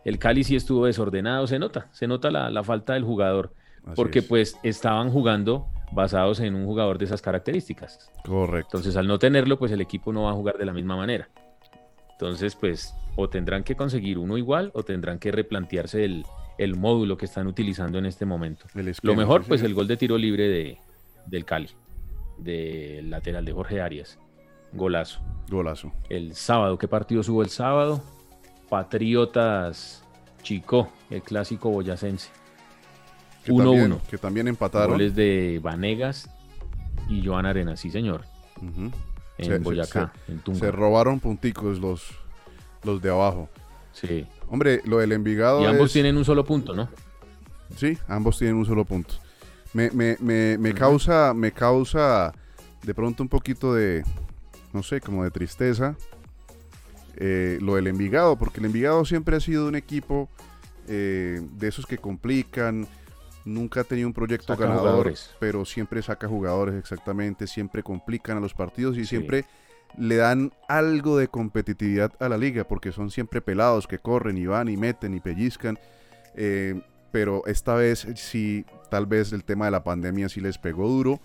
El 0.05 0.19
Cali 0.19 0.43
sí 0.43 0.55
estuvo 0.55 0.85
desordenado, 0.85 1.47
se 1.47 1.59
nota, 1.59 1.87
se 1.91 2.07
nota 2.07 2.29
la, 2.31 2.63
falta 2.63 2.93
del 2.93 3.03
jugador, 3.03 3.53
porque 3.95 4.21
pues 4.21 4.57
estaban 4.63 5.09
jugando 5.11 5.67
basados 5.91 6.39
en 6.39 6.55
un 6.55 6.65
jugador 6.65 6.97
de 6.97 7.05
esas 7.05 7.21
características. 7.21 8.11
Correcto. 8.25 8.77
Entonces 8.77 8.95
al 8.95 9.07
no 9.07 9.19
tenerlo, 9.19 9.57
pues 9.57 9.71
el 9.71 9.81
equipo 9.81 10.11
no 10.11 10.23
va 10.23 10.31
a 10.31 10.33
jugar 10.33 10.57
de 10.57 10.65
la 10.65 10.73
misma 10.73 10.95
manera. 10.95 11.29
Entonces, 12.11 12.55
pues 12.55 12.95
o 13.15 13.29
tendrán 13.29 13.63
que 13.63 13.75
conseguir 13.75 14.17
uno 14.17 14.37
igual 14.37 14.71
o 14.73 14.83
tendrán 14.83 15.19
que 15.19 15.31
replantearse 15.31 16.05
el, 16.05 16.25
módulo 16.77 17.17
que 17.17 17.25
están 17.25 17.47
utilizando 17.47 17.97
en 17.97 18.05
este 18.05 18.25
momento. 18.25 18.65
Lo 19.01 19.15
mejor, 19.15 19.43
pues 19.43 19.61
el 19.63 19.73
gol 19.73 19.87
de 19.87 19.97
tiro 19.97 20.17
libre 20.17 20.47
de, 20.47 20.77
del 21.25 21.43
Cali, 21.43 21.69
del 22.37 23.09
lateral 23.09 23.43
de 23.43 23.51
Jorge 23.51 23.81
Arias. 23.81 24.19
Golazo. 24.71 25.19
Golazo. 25.49 25.91
El 26.09 26.33
sábado, 26.33 26.77
¿qué 26.77 26.87
partido 26.87 27.21
hubo 27.27 27.41
el 27.41 27.49
sábado? 27.49 28.01
Patriotas 28.73 30.03
Chico, 30.41 30.91
el 31.11 31.21
clásico 31.21 31.69
boyacense. 31.69 32.31
1-1. 33.45 34.01
Que, 34.09 34.17
también 34.17 34.47
empataron. 34.47 34.93
Goles 34.93 35.13
de 35.13 35.59
Vanegas 35.61 36.27
y 37.07 37.23
Joan 37.23 37.45
Arenas, 37.45 37.81
sí 37.81 37.91
señor. 37.91 38.25
En 39.37 39.61
Boyacá, 39.61 40.11
en 40.27 40.39
Tunga. 40.39 40.57
Se 40.57 40.71
robaron 40.71 41.19
punticos 41.19 41.79
los, 41.79 42.15
los 42.83 42.99
de 42.99 43.11
abajo. 43.11 43.47
Sí. 43.91 44.25
Hombre, 44.49 44.81
lo 44.85 44.97
del 44.97 45.11
Envigado 45.11 45.61
Y 45.61 45.65
ambos 45.65 45.93
tienen 45.93 46.17
un 46.17 46.25
solo 46.25 46.43
punto, 46.43 46.73
¿no? 46.73 46.89
Sí, 47.75 47.95
ambos 48.07 48.39
tienen 48.39 48.55
un 48.55 48.65
solo 48.65 48.85
punto. 48.85 49.13
Me, 49.73 49.91
me, 49.91 50.17
me, 50.19 50.57
me 50.57 50.73
causa, 50.73 51.35
me 51.35 51.51
causa 51.51 52.33
de 52.81 52.95
pronto 52.95 53.21
un 53.21 53.29
poquito 53.29 53.75
de, 53.75 54.03
no 54.73 54.81
sé, 54.81 54.99
como 54.99 55.23
de 55.23 55.29
tristeza 55.29 55.95
eh, 57.15 57.57
lo 57.61 57.75
del 57.75 57.87
Envigado, 57.87 58.37
porque 58.37 58.59
el 58.59 58.65
Envigado 58.67 59.05
siempre 59.05 59.35
ha 59.35 59.39
sido 59.39 59.67
un 59.67 59.75
equipo 59.75 60.29
eh, 60.87 61.41
de 61.53 61.67
esos 61.67 61.85
que 61.85 61.97
complican, 61.97 62.87
nunca 63.45 63.81
ha 63.81 63.83
tenido 63.83 64.07
un 64.07 64.13
proyecto 64.13 64.55
ganador, 64.55 65.13
pero 65.39 65.65
siempre 65.65 66.01
saca 66.01 66.27
jugadores 66.27 66.75
exactamente, 66.75 67.47
siempre 67.47 67.83
complican 67.83 68.37
a 68.37 68.39
los 68.39 68.53
partidos 68.53 68.97
y 68.97 69.05
siempre 69.05 69.45
le 69.97 70.15
dan 70.15 70.51
algo 70.67 71.17
de 71.17 71.27
competitividad 71.27 72.11
a 72.19 72.29
la 72.29 72.37
liga, 72.37 72.63
porque 72.63 72.91
son 72.91 73.11
siempre 73.11 73.41
pelados 73.41 73.87
que 73.87 73.99
corren 73.99 74.37
y 74.37 74.45
van 74.45 74.69
y 74.69 74.77
meten 74.77 75.13
y 75.13 75.19
pellizcan. 75.19 75.77
Eh, 76.35 76.81
pero 77.11 77.45
esta 77.45 77.75
vez 77.75 78.07
sí, 78.15 78.65
tal 78.89 79.05
vez 79.05 79.33
el 79.33 79.43
tema 79.43 79.65
de 79.65 79.71
la 79.71 79.83
pandemia 79.83 80.29
sí 80.29 80.41
les 80.41 80.57
pegó 80.57 80.87
duro 80.87 81.21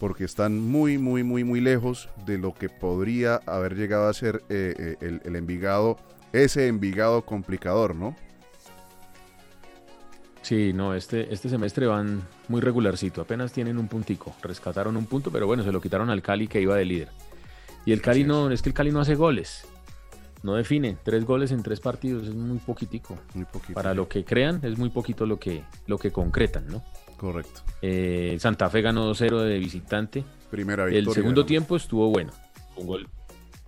porque 0.00 0.24
están 0.24 0.58
muy, 0.58 0.96
muy, 0.96 1.22
muy, 1.22 1.44
muy 1.44 1.60
lejos 1.60 2.08
de 2.24 2.38
lo 2.38 2.54
que 2.54 2.70
podría 2.70 3.36
haber 3.46 3.76
llegado 3.76 4.08
a 4.08 4.14
ser 4.14 4.42
eh, 4.48 4.96
eh, 5.00 5.20
el, 5.22 5.36
Envigado, 5.36 5.98
ese 6.32 6.68
Envigado 6.68 7.22
complicador, 7.22 7.94
¿no? 7.94 8.16
Sí, 10.40 10.72
no, 10.72 10.94
este, 10.94 11.32
este 11.32 11.50
semestre 11.50 11.86
van 11.86 12.22
muy 12.48 12.62
regularcito, 12.62 13.20
apenas 13.20 13.52
tienen 13.52 13.76
un 13.76 13.88
puntico, 13.88 14.34
rescataron 14.42 14.96
un 14.96 15.04
punto, 15.04 15.30
pero 15.30 15.46
bueno, 15.46 15.62
se 15.62 15.70
lo 15.70 15.82
quitaron 15.82 16.08
al 16.08 16.22
Cali 16.22 16.48
que 16.48 16.62
iba 16.62 16.74
de 16.76 16.86
líder. 16.86 17.08
Y 17.84 17.92
el 17.92 18.00
Cali 18.00 18.24
no, 18.24 18.50
es 18.50 18.62
que 18.62 18.70
el 18.70 18.74
Cali 18.74 18.90
no 18.90 19.00
hace 19.00 19.16
goles, 19.16 19.66
no 20.42 20.54
define, 20.54 20.96
tres 21.02 21.26
goles 21.26 21.52
en 21.52 21.62
tres 21.62 21.78
partidos, 21.80 22.26
es 22.26 22.34
muy 22.34 22.58
poquitico. 22.58 23.18
Muy 23.34 23.44
poquito. 23.44 23.74
Para 23.74 23.92
lo 23.92 24.08
que 24.08 24.24
crean, 24.24 24.60
es 24.62 24.78
muy 24.78 24.88
poquito 24.88 25.26
lo 25.26 25.38
que, 25.38 25.62
lo 25.86 25.98
que 25.98 26.10
concretan, 26.10 26.66
¿no? 26.68 26.82
Correcto. 27.20 27.60
Eh, 27.82 28.38
Santa 28.40 28.70
Fe 28.70 28.80
ganó 28.80 29.12
2-0 29.12 29.42
de 29.42 29.58
visitante. 29.58 30.24
Primera 30.50 30.86
victoria. 30.86 31.06
El 31.06 31.14
segundo 31.14 31.44
tiempo 31.44 31.76
estuvo 31.76 32.08
bueno. 32.08 32.32
Un 32.76 32.86
gol. 32.86 33.08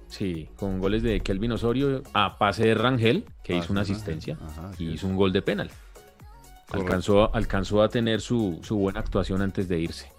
Sí, 0.09 0.48
con 0.57 0.80
goles 0.80 1.03
de 1.03 1.20
Kelvin 1.20 1.53
Osorio 1.53 2.03
a 2.14 2.38
pase 2.38 2.68
de 2.68 2.74
Rangel, 2.74 3.26
que 3.42 3.55
hizo 3.55 3.74
una 3.74 3.82
asistencia 3.82 4.38
y 4.78 4.92
hizo 4.92 5.07
un 5.07 5.16
gol 5.16 5.34
de 5.34 5.42
penal. 5.42 5.70
Alcanzó, 6.70 7.34
alcanzó 7.34 7.82
a 7.82 7.90
tener 7.90 8.22
su, 8.22 8.59
buena 8.70 9.00
actuación 9.00 9.42
antes 9.42 9.68
de 9.68 9.80
irse. 9.80 10.11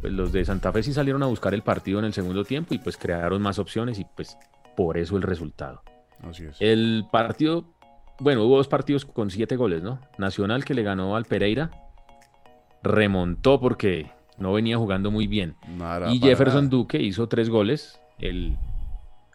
Pues 0.00 0.12
los 0.12 0.30
de 0.30 0.44
Santa 0.44 0.70
Fe 0.72 0.84
sí 0.84 0.92
salieron 0.92 1.24
a 1.24 1.26
buscar 1.26 1.52
el 1.52 1.62
partido 1.62 1.98
en 1.98 2.04
el 2.04 2.12
segundo 2.12 2.44
tiempo 2.44 2.74
y 2.74 2.78
pues 2.78 2.96
crearon 2.96 3.42
más 3.42 3.58
opciones 3.58 3.98
y 3.98 4.04
pues 4.04 4.38
por 4.76 4.98
eso 4.98 5.16
el 5.16 5.22
resultado. 5.22 5.82
Así 6.22 6.44
es. 6.44 6.56
El 6.60 7.06
partido, 7.10 7.64
bueno, 8.20 8.44
hubo 8.44 8.58
dos 8.58 8.68
partidos 8.68 9.04
con 9.04 9.30
siete 9.30 9.56
goles, 9.56 9.82
¿no? 9.82 9.98
Nacional 10.16 10.64
que 10.64 10.74
le 10.74 10.84
ganó 10.84 11.16
al 11.16 11.24
Pereira 11.24 11.85
remontó 12.86 13.60
porque 13.60 14.10
no 14.38 14.52
venía 14.52 14.76
jugando 14.76 15.10
muy 15.10 15.26
bien. 15.26 15.56
y 16.10 16.18
Jefferson 16.20 16.68
Duque 16.68 16.98
hizo 16.98 17.28
tres 17.28 17.48
goles. 17.48 18.00
El, 18.18 18.56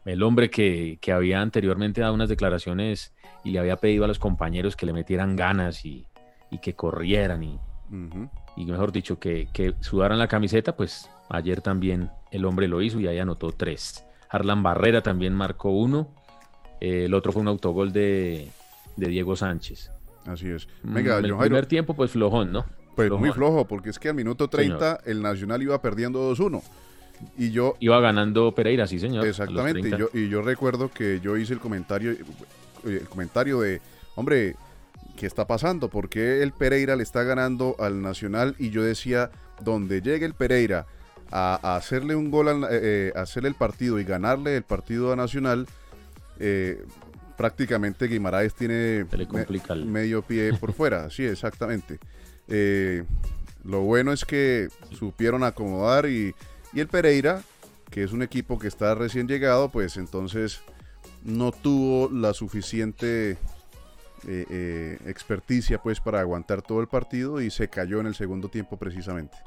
el 0.06 0.24
hombre 0.24 0.50
que, 0.50 1.00
había 1.14 1.42
anteriormente 1.42 2.02
dado 2.02 2.14
unas 2.14 2.30
declaraciones 2.30 3.14
y 3.44 3.52
le 3.52 3.60
había 3.60 3.78
pedido 3.78 4.06
a 4.06 4.08
los 4.08 4.20
compañeros 4.20 4.76
que 4.76 4.86
le 4.86 4.94
metieran 4.94 5.36
ganas 5.36 5.86
y, 5.86 6.08
que 6.62 6.74
corrieran 6.74 7.44
y, 7.44 7.60
y 8.56 8.66
mejor 8.66 8.92
dicho, 8.92 9.20
que, 9.20 9.48
sudaran 9.80 10.20
la 10.20 10.28
camiseta, 10.28 10.76
pues 10.76 11.10
ayer 11.30 11.62
también 11.62 12.10
el 12.32 12.46
hombre 12.46 12.68
lo 12.68 12.82
hizo 12.82 13.00
y 13.00 13.08
ahí 13.08 13.20
anotó 13.20 13.52
tres. 13.52 14.06
Harlan 14.30 14.64
Barrera 14.64 15.02
también 15.02 15.34
marcó 15.34 15.72
uno. 15.72 16.10
el 16.80 17.14
otro 17.14 17.32
fue 17.32 17.42
un 17.42 17.48
autogol 17.48 17.92
de, 17.92 18.50
Diego 18.96 19.36
Sánchez. 19.36 19.92
Así 20.26 20.50
es. 20.50 20.68
Mm, 20.84 20.94
Venga, 20.94 21.18
el 21.18 21.36
primer 21.36 21.66
tiempo, 21.66 21.96
pues 21.96 22.12
flojón, 22.12 22.52
¿no? 22.52 22.66
Pues 22.96 23.10
muy 23.12 23.32
flojo, 23.32 23.66
porque 23.66 23.90
es 23.90 24.00
que 24.00 24.10
al 24.10 24.16
minuto 24.16 24.48
30 24.48 25.02
el 25.06 25.22
Nacional 25.22 25.62
iba 25.62 25.82
perdiendo 25.82 26.34
2-1. 26.34 26.62
Y 27.38 27.52
yo... 27.52 27.76
Iba 27.80 28.00
ganando 28.00 28.54
Pereira, 28.54 28.88
sí 28.88 29.00
señor. 29.00 29.26
Exactamente, 29.26 29.88
y 29.88 29.92
yo, 29.92 30.10
y 30.14 30.30
yo 30.30 30.42
recuerdo 30.42 30.90
que 30.90 31.20
yo 31.22 31.38
hice 31.38 31.54
el 31.54 31.60
comentario, 31.60 32.16
el 32.84 33.08
comentario 33.08 33.62
de, 33.62 33.82
hombre, 34.16 34.56
¿qué 35.16 35.26
está 35.26 35.46
pasando? 35.46 35.90
¿Por 35.90 36.10
qué 36.10 36.42
el 36.42 36.52
Pereira 36.52 36.96
le 36.96 37.04
está 37.04 37.24
ganando 37.24 37.76
al 37.80 38.02
Nacional? 38.02 38.56
Y 38.58 38.72
yo 38.72 38.84
decía, 38.84 39.32
donde 39.62 40.02
llegue 40.02 40.26
el 40.26 40.34
Pereira 40.34 40.86
a, 41.32 41.76
hacerle 41.76 42.16
un 42.16 42.30
gol, 42.30 42.48
a, 42.50 42.68
eh, 42.72 42.80
eh, 42.82 43.14
hacerle 43.16 43.50
el 43.50 43.56
partido 43.56 44.00
y 44.00 44.04
ganarle 44.04 44.58
el 44.58 44.64
partido 44.64 45.14
a 45.14 45.16
Nacional, 45.16 45.68
eh, 46.40 46.84
prácticamente 47.38 48.08
Guimaraes 48.08 48.54
tiene 48.54 49.06
medio 49.86 50.22
pie 50.22 50.54
por 50.54 50.74
fuera, 50.74 51.10
sí, 51.10 51.24
exactamente. 51.24 52.00
Eh, 52.52 53.04
lo 53.64 53.82
bueno 53.82 54.12
es 54.12 54.26
que 54.26 54.68
supieron 54.92 55.44
acomodar 55.44 56.08
y, 56.08 56.36
el 56.76 56.88
Pereira, 56.88 57.42
que 57.90 58.04
es 58.04 58.12
un 58.12 58.22
equipo 58.22 58.60
que 58.60 58.68
está 58.68 58.94
recién 58.94 59.28
llegado, 59.28 59.70
pues 59.70 59.98
entonces 59.98 60.62
no 61.24 61.52
tuvo 61.52 62.10
la 62.12 62.34
suficiente 62.34 63.32
eh, 63.32 63.38
eh, 64.28 64.98
experticia 65.06 65.82
pues 65.82 66.00
para 66.00 66.20
aguantar 66.20 66.62
todo 66.62 66.82
el 66.82 66.88
partido 66.88 67.42
y 67.42 67.50
se 67.52 67.70
cayó 67.70 68.00
en 68.00 68.08
el 68.08 68.16
segundo 68.16 68.50
tiempo 68.50 68.78
precisamente. 68.78 69.38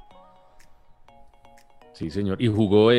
Sí, 1.92 2.10
señor. 2.10 2.40
Y 2.40 2.48
jugó 2.48 2.90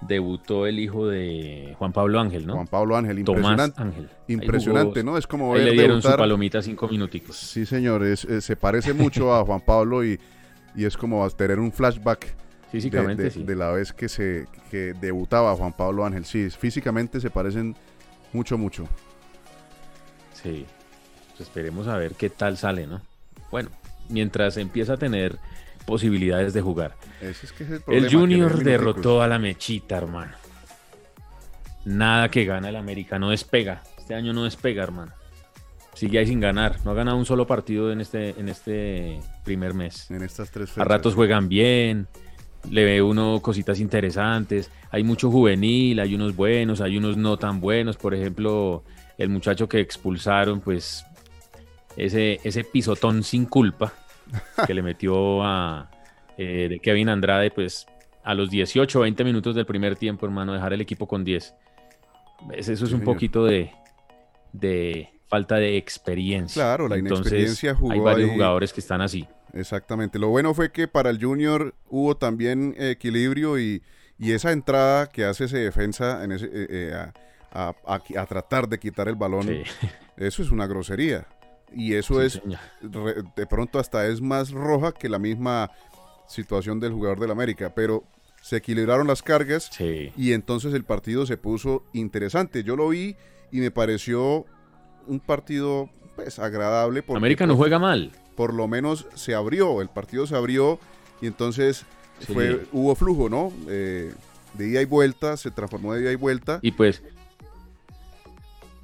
debutó 0.00 0.66
el 0.66 0.78
hijo 0.78 1.06
de 1.08 1.74
Juan 1.78 1.92
Pablo 1.92 2.20
Ángel, 2.20 2.46
¿no? 2.46 2.54
Juan 2.54 2.66
Pablo 2.66 2.96
Ángel, 2.96 3.18
impresionante. 3.18 3.76
Tomás 3.76 3.94
Ángel. 3.94 4.10
Impresionante, 4.28 5.04
¿no? 5.04 5.18
Es 5.18 5.26
como 5.26 5.52
ver 5.52 5.64
le 5.64 5.72
dieron 5.72 6.02
su 6.02 6.08
palomita 6.08 6.62
cinco 6.62 6.88
minuticos. 6.88 7.36
Sí, 7.36 7.66
señor, 7.66 8.04
se 8.16 8.56
parece 8.56 8.92
mucho 8.92 9.34
a 9.34 9.44
Juan 9.44 9.60
Pablo 9.60 10.04
y, 10.04 10.18
y 10.74 10.84
es 10.84 10.96
como 10.96 11.28
tener 11.30 11.58
un 11.58 11.72
flashback 11.72 12.34
físicamente, 12.70 13.24
de, 13.24 13.30
sí. 13.30 13.42
de, 13.42 13.56
la 13.56 13.70
vez 13.70 13.92
que 13.92 14.08
se 14.08 14.46
que 14.70 14.92
debutaba 15.00 15.54
Juan 15.56 15.72
Pablo 15.72 16.04
Ángel. 16.04 16.24
Sí, 16.24 16.48
físicamente 16.50 17.20
se 17.20 17.30
parecen 17.30 17.74
mucho, 18.32 18.58
mucho. 18.58 18.86
Sí, 20.34 20.66
pues 21.36 21.48
esperemos 21.48 21.88
a 21.88 21.96
ver 21.96 22.12
qué 22.12 22.30
tal 22.30 22.56
sale, 22.56 22.86
¿no? 22.86 23.00
Bueno, 23.50 23.70
mientras 24.08 24.56
empieza 24.56 24.94
a 24.94 24.96
tener 24.96 25.38
posibilidades 25.88 26.52
de 26.52 26.60
jugar. 26.60 26.96
el, 27.86 28.12
Junior 28.12 28.62
derrotó 28.62 29.22
a 29.22 29.26
la 29.26 29.38
Mechita, 29.38 29.96
hermano. 29.96 30.32
Nada 31.86 32.30
que 32.30 32.44
gana 32.44 32.68
el 32.68 32.76
América, 32.76 33.18
no 33.18 33.30
despega. 33.30 33.82
Este 33.96 34.14
año 34.14 34.34
no 34.34 34.44
despega, 34.44 34.82
hermano. 34.82 35.12
Sigue 35.94 36.18
ahí 36.18 36.26
sin 36.26 36.40
ganar. 36.40 36.76
No 36.84 36.90
ha 36.90 36.94
ganado 36.94 37.16
un 37.16 37.24
solo 37.24 37.46
partido 37.46 37.90
en 37.90 38.02
este, 38.02 38.38
en 38.38 38.50
este 38.50 39.18
primer 39.44 39.72
mes. 39.72 40.10
En 40.10 40.22
estas 40.22 40.50
tres 40.50 40.76
A 40.76 40.84
ratos 40.84 41.14
juegan 41.14 41.48
bien. 41.48 42.06
Le 42.70 42.84
ve 42.84 43.00
uno 43.00 43.40
cositas 43.40 43.80
interesantes. 43.80 44.70
Hay 44.90 45.04
mucho 45.04 45.30
juvenil, 45.30 46.00
hay 46.00 46.14
unos 46.14 46.36
buenos, 46.36 46.82
hay 46.82 46.98
unos 46.98 47.16
no 47.16 47.38
tan 47.38 47.62
buenos. 47.62 47.96
Por 47.96 48.14
ejemplo, 48.14 48.84
el 49.16 49.30
muchacho 49.30 49.70
que 49.70 49.80
expulsaron, 49.80 50.60
pues 50.60 51.06
ese, 51.96 52.40
ese 52.44 52.62
pisotón 52.62 53.22
sin 53.22 53.46
culpa 53.46 53.94
que 54.66 54.74
le 54.74 54.82
metió 54.82 55.42
a 55.42 55.90
eh, 56.36 56.68
de 56.68 56.80
Kevin 56.80 57.08
Andrade, 57.08 57.50
pues 57.50 57.86
a 58.22 58.34
los 58.34 58.50
18 58.50 59.00
20 59.00 59.24
minutos 59.24 59.54
del 59.54 59.66
primer 59.66 59.96
tiempo, 59.96 60.26
hermano, 60.26 60.52
dejar 60.52 60.72
el 60.72 60.80
equipo 60.80 61.08
con 61.08 61.24
10. 61.24 61.54
Eso 62.52 62.72
es 62.72 62.92
un 62.92 63.00
poquito 63.00 63.44
de, 63.44 63.72
de, 64.52 65.10
falta 65.28 65.56
de 65.56 65.76
experiencia. 65.76 66.62
Claro, 66.62 66.88
la 66.88 66.98
inexperiencia 66.98 67.74
jugó 67.74 67.92
Hay 67.92 68.00
varios 68.00 68.30
jugadores 68.30 68.72
que 68.72 68.80
están 68.80 69.00
así. 69.00 69.26
Exactamente. 69.52 70.18
Lo 70.18 70.28
bueno 70.28 70.54
fue 70.54 70.72
que 70.72 70.88
para 70.88 71.10
el 71.10 71.22
Junior 71.22 71.74
hubo 71.88 72.16
también 72.16 72.74
equilibrio 72.78 73.58
y, 73.58 73.82
esa 74.18 74.50
entrada 74.50 75.08
que 75.08 75.24
hace 75.24 75.44
ese 75.44 75.58
defensa 75.58 76.24
en 76.24 76.32
ese, 76.32 76.46
eh, 76.46 76.66
eh, 76.70 77.12
a, 77.52 78.26
tratar 78.26 78.68
de 78.68 78.78
quitar 78.78 79.08
el 79.08 79.14
balón, 79.14 79.48
eso 80.16 80.42
es 80.42 80.50
una 80.50 80.66
grosería. 80.66 81.26
Y 81.74 81.94
eso 81.94 82.22
es, 82.22 82.40
de 82.80 83.46
pronto 83.46 83.78
hasta 83.78 84.06
es 84.06 84.20
más 84.20 84.50
roja 84.50 84.92
que 84.92 85.08
la 85.08 85.18
misma 85.18 85.70
situación 86.26 86.80
del 86.80 86.92
jugador 86.92 87.20
del 87.20 87.30
América, 87.30 87.72
pero 87.74 88.04
se 88.40 88.56
equilibraron 88.56 89.06
las 89.06 89.22
cargas 89.22 89.70
y 89.80 90.32
entonces 90.32 90.72
el 90.74 90.84
partido 90.84 91.26
se 91.26 91.36
puso 91.36 91.84
interesante. 91.92 92.62
Yo 92.62 92.76
lo 92.76 92.88
vi 92.88 93.16
y 93.50 93.60
me 93.60 93.70
pareció 93.70 94.46
un 95.06 95.20
partido 95.20 95.90
pues 96.16 96.38
agradable. 96.38 97.02
Porque, 97.02 97.18
América 97.18 97.46
no 97.46 97.56
juega 97.56 97.78
mal. 97.78 98.12
Por 98.36 98.54
lo 98.54 98.68
menos 98.68 99.06
se 99.14 99.34
abrió, 99.34 99.80
el 99.82 99.88
partido 99.88 100.26
se 100.26 100.36
abrió 100.36 100.78
y 101.20 101.26
entonces 101.26 101.84
fue, 102.20 102.66
hubo 102.72 102.94
flujo, 102.94 103.28
¿no? 103.28 103.52
Eh, 103.68 104.12
de 104.54 104.68
ida 104.68 104.80
y 104.80 104.84
vuelta, 104.84 105.36
se 105.36 105.50
transformó 105.50 105.94
de 105.94 106.02
ida 106.02 106.12
y 106.12 106.16
vuelta. 106.16 106.60
Y 106.62 106.72
pues, 106.72 107.02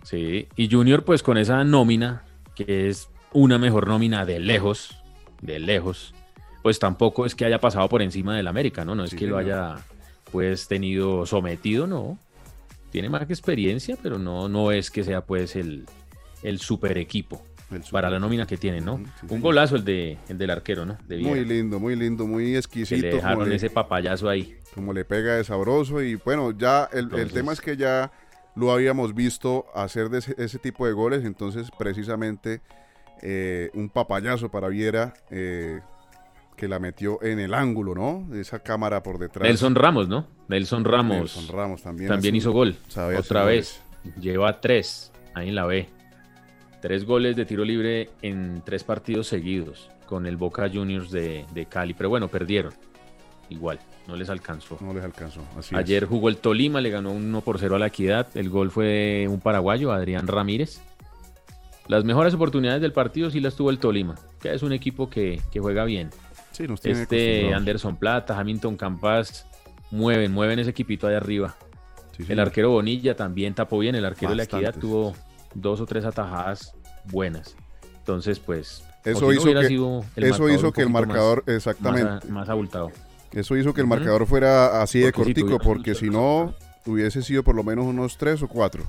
sí, 0.02 0.48
y 0.56 0.70
Junior 0.70 1.04
pues 1.04 1.22
con 1.22 1.38
esa 1.38 1.62
nómina 1.64 2.24
que 2.54 2.88
es 2.88 3.08
una 3.32 3.58
mejor 3.58 3.88
nómina 3.88 4.24
de 4.24 4.38
lejos, 4.38 4.96
de 5.40 5.58
lejos, 5.58 6.14
pues 6.62 6.78
tampoco 6.78 7.26
es 7.26 7.34
que 7.34 7.44
haya 7.44 7.58
pasado 7.58 7.88
por 7.88 8.00
encima 8.00 8.36
del 8.36 8.46
América, 8.46 8.84
¿no? 8.84 8.94
No 8.94 9.04
es 9.04 9.14
que 9.14 9.26
lo 9.26 9.36
haya 9.36 9.76
pues 10.32 10.66
tenido 10.66 11.26
sometido, 11.26 11.86
no. 11.86 12.18
Tiene 12.90 13.08
más 13.08 13.26
que 13.26 13.32
experiencia, 13.32 13.98
pero 14.02 14.18
no, 14.18 14.48
no 14.48 14.72
es 14.72 14.90
que 14.90 15.04
sea 15.04 15.20
pues 15.20 15.56
el, 15.56 15.84
el 16.42 16.60
super 16.60 16.96
equipo. 16.96 17.42
para 17.90 18.08
la 18.08 18.18
nómina 18.18 18.46
que 18.46 18.56
tiene, 18.56 18.80
¿no? 18.80 19.02
Un 19.28 19.40
golazo 19.40 19.76
el, 19.76 19.84
de, 19.84 20.16
el 20.28 20.38
del 20.38 20.50
arquero, 20.50 20.86
¿no? 20.86 20.96
muy 21.08 21.44
lindo, 21.44 21.80
muy 21.80 21.96
lindo, 21.96 22.26
muy 22.26 22.56
exquisito. 22.56 23.02
le 23.02 23.14
dejaron 23.16 23.50
ese 23.52 23.68
papayazo 23.68 24.28
ahí. 24.28 24.56
Como 24.74 24.92
le 24.92 25.04
pega 25.04 25.36
de 25.36 25.44
sabroso 25.44 26.02
y 26.02 26.14
bueno, 26.14 26.56
ya 26.56 26.88
el, 26.92 27.12
el 27.14 27.30
tema 27.30 27.52
es 27.52 27.60
que 27.60 27.76
ya 27.76 28.10
lo 28.54 28.72
habíamos 28.72 29.14
visto 29.14 29.66
hacer 29.74 30.08
de 30.08 30.18
ese, 30.18 30.58
tipo 30.58 30.86
de 30.86 30.92
goles, 30.92 31.24
entonces 31.24 31.70
precisamente 31.76 32.60
eh, 33.22 33.70
un 33.74 33.88
papayazo 33.88 34.50
para 34.50 34.68
Viera 34.68 35.14
eh, 35.30 35.80
que 36.56 36.68
la 36.68 36.78
metió 36.78 37.22
en 37.22 37.40
el 37.40 37.54
ángulo, 37.54 37.94
¿no? 37.94 38.34
Esa 38.36 38.60
cámara 38.60 39.02
por 39.02 39.18
detrás. 39.18 39.42
Nelson 39.42 39.74
Ramos, 39.74 40.08
¿no? 40.08 40.26
Nelson 40.48 40.84
Ramos. 40.84 41.36
Nelson 41.36 41.48
Ramos 41.48 41.82
también. 41.82 42.08
También 42.08 42.36
hizo 42.36 42.52
gol. 42.52 42.76
Otra 43.18 43.44
vez. 43.44 43.82
Lleva 44.20 44.60
tres. 44.60 45.10
Ahí 45.34 45.48
en 45.48 45.56
la 45.56 45.66
B. 45.66 45.88
Tres 46.80 47.04
goles 47.04 47.34
de 47.34 47.44
tiro 47.46 47.64
libre 47.64 48.10
en 48.22 48.62
tres 48.64 48.84
partidos 48.84 49.26
seguidos 49.26 49.90
con 50.06 50.26
el 50.26 50.36
Boca 50.36 50.68
Juniors 50.72 51.10
de, 51.10 51.44
de 51.52 51.66
Cali. 51.66 51.94
Pero 51.94 52.10
bueno, 52.10 52.28
perdieron. 52.28 52.72
Igual 53.48 53.78
no 54.06 54.16
les 54.16 54.28
alcanzó. 54.28 54.78
No 54.80 54.92
les 54.92 55.04
alcanzó. 55.04 55.40
Ayer 55.72 56.04
jugó 56.06 56.28
el 56.28 56.36
Tolima, 56.36 56.80
le 56.80 56.90
ganó 56.90 57.12
1 57.12 57.40
por 57.40 57.58
0 57.58 57.76
a 57.76 57.78
la 57.78 57.86
Equidad. 57.86 58.28
El 58.34 58.50
gol 58.50 58.70
fue 58.70 59.26
un 59.28 59.40
paraguayo, 59.40 59.92
Adrián 59.92 60.26
Ramírez. 60.26 60.80
Las 61.86 62.04
mejores 62.04 62.34
oportunidades 62.34 62.80
del 62.80 62.92
partido 62.92 63.30
sí 63.30 63.40
las 63.40 63.56
tuvo 63.56 63.70
el 63.70 63.78
Tolima, 63.78 64.14
que 64.40 64.54
es 64.54 64.62
un 64.62 64.72
equipo 64.72 65.08
que, 65.08 65.40
juega 65.58 65.84
bien. 65.84 66.10
Sí, 66.52 66.66
nos 66.66 66.80
tiene 66.80 67.02
este 67.02 67.52
Anderson 67.52 67.96
Plata, 67.96 68.38
Hamilton 68.38 68.76
Campas, 68.76 69.46
mueven, 69.90 70.32
mueven 70.32 70.58
ese 70.58 70.70
equipito 70.70 71.06
ahí 71.06 71.14
arriba. 71.14 71.56
el 72.28 72.40
arquero 72.40 72.70
Bonilla 72.70 73.16
también 73.16 73.54
tapó 73.54 73.78
bien. 73.78 73.94
El 73.94 74.04
arquero 74.04 74.30
de 74.30 74.36
la 74.36 74.44
Equidad 74.44 74.74
tuvo 74.74 75.14
dos 75.54 75.80
o 75.80 75.86
tres 75.86 76.04
atajadas 76.04 76.74
buenas. 77.06 77.56
Entonces, 77.98 78.38
pues. 78.38 78.84
Eso 79.04 79.30
hizo, 79.34 79.44
que, 79.44 80.26
eso 80.26 80.48
hizo 80.48 80.72
que 80.72 80.80
el 80.80 80.88
marcador, 80.88 81.44
exactamente. 81.46 82.26
más 82.28 82.48
abultado. 82.48 82.90
Eso 83.34 83.56
hizo 83.56 83.74
que 83.74 83.80
el 83.80 83.88
marcador 83.88 84.26
fuera 84.26 84.80
así 84.80 85.00
de 85.00 85.12
cortico, 85.12 85.58
porque 85.58 85.94
si 85.94 86.08
no, 86.08 86.54
hubiese 86.86 87.20
sido 87.20 87.42
por 87.42 87.56
lo 87.56 87.64
menos 87.64 87.84
unos 87.84 88.16
tres 88.16 88.42
o 88.42 88.48
cuatro. 88.48 88.84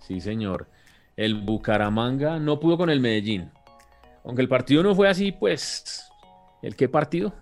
Sí, 0.00 0.20
señor. 0.20 0.68
El 1.16 1.34
Bucaramanga 1.34 2.38
no 2.38 2.60
pudo 2.60 2.78
con 2.78 2.88
el 2.88 3.00
Medellín. 3.00 3.50
Aunque 4.24 4.42
el 4.42 4.48
partido 4.48 4.82
no 4.82 4.94
fue 4.94 5.08
así, 5.08 5.32
pues. 5.32 6.08
¿El 6.62 6.76
qué 6.76 6.88
partido? 6.88 7.34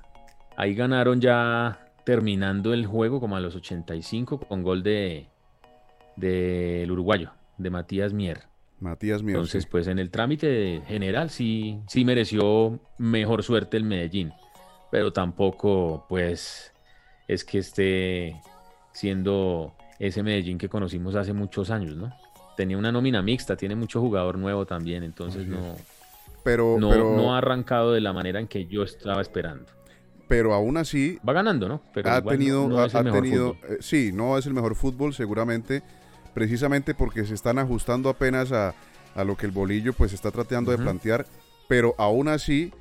Ahí 0.56 0.74
ganaron 0.74 1.20
ya 1.20 1.86
terminando 2.04 2.72
el 2.72 2.86
juego 2.86 3.20
como 3.20 3.36
a 3.36 3.40
los 3.40 3.54
85 3.54 4.40
con 4.40 4.62
gol 4.62 4.82
de 4.82 5.28
del 6.16 6.90
uruguayo, 6.90 7.32
de 7.58 7.70
Matías 7.70 8.12
Mier. 8.12 8.44
Matías 8.80 9.22
Mier. 9.22 9.36
Entonces, 9.36 9.66
pues 9.66 9.86
en 9.86 9.98
el 9.98 10.10
trámite 10.10 10.82
general 10.86 11.30
sí, 11.30 11.80
sí 11.88 12.04
mereció 12.04 12.78
mejor 12.98 13.42
suerte 13.42 13.76
el 13.76 13.84
Medellín, 13.84 14.32
pero 14.90 15.12
tampoco 15.12 16.06
pues 16.08 16.72
es 17.26 17.44
que 17.44 17.58
esté 17.58 18.40
siendo 18.92 19.74
ese 19.98 20.22
Medellín 20.22 20.58
que 20.58 20.68
conocimos 20.68 21.14
hace 21.14 21.32
muchos 21.32 21.70
años, 21.70 21.96
¿no? 21.96 22.12
Tenía 22.56 22.78
una 22.78 22.90
nómina 22.90 23.22
mixta, 23.22 23.56
tiene 23.56 23.76
mucho 23.76 24.00
jugador 24.00 24.38
nuevo 24.38 24.66
también, 24.66 25.02
entonces 25.04 25.46
no, 25.46 25.76
pero, 26.42 26.78
no, 26.80 27.34
ha 27.34 27.38
arrancado 27.38 27.92
de 27.92 28.00
la 28.00 28.12
manera 28.12 28.40
en 28.40 28.48
que 28.48 28.66
yo 28.66 28.82
estaba 28.82 29.20
esperando. 29.20 29.66
Pero 30.28 30.54
aún 30.54 30.76
así... 30.76 31.18
Va 31.26 31.32
ganando, 31.32 31.68
¿no? 31.68 31.82
Pero 31.94 32.10
ha 32.10 32.22
tenido, 32.22 32.78
ha, 32.78 32.88
tenido 32.88 33.56
eh, 33.68 33.78
sí, 33.80 34.12
no 34.12 34.36
es 34.36 34.46
el 34.46 34.54
mejor 34.54 34.74
fútbol 34.74 35.14
seguramente, 35.14 35.82
precisamente 36.34 36.94
porque 36.94 37.24
se 37.24 37.34
están 37.34 37.58
ajustando 37.58 38.08
apenas 38.08 38.52
a, 38.52 38.74
lo 39.24 39.36
que 39.36 39.46
el 39.46 39.52
bolillo 39.52 39.92
pues 39.92 40.12
está 40.12 40.30
tratando 40.30 40.70
de 40.70 40.78
plantear, 40.78 41.26
pero 41.68 41.94
aún 41.98 42.28
así 42.28 42.72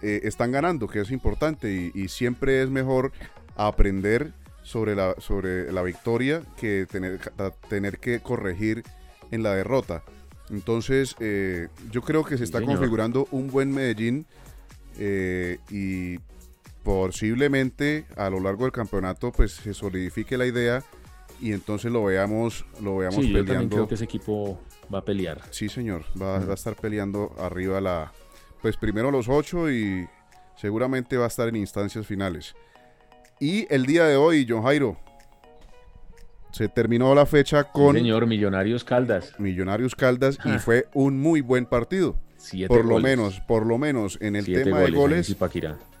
eh, 0.00 0.20
están 0.24 0.50
ganando, 0.50 0.88
que 0.88 1.00
es 1.00 1.10
importante 1.10 1.92
y, 1.94 2.08
siempre 2.08 2.62
es 2.62 2.70
mejor 2.70 3.12
aprender 3.56 4.32
sobre 4.62 4.94
la, 4.94 5.14
sobre 5.18 5.70
la 5.70 5.82
victoria 5.82 6.42
que 6.56 6.86
tener, 6.90 7.20
tener 7.68 7.98
que 7.98 8.20
corregir 8.20 8.84
en 9.30 9.42
la 9.42 9.54
derrota. 9.54 10.02
Entonces, 10.50 11.16
eh, 11.20 11.68
yo 11.90 12.02
creo 12.02 12.24
que 12.24 12.38
se 12.38 12.44
está 12.44 12.62
configurando 12.62 13.26
un 13.30 13.50
buen 13.50 13.70
Medellín 13.70 14.26
eh, 14.98 15.58
y 15.70 16.18
posiblemente 16.82 18.06
a 18.16 18.28
lo 18.28 18.40
largo 18.40 18.64
del 18.64 18.72
campeonato 18.72 19.32
pues 19.32 19.52
se 19.52 19.72
solidifique 19.72 20.36
la 20.36 20.46
idea 20.46 20.82
y 21.42 21.52
entonces 21.52 21.90
lo 21.90 22.04
veamos, 22.04 22.64
lo 22.80 22.98
veamos 22.98 23.16
sí, 23.16 23.32
Yo 23.32 23.44
también 23.44 23.68
creo 23.68 23.88
que 23.88 23.96
ese 23.96 24.04
equipo 24.04 24.60
va 24.92 24.98
a 25.00 25.04
pelear. 25.04 25.40
Sí, 25.50 25.68
señor, 25.68 26.04
va, 26.20 26.38
a 26.38 26.54
estar 26.54 26.76
peleando 26.76 27.34
arriba 27.36 27.80
la, 27.80 28.12
pues 28.60 28.76
primero 28.76 29.10
los 29.10 29.28
ocho 29.28 29.68
y 29.68 30.08
seguramente 30.56 31.16
va 31.16 31.24
a 31.24 31.26
estar 31.26 31.48
en 31.48 31.56
instancias 31.56 32.06
finales. 32.06 32.54
Y 33.40 33.66
el 33.74 33.86
día 33.86 34.04
de 34.04 34.14
hoy, 34.14 34.46
John 34.48 34.62
Jairo, 34.62 34.96
se 36.52 36.68
terminó 36.68 37.12
la 37.12 37.26
fecha 37.26 37.64
con... 37.64 37.96
señor, 37.96 38.28
Millonarios 38.28 38.84
Caldas. 38.84 39.34
Millonarios 39.40 39.96
Caldas 39.96 40.38
y 40.44 40.50
ah. 40.50 40.58
fue 40.60 40.86
un 40.94 41.18
muy 41.18 41.40
buen 41.40 41.66
partido. 41.66 42.16
por 42.68 42.84
lo 42.84 43.00
menos, 43.00 43.40
por 43.40 43.66
lo 43.66 43.78
menos 43.78 44.16
en 44.20 44.36
el 44.36 44.44
tema 44.44 44.78
de 44.78 44.92
goles 44.92 45.36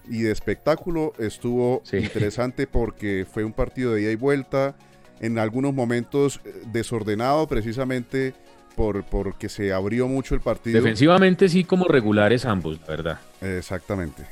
y 0.08 0.22
de 0.22 0.30
espectáculo 0.30 1.14
estuvo 1.18 1.82
interesante 1.92 2.68
porque 2.68 3.26
fue 3.28 3.42
un 3.42 3.52
partido 3.52 3.94
de 3.94 4.02
ida 4.02 4.12
y 4.12 4.16
vuelta 4.16 4.76
en 5.22 5.38
algunos 5.38 5.72
momentos 5.72 6.40
eh, 6.44 6.62
desordenado 6.66 7.46
precisamente 7.48 8.34
por 8.76 9.04
porque 9.04 9.48
se 9.48 9.72
abrió 9.72 10.08
mucho 10.08 10.34
el 10.34 10.40
partido. 10.42 10.76
Defensivamente 10.80 11.48
sí 11.48 11.64
como 11.64 11.86
regulares 11.88 12.44
ambos, 12.44 12.78
verdad. 12.86 13.18
Exactamente. 13.40 14.24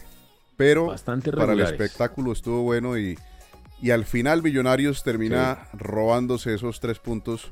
Pero 0.56 0.94
para 1.36 1.54
el 1.54 1.60
espectáculo 1.60 2.32
estuvo 2.32 2.62
bueno 2.62 2.98
y, 2.98 3.18
y 3.80 3.90
al 3.92 4.04
final 4.04 4.42
Millonarios 4.42 5.02
termina 5.02 5.68
robándose 5.72 6.52
esos 6.54 6.80
tres 6.80 6.98
puntos 6.98 7.50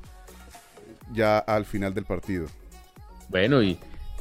ya 1.15 1.39
al 1.39 1.65
final 1.65 1.95
del 1.95 2.05
partido. 2.05 2.47
Bueno, 3.31 3.63
y, 3.63 3.79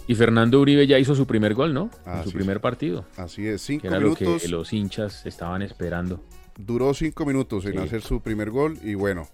y 0.07 0.15
Fernando 0.15 0.61
Uribe 0.61 0.87
ya 0.87 0.99
hizo 0.99 1.15
su 1.15 1.25
primer 1.27 1.53
gol, 1.53 1.73
¿no? 1.73 1.89
en 2.05 2.23
su 2.23 2.29
es. 2.29 2.35
primer 2.35 2.61
partido. 2.61 3.05
Así 3.17 3.45
es, 3.47 3.61
cinco 3.61 3.81
Que 3.81 3.87
era 3.89 3.99
minutos. 3.99 4.21
lo 4.27 4.39
que 4.39 4.47
los 4.47 4.71
hinchas 4.71 5.25
estaban 5.25 5.61
esperando. 5.61 6.21
Duró 6.57 6.93
cinco 6.93 7.25
minutos 7.25 7.65
en 7.65 7.73
Sí. 7.73 7.77
hacer 7.77 8.01
su 8.01 8.21
primer 8.21 8.49
gol 8.49 8.77
y 8.83 8.95
bueno, 8.95 9.27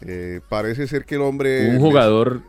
eh, 0.00 0.40
parece 0.48 0.86
ser 0.86 1.04
que 1.04 1.16
el 1.16 1.22
hombre... 1.22 1.68
un 1.70 1.80
jugador. 1.80 2.42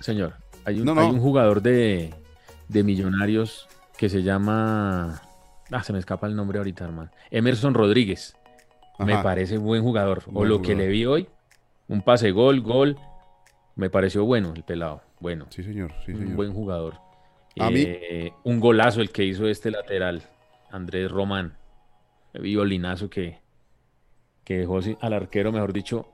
Señor, 0.00 0.34
hay 0.64 0.80
un, 0.80 0.86
No, 0.86 0.94
no. 0.94 1.02
hay 1.02 1.08
un 1.10 1.20
jugador 1.20 1.62
de, 1.62 2.12
de 2.68 2.82
Millonarios 2.82 3.68
que 3.96 4.08
se 4.08 4.22
llama. 4.22 5.22
Ah, 5.70 5.82
se 5.82 5.92
me 5.92 5.98
escapa 5.98 6.26
el 6.26 6.34
nombre 6.34 6.58
ahorita, 6.58 6.84
hermano. 6.84 7.10
Emerson 7.30 7.74
Rodríguez. 7.74 8.36
Me 8.98 9.20
parece 9.22 9.58
buen 9.58 9.82
jugador. 9.82 10.22
o 10.32 10.44
lo 10.44 10.62
que 10.62 10.74
le 10.74 10.86
vi 10.88 11.06
hoy, 11.06 11.28
un 11.88 12.02
pase 12.02 12.30
gol, 12.30 12.60
gol. 12.60 12.96
Me 13.74 13.88
pareció 13.90 14.24
bueno 14.24 14.52
el 14.54 14.64
pelado. 14.64 15.02
Bueno, 15.18 15.46
Sí, 15.50 15.62
señor, 15.62 15.92
sí, 16.04 16.12
un 16.12 16.18
señor. 16.18 16.34
buen 16.36 16.52
jugador. 16.52 16.94
A 17.58 17.70
mí- 17.70 17.84
Eh, 17.86 18.32
un 18.44 18.60
golazo 18.60 19.00
el 19.00 19.10
que 19.10 19.24
hizo 19.24 19.46
este 19.48 19.70
lateral, 19.70 20.22
Andrés 20.72 21.10
Román. 21.10 21.56
Violinazo 22.34 23.10
que, 23.10 23.38
que 24.44 24.56
dejó 24.58 24.80
al 25.00 25.12
arquero, 25.12 25.52
mejor 25.52 25.72
dicho, 25.72 26.08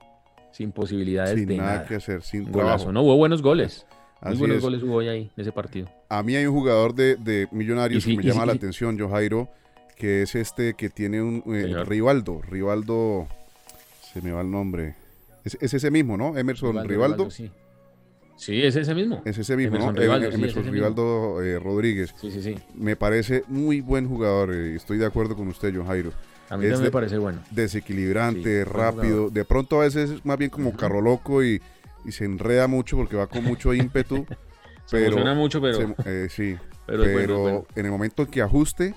sin 0.50 0.72
posibilidades 0.72 1.38
Sin 1.38 1.46
de 1.48 1.56
nada 1.56 1.74
nada. 1.74 1.86
que 1.86 1.94
hacer, 1.94 2.22
sin 2.22 2.46
Un 2.46 2.52
trabajo. 2.52 2.66
golazo. 2.70 2.92
No, 2.92 3.02
hubo 3.02 3.16
buenos 3.16 3.40
goles. 3.40 3.86
Muy 4.20 4.36
buenos 4.36 4.56
es. 4.56 4.62
goles 4.64 4.82
hubo 4.82 4.94
hoy 4.96 5.06
ahí, 5.09 5.30
en 5.36 5.40
ese 5.42 5.52
partido. 5.52 5.88
A 6.09 6.22
mí 6.24 6.34
hay 6.34 6.44
un 6.46 6.54
jugador 6.54 6.92
de, 6.92 7.14
de 7.16 7.46
Millonarios 7.52 8.02
sí, 8.02 8.11
que 8.11 8.16
me 8.16 8.22
llama 8.24 8.40
sí, 8.42 8.46
la 8.48 8.52
atención, 8.54 8.98
Jojairo, 8.98 9.48
que 9.96 10.22
es 10.22 10.34
este 10.34 10.74
que 10.74 10.90
tiene 10.90 11.22
un 11.22 11.42
eh. 11.54 11.84
Rivaldo. 11.84 12.42
Rivaldo, 12.42 13.28
se 14.12 14.20
me 14.20 14.32
va 14.32 14.40
el 14.40 14.50
nombre. 14.50 14.96
Es, 15.44 15.56
es 15.61 15.72
ese 15.72 15.90
mismo, 15.92 16.16
¿no? 16.16 16.36
Emerson 16.36 16.84
Rivaldo. 16.88 17.30
sí. 17.30 17.48
Sí, 18.39 18.62
es 18.62 18.76
ese 18.76 18.95
mismo. 18.95 19.20
Es 19.24 19.36
ese 19.36 19.57
mismo, 19.57 19.74
Emerson 19.76 19.95
¿no? 19.97 20.01
Rivaldo, 20.01 20.28
sí, 20.30 20.34
Emerson 20.36 20.64
es 20.64 20.70
Rivaldo 20.70 21.43
eh, 21.43 21.59
Rodríguez. 21.59 22.14
Sí, 22.20 22.30
sí, 22.30 22.41
sí. 22.43 22.55
Me 22.74 22.95
parece 22.97 23.43
muy 23.49 23.80
buen 23.80 24.09
jugador. 24.09 24.55
eh, 24.55 24.76
estoy 24.76 24.97
de 24.97 25.07
acuerdo 25.07 25.34
con 25.36 25.49
usted, 25.49 25.72
John 25.76 25.86
Jairo. 25.86 26.11
A 26.49 26.57
mí 26.57 26.62
también 26.64 26.82
me 26.82 26.91
parece 26.91 27.18
bueno. 27.18 27.41
Desequilibrante, 27.51 28.62
Sí, 28.62 28.64
rápido. 28.64 29.28
De 29.28 29.45
pronto 29.45 29.80
a 29.80 29.84
veces 29.84 30.11
es 30.11 30.24
más 30.24 30.39
bien 30.39 30.51
como 30.51 30.72
carro 30.74 31.01
loco 31.01 31.43
y, 31.45 31.61
y 32.05 32.12
se 32.12 32.24
enreda 32.24 32.68
mucho 32.68 32.97
porque 32.97 33.16
va 33.16 33.26
con 33.26 33.45
mucho 33.45 33.74
ímpetu. 33.74 34.24
Se 34.86 34.97
pero 34.97 35.07
emociona 35.09 35.34
mucho, 35.34 35.61
pero, 35.61 35.76
se- 35.76 35.95
eh, 36.07 36.28
sí, 36.30 36.57
pero 36.86 37.03
pero, 37.03 37.12
bueno, 37.12 37.39
bueno. 37.41 37.66
en 37.76 37.84
el 37.84 37.91
momento 37.91 38.22
en 38.22 38.28
que 38.30 38.41
ajuste 38.41 38.95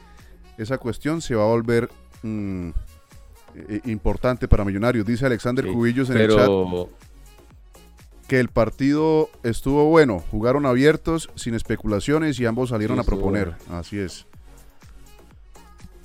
esa 0.58 0.78
cuestión 0.78 1.22
se 1.22 1.36
va 1.36 1.44
a 1.44 1.48
volver 1.48 1.90
mm, 2.24 2.70
eh, 3.56 3.82
importante 3.88 4.48
para 4.48 4.64
Millonarios. 4.64 5.06
Dice 5.06 5.26
Alexander 5.26 5.66
Sí, 5.66 5.72
Cubillos 5.72 6.10
en 6.12 6.18
el 6.18 6.30
chat 6.30 6.38
pero 6.38 6.88
que 8.32 8.40
el 8.40 8.48
partido 8.48 9.30
estuvo 9.44 9.90
bueno, 9.90 10.20
jugaron 10.32 10.66
abiertos, 10.66 11.30
sin 11.36 11.54
especulaciones 11.54 12.40
y 12.40 12.46
ambos 12.46 12.70
salieron 12.70 12.96
Sí, 12.96 13.02
a 13.02 13.04
proponer. 13.04 13.56
bueno. 13.58 13.78
Así 13.78 14.00
es. 14.00 14.26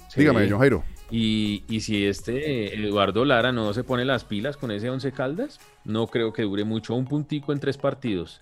sí. 0.08 0.22
Dígame, 0.22 0.50
John 0.50 0.58
Jairo. 0.58 0.82
Y, 1.08 1.62
y 1.68 1.82
si 1.82 2.04
este 2.04 2.74
Eduardo 2.84 3.24
Lara 3.24 3.52
no 3.52 3.72
se 3.72 3.84
pone 3.84 4.04
las 4.04 4.24
pilas 4.24 4.56
con 4.56 4.72
ese 4.72 4.90
Once 4.90 5.12
Caldas, 5.12 5.60
no 5.84 6.08
creo 6.08 6.32
que 6.32 6.42
dure 6.42 6.64
mucho. 6.64 6.96
Un 6.96 7.04
puntico 7.04 7.52
en 7.52 7.60
tres 7.60 7.78
partidos. 7.78 8.40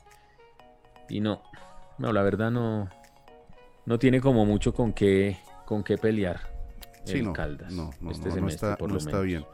Y 1.11 1.21
no, 1.21 1.43
no, 1.99 2.11
la 2.15 2.23
verdad 2.23 2.51
no, 2.51 2.89
no 3.85 3.99
tiene 3.99 4.23
como 4.23 4.47
mucho 4.47 4.73
con 4.73 4.95
qué, 4.95 5.37
con 5.67 5.85
qué 5.85 5.99
pelear. 5.99 6.41
Sí, 7.05 7.19
el 7.19 7.25
no, 7.25 7.33
Caldas. 7.35 7.71
no, 7.71 7.91
no, 8.01 8.13
este 8.13 8.31
no, 8.31 8.31
no 8.31 8.35
semestre, 8.37 8.71
está, 8.71 8.79
por 8.79 9.27
bien. 9.27 9.45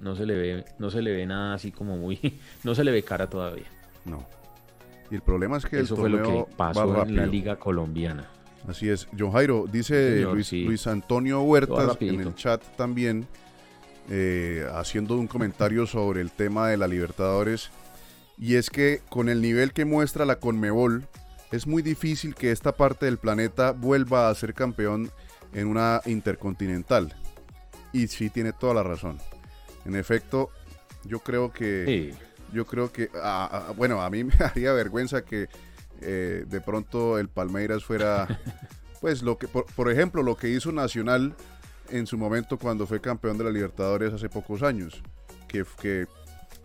No 0.00 0.14
se 0.14 0.26
le 0.26 0.34
ve, 0.34 0.64
no 0.78 0.90
se 0.90 1.02
le 1.02 1.12
ve 1.12 1.26
nada 1.26 1.54
así 1.54 1.72
como 1.72 1.96
muy, 1.96 2.38
no 2.64 2.74
se 2.74 2.84
le 2.84 2.90
ve 2.90 3.02
cara 3.02 3.28
todavía. 3.28 3.66
No. 4.04 4.26
Y 5.10 5.14
el 5.14 5.22
problema 5.22 5.56
es 5.56 5.66
que 5.66 5.80
Eso 5.80 5.94
el 5.94 6.00
fue 6.00 6.10
lo 6.10 6.22
que 6.22 6.46
pasó 6.56 7.02
en 7.02 7.16
la 7.16 7.26
liga 7.26 7.56
colombiana. 7.56 8.28
Así 8.68 8.88
es. 8.88 9.06
John 9.16 9.32
Jairo, 9.32 9.66
dice 9.70 10.16
Señor, 10.16 10.34
Luis, 10.34 10.48
sí. 10.48 10.64
Luis 10.64 10.86
Antonio 10.86 11.42
Huertas 11.42 11.96
en 12.00 12.20
el 12.20 12.34
chat 12.34 12.62
también, 12.76 13.26
eh, 14.10 14.66
haciendo 14.74 15.16
un 15.16 15.28
comentario 15.28 15.86
sobre 15.86 16.20
el 16.20 16.32
tema 16.32 16.68
de 16.68 16.76
la 16.76 16.88
Libertadores. 16.88 17.70
Y 18.38 18.56
es 18.56 18.68
que 18.68 19.00
con 19.08 19.28
el 19.28 19.40
nivel 19.40 19.72
que 19.72 19.84
muestra 19.84 20.24
la 20.24 20.40
Conmebol, 20.40 21.04
es 21.52 21.66
muy 21.66 21.82
difícil 21.82 22.34
que 22.34 22.50
esta 22.50 22.72
parte 22.72 23.06
del 23.06 23.18
planeta 23.18 23.70
vuelva 23.70 24.28
a 24.28 24.34
ser 24.34 24.52
campeón 24.52 25.10
en 25.52 25.68
una 25.68 26.00
intercontinental. 26.04 27.14
Y 27.92 28.08
sí 28.08 28.30
tiene 28.30 28.52
toda 28.52 28.74
la 28.74 28.82
razón. 28.82 29.18
En 29.86 29.94
efecto, 29.96 30.50
yo 31.04 31.20
creo 31.20 31.52
que... 31.52 31.84
Sí, 32.14 32.22
Yo 32.52 32.64
creo 32.64 32.92
que, 32.92 33.10
ah, 33.22 33.48
ah, 33.68 33.72
bueno, 33.76 34.00
a 34.02 34.08
mí 34.10 34.22
me 34.24 34.32
haría 34.38 34.72
vergüenza 34.72 35.22
que 35.24 35.48
eh, 36.00 36.44
de 36.46 36.60
pronto 36.60 37.18
el 37.18 37.28
Palmeiras 37.28 37.84
fuera, 37.84 38.26
pues 39.00 39.22
lo 39.22 39.36
que, 39.36 39.48
por, 39.48 39.66
por 39.66 39.90
ejemplo, 39.90 40.22
lo 40.22 40.36
que 40.36 40.48
hizo 40.48 40.70
Nacional 40.72 41.34
en 41.90 42.06
su 42.06 42.16
momento 42.18 42.58
cuando 42.58 42.86
fue 42.86 43.00
campeón 43.00 43.36
de 43.38 43.44
la 43.44 43.50
Libertadores 43.50 44.12
hace 44.12 44.28
pocos 44.28 44.62
años, 44.62 45.02
que, 45.48 45.64
que, 45.80 46.06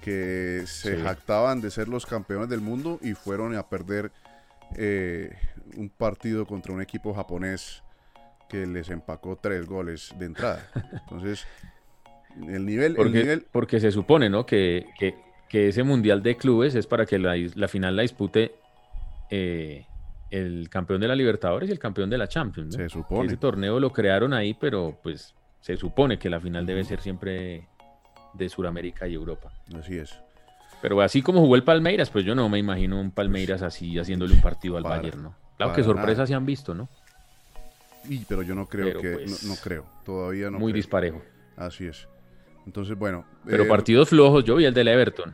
que 0.02 0.64
se 0.68 0.96
Sí. 0.98 1.02
jactaban 1.04 1.62
de 1.62 1.72
ser 1.72 1.88
los 1.88 2.06
campeones 2.06 2.50
del 2.50 2.62
mundo 2.62 3.00
y 3.02 3.14
fueron 3.14 3.56
a 3.56 3.68
perder 3.68 4.12
eh, 4.76 5.36
un 5.78 5.90
partido 5.90 6.46
contra 6.46 6.74
un 6.74 6.82
equipo 6.82 7.14
japonés 7.14 7.84
que 8.50 8.66
les 8.66 8.90
empacó 8.90 9.36
tres 9.36 9.66
goles 9.66 10.14
de 10.20 10.26
entrada. 10.26 10.68
Entonces, 11.04 11.46
el 12.48 12.66
nivel, 12.66 12.92
el 12.92 12.96
porque, 12.96 13.20
nivel 13.20 13.46
porque 13.52 13.80
se 13.80 13.92
supone, 13.92 14.30
¿no? 14.30 14.46
Que, 14.46 14.86
que, 15.00 15.16
que 15.50 15.68
ese 15.70 15.84
mundial 15.84 16.22
de 16.24 16.38
clubes 16.38 16.76
es 16.76 16.88
para 16.88 17.06
que 17.06 17.20
la, 17.20 17.36
la 17.56 17.68
final 17.68 17.96
la 17.96 18.02
dispute 18.04 18.56
eh, 19.30 19.86
el 20.30 20.70
campeón 20.70 21.02
de 21.02 21.08
la 21.08 21.16
Libertadores 21.16 21.70
y 21.70 21.72
el 21.72 21.80
campeón 21.80 22.10
de 22.10 22.18
la 22.18 22.28
Champions. 22.28 22.76
¿no? 22.78 22.84
se 22.84 22.90
supone. 22.90 23.28
Ese 23.28 23.38
torneo 23.38 23.80
lo 23.80 23.92
crearon 23.92 24.34
ahí, 24.34 24.54
pero 24.54 24.98
pues 25.04 25.34
se 25.60 25.78
supone 25.78 26.18
que 26.18 26.30
la 26.30 26.40
final 26.40 26.66
debe 26.66 26.84
ser 26.84 27.02
siempre 27.02 27.68
de 28.34 28.50
Sudamérica 28.50 29.08
y 29.08 29.14
Europa. 29.14 29.52
Así 29.78 29.98
es. 29.98 30.18
Pero 30.82 31.02
así 31.02 31.22
como 31.22 31.42
jugó 31.42 31.56
el 31.56 31.64
Palmeiras, 31.64 32.10
pues 32.10 32.26
yo 32.26 32.34
no 32.34 32.50
me 32.50 32.58
imagino 32.58 33.00
un 33.00 33.12
Palmeiras 33.12 33.62
así 33.62 34.00
haciéndole 34.00 34.34
un 34.34 34.42
partido 34.42 34.78
al 34.78 34.84
Para- 34.84 34.98
Bayern, 34.98 35.22
¿no? 35.24 35.36
Claro 35.58 35.74
que 35.74 35.84
sorpresas 35.84 36.18
nada. 36.18 36.28
se 36.28 36.34
han 36.34 36.46
visto, 36.46 36.74
¿no? 36.74 36.90
Y, 38.10 38.20
pero 38.26 38.42
yo 38.42 38.56
no 38.56 38.66
creo 38.66 38.86
Pero, 38.88 39.02
que, 39.02 39.12
pues, 39.12 39.44
no, 39.44 39.54
no 39.54 39.62
creo, 39.62 39.86
todavía 40.04 40.50
no 40.50 40.58
Muy 40.58 40.72
creo. 40.72 40.78
disparejo. 40.80 41.22
Así 41.56 41.86
es. 41.86 42.08
Entonces, 42.66 42.98
bueno. 42.98 43.26
Pero 43.46 43.64
eh, 43.64 43.68
partidos 43.68 44.10
flojos, 44.10 44.44
yo 44.44 44.56
vi 44.56 44.66
el 44.66 44.74
del 44.74 44.88
Everton, 44.88 45.34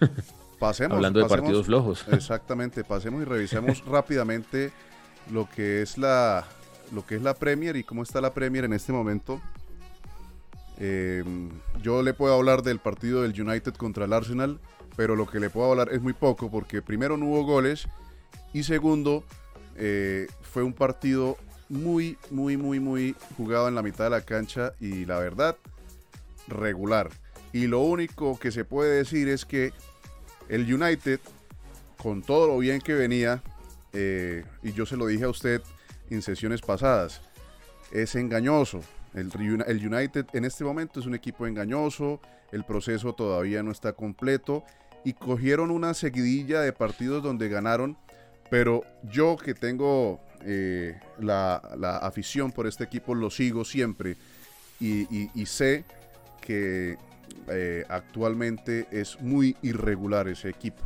pasemos, 0.58 0.96
hablando 0.96 1.18
de 1.20 1.26
pasemos- 1.26 1.40
partidos 1.40 1.66
flojos. 1.66 2.06
Exactamente, 2.12 2.84
pasemos 2.84 3.22
y 3.22 3.24
revisemos 3.24 3.84
rápidamente 3.86 4.72
lo 5.30 5.48
que 5.48 5.82
es 5.82 5.98
la 5.98 6.44
lo 6.92 7.04
que 7.04 7.16
es 7.16 7.22
la 7.22 7.34
Premier 7.34 7.74
y 7.76 7.82
cómo 7.82 8.02
está 8.04 8.20
la 8.20 8.32
Premier 8.32 8.64
en 8.64 8.72
este 8.72 8.92
momento. 8.92 9.40
Eh, 10.78 11.24
yo 11.82 12.02
le 12.02 12.14
puedo 12.14 12.34
hablar 12.34 12.62
del 12.62 12.78
partido 12.78 13.22
del 13.22 13.40
United 13.40 13.74
contra 13.74 14.04
el 14.04 14.12
Arsenal, 14.12 14.60
pero 14.94 15.16
lo 15.16 15.26
que 15.26 15.40
le 15.40 15.50
puedo 15.50 15.70
hablar 15.70 15.88
es 15.92 16.00
muy 16.02 16.12
poco 16.12 16.50
porque 16.50 16.82
primero 16.82 17.16
no 17.16 17.26
hubo 17.26 17.44
goles 17.44 17.88
y 18.52 18.62
segundo 18.62 19.24
eh, 19.76 20.26
fue 20.42 20.62
un 20.62 20.72
partido 20.74 21.36
muy, 21.68 22.18
muy, 22.30 22.56
muy, 22.56 22.78
muy 22.78 23.16
jugado 23.36 23.68
en 23.68 23.74
la 23.74 23.82
mitad 23.82 24.04
de 24.04 24.10
la 24.10 24.20
cancha 24.20 24.72
y 24.80 25.06
la 25.06 25.18
verdad 25.18 25.56
regular. 26.48 27.10
Y 27.52 27.66
lo 27.66 27.80
único 27.80 28.38
que 28.38 28.50
se 28.52 28.64
puede 28.64 28.96
decir 28.98 29.28
es 29.28 29.44
que 29.44 29.72
el 30.48 30.72
United, 30.72 31.20
con 31.96 32.22
todo 32.22 32.46
lo 32.48 32.58
bien 32.58 32.80
que 32.80 32.94
venía, 32.94 33.42
eh, 33.92 34.44
y 34.62 34.72
yo 34.72 34.84
se 34.86 34.96
lo 34.96 35.06
dije 35.06 35.24
a 35.24 35.28
usted 35.30 35.62
en 36.10 36.22
sesiones 36.22 36.60
pasadas, 36.60 37.20
es 37.92 38.14
engañoso. 38.14 38.80
El, 39.14 39.30
el 39.66 39.86
United 39.86 40.26
en 40.34 40.44
este 40.44 40.64
momento 40.64 41.00
es 41.00 41.06
un 41.06 41.14
equipo 41.14 41.46
engañoso, 41.46 42.20
el 42.52 42.64
proceso 42.64 43.14
todavía 43.14 43.62
no 43.62 43.70
está 43.72 43.92
completo 43.94 44.62
y 45.04 45.14
cogieron 45.14 45.70
una 45.70 45.94
seguidilla 45.94 46.60
de 46.60 46.72
partidos 46.72 47.22
donde 47.22 47.48
ganaron, 47.48 47.96
pero 48.50 48.82
yo 49.04 49.36
que 49.36 49.54
tengo 49.54 50.20
eh, 50.42 51.00
la, 51.18 51.62
la 51.78 51.96
afición 51.96 52.52
por 52.52 52.66
este 52.66 52.84
equipo 52.84 53.14
lo 53.14 53.30
sigo 53.30 53.64
siempre 53.64 54.16
y- 54.78 55.30
y 55.34 55.46
sé 55.46 55.84
que 56.46 56.96
eh, 57.48 57.84
actualmente 57.88 58.86
es 58.90 59.20
muy 59.20 59.56
irregular 59.62 60.28
ese 60.28 60.48
equipo. 60.48 60.82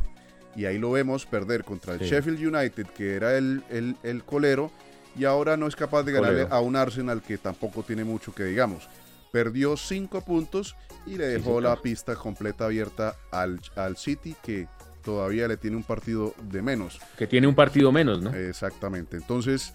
Y 0.55 0.65
ahí 0.65 0.77
lo 0.77 0.91
vemos 0.91 1.25
perder 1.25 1.63
contra 1.63 1.93
el 1.93 1.99
Sí. 2.01 2.05
Sheffield 2.07 2.53
United, 2.55 2.87
que 2.87 3.15
era 3.15 3.37
el, 3.37 3.63
el- 3.69 3.95
el 4.03 4.23
colero, 4.23 4.71
y 5.17 5.25
ahora 5.25 5.55
no 5.57 5.67
es 5.67 5.75
capaz 5.75 6.03
de 6.03 6.11
ganarle 6.13 6.43
Colero. 6.43 6.55
a 6.55 6.61
un 6.61 6.75
Arsenal 6.75 7.21
que 7.21 7.37
tampoco 7.37 7.83
tiene 7.83 8.03
mucho 8.03 8.33
que 8.33 8.43
digamos. 8.43 8.89
Perdió 9.31 9.77
cinco 9.77 10.21
puntos 10.21 10.75
y 11.05 11.15
le 11.17 11.25
dejó 11.27 11.61
la 11.61 11.77
pista 11.77 12.15
completa 12.15 12.65
abierta 12.65 13.15
al, 13.31 13.59
al 13.75 13.95
City, 13.95 14.35
que 14.43 14.67
todavía 15.03 15.47
le 15.47 15.55
tiene 15.57 15.77
un 15.77 15.83
partido 15.83 16.33
de 16.51 16.61
menos. 16.61 16.99
Que 17.17 17.27
tiene 17.27 17.47
un 17.47 17.55
partido 17.55 17.91
menos, 17.93 18.21
¿no? 18.21 18.33
Exactamente. 18.33 19.15
Entonces, 19.17 19.73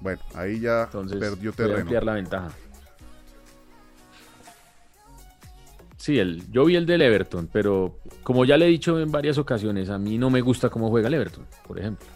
bueno, 0.00 0.20
ahí 0.34 0.60
ya 0.60 0.84
Entonces, 0.84 1.18
perdió 1.18 1.52
terreno. 1.52 1.80
ampliar 1.80 2.04
la 2.04 2.14
ventaja. 2.14 2.50
Sí, 6.06 6.20
el, 6.20 6.48
yo 6.52 6.64
vi 6.64 6.76
el 6.76 6.86
del 6.86 7.02
Everton, 7.02 7.48
pero 7.52 7.98
como 8.22 8.44
ya 8.44 8.56
le 8.56 8.66
he 8.66 8.68
dicho 8.68 9.00
en 9.00 9.10
varias 9.10 9.38
ocasiones, 9.38 9.90
a 9.90 9.98
mí 9.98 10.18
no 10.18 10.30
me 10.30 10.40
gusta 10.40 10.68
cómo 10.70 10.88
juega 10.88 11.08
el 11.08 11.14
Everton, 11.14 11.44
por 11.66 11.80
ejemplo. 11.80 12.06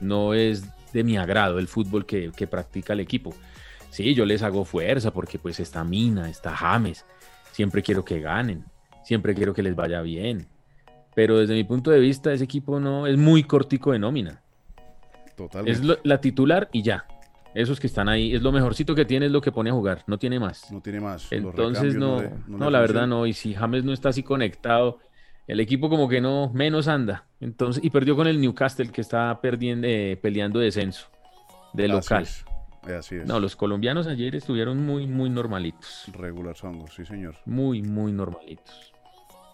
No 0.00 0.34
es 0.34 0.64
de 0.92 1.04
mi 1.04 1.16
agrado 1.16 1.60
el 1.60 1.68
fútbol 1.68 2.06
que, 2.06 2.32
que 2.36 2.48
practica 2.48 2.94
el 2.94 2.98
equipo. 2.98 3.32
Sí, 3.90 4.16
yo 4.16 4.24
les 4.24 4.42
hago 4.42 4.64
fuerza 4.64 5.12
porque 5.12 5.38
pues 5.38 5.60
está 5.60 5.84
Mina, 5.84 6.28
está 6.28 6.56
James. 6.56 7.06
Siempre 7.52 7.84
quiero 7.84 8.04
que 8.04 8.18
ganen, 8.18 8.64
siempre 9.04 9.32
quiero 9.32 9.54
que 9.54 9.62
les 9.62 9.76
vaya 9.76 10.02
bien. 10.02 10.48
Pero 11.14 11.38
desde 11.38 11.54
mi 11.54 11.62
punto 11.62 11.92
de 11.92 12.00
vista, 12.00 12.32
ese 12.32 12.42
equipo 12.42 12.80
no 12.80 13.06
es 13.06 13.16
muy 13.16 13.44
cortico 13.44 13.92
de 13.92 14.00
nómina. 14.00 14.42
Totalmente. 15.36 15.92
Es 15.92 15.98
la 16.02 16.20
titular 16.20 16.68
y 16.72 16.82
ya. 16.82 17.06
Esos 17.56 17.80
que 17.80 17.86
están 17.86 18.06
ahí, 18.06 18.34
es 18.34 18.42
lo 18.42 18.52
mejorcito 18.52 18.94
que 18.94 19.06
tiene, 19.06 19.26
es 19.26 19.32
lo 19.32 19.40
que 19.40 19.50
pone 19.50 19.70
a 19.70 19.72
jugar, 19.72 20.04
no 20.06 20.18
tiene 20.18 20.38
más. 20.38 20.70
No 20.70 20.82
tiene 20.82 21.00
más. 21.00 21.32
Entonces 21.32 21.94
no, 21.94 22.22
no, 22.46 22.68
la 22.68 22.80
verdad 22.80 23.06
no. 23.06 23.26
Y 23.26 23.32
si 23.32 23.54
James 23.54 23.82
no 23.82 23.94
está 23.94 24.10
así 24.10 24.22
conectado, 24.22 24.98
el 25.46 25.58
equipo 25.60 25.88
como 25.88 26.06
que 26.06 26.20
no, 26.20 26.50
menos 26.52 26.86
anda. 26.86 27.24
Entonces, 27.40 27.82
y 27.82 27.88
perdió 27.88 28.14
con 28.14 28.26
el 28.26 28.42
Newcastle 28.42 28.90
que 28.90 29.00
está 29.00 29.40
perdiendo, 29.40 29.86
eh, 29.88 30.18
peleando 30.20 30.60
descenso 30.60 31.06
de 31.72 31.88
local. 31.88 32.28
Así 32.82 33.16
es. 33.16 33.26
No, 33.26 33.40
los 33.40 33.56
colombianos 33.56 34.06
ayer 34.06 34.36
estuvieron 34.36 34.84
muy, 34.84 35.06
muy 35.06 35.30
normalitos. 35.30 36.04
Regular 36.12 36.54
songos, 36.54 36.92
sí, 36.94 37.06
señor. 37.06 37.36
Muy, 37.46 37.80
muy 37.80 38.12
normalitos. 38.12 38.92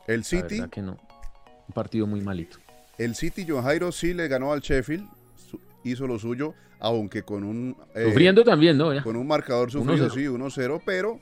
El 0.08 0.24
City. 0.24 0.56
La 0.56 0.62
verdad 0.62 0.70
que 0.70 0.82
no. 0.82 0.98
Un 1.68 1.72
partido 1.72 2.08
muy 2.08 2.20
malito. 2.20 2.58
El 2.98 3.14
City, 3.14 3.46
John 3.48 3.62
Jairo, 3.62 3.92
sí 3.92 4.12
le 4.12 4.26
ganó 4.26 4.52
al 4.52 4.60
Sheffield 4.60 5.21
hizo 5.84 6.06
lo 6.06 6.18
suyo, 6.18 6.54
aunque 6.78 7.22
con 7.22 7.44
un... 7.44 7.76
Eh, 7.94 8.04
Sufriendo 8.04 8.44
también, 8.44 8.76
¿no? 8.76 8.90
Con 9.02 9.16
un 9.16 9.26
marcador 9.26 9.70
sufrido, 9.70 10.10
sí, 10.10 10.24
1-0, 10.24 10.82
pero 10.84 11.20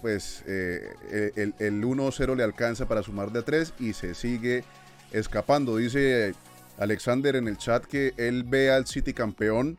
pues 0.00 0.44
eh, 0.46 0.90
eh, 1.10 1.32
el, 1.36 1.54
el 1.58 1.82
1-0 1.82 2.36
le 2.36 2.42
alcanza 2.42 2.86
para 2.86 3.02
sumar 3.02 3.32
de 3.32 3.40
a 3.40 3.42
3 3.42 3.74
y 3.80 3.92
se 3.92 4.14
sigue 4.14 4.64
escapando. 5.12 5.76
Dice 5.76 6.34
Alexander 6.78 7.36
en 7.36 7.48
el 7.48 7.58
chat 7.58 7.84
que 7.84 8.12
él 8.16 8.44
ve 8.44 8.70
al 8.70 8.86
City 8.86 9.12
campeón 9.12 9.78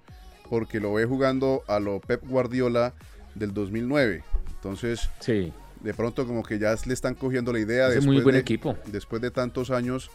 porque 0.50 0.80
lo 0.80 0.94
ve 0.94 1.06
jugando 1.06 1.64
a 1.68 1.80
lo 1.80 2.00
Pep 2.02 2.28
Guardiola 2.28 2.94
del 3.36 3.54
2009. 3.54 4.24
Entonces, 4.56 5.10
sí. 5.20 5.54
de 5.82 5.94
pronto 5.94 6.26
como 6.26 6.44
que 6.44 6.60
ya 6.60 6.76
le 6.86 6.94
están 6.94 7.16
cogiendo 7.16 7.54
la 7.54 7.60
idea. 7.60 7.88
Es 7.90 8.06
muy 8.06 8.22
buen 8.22 8.34
de, 8.34 8.42
equipo. 8.42 8.76
Después 8.88 9.22
de 9.22 9.32
tantos 9.32 9.72
años 9.72 10.10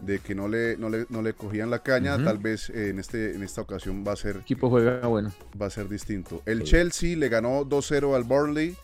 de 0.00 0.18
que 0.18 0.34
no 0.34 0.48
le, 0.48 0.76
no 0.76 0.88
le, 0.88 1.06
no 1.08 1.22
le 1.22 1.34
cogían 1.34 1.70
la 1.70 1.82
caña, 1.82 2.22
tal 2.22 2.38
vez 2.38 2.70
eh, 2.70 2.90
en, 2.90 2.98
este, 2.98 3.34
en 3.34 3.42
esta 3.42 3.60
ocasión 3.60 4.04
va 4.06 4.12
a 4.12 4.16
ser... 4.16 4.36
equipo 4.36 4.68
juega 4.70 5.06
bueno. 5.06 5.32
Va 5.60 5.66
a 5.66 5.70
ser 5.70 5.88
distinto. 5.88 6.42
El 6.46 6.64
Chelsea 6.64 7.16
le 7.16 7.28
ganó 7.28 7.64
2-0 7.64 8.14
al 8.14 8.24
Burnley, 8.24 8.76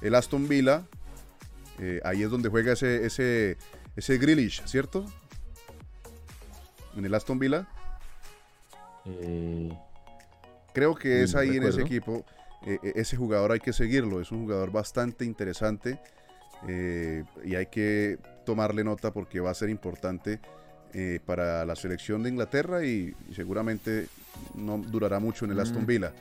el 0.00 0.14
Aston 0.14 0.48
Villa, 0.48 0.84
eh, 1.78 2.00
ahí 2.04 2.22
es 2.22 2.30
donde 2.30 2.48
juega 2.48 2.72
ese, 2.72 3.04
ese, 3.04 3.58
ese 3.96 4.18
Grealish, 4.18 4.62
¿cierto? 4.66 5.04
En 6.96 7.04
el 7.04 7.14
Aston 7.14 7.38
Villa. 7.38 7.68
Eh, 9.04 9.70
Creo 10.72 10.94
que 10.94 11.22
es 11.22 11.34
ahí 11.34 11.56
en 11.56 11.62
ese 11.62 11.80
equipo. 11.80 12.24
ese 12.82 13.16
jugador 13.16 13.52
hay 13.52 13.60
que 13.60 13.72
seguirlo, 13.72 14.20
es 14.20 14.30
un 14.30 14.42
jugador 14.42 14.70
bastante 14.70 15.24
interesante 15.24 15.98
y 16.68 17.54
hay 17.54 17.66
que 17.66 18.18
tomarle 18.44 18.84
nota 18.84 19.12
porque 19.12 19.40
va 19.40 19.50
a 19.50 19.54
ser 19.54 19.68
importante 19.68 20.40
eh, 20.94 21.20
para 21.26 21.66
la 21.66 21.76
selección 21.76 22.22
de 22.22 22.30
Inglaterra 22.30 22.82
y, 22.82 23.14
seguramente 23.34 24.06
no 24.54 24.78
durará 24.78 25.18
mucho 25.18 25.44
en 25.44 25.50
el 25.50 25.60
Aston 25.60 25.82
mm. 25.82 25.86
Villa. 25.86 26.12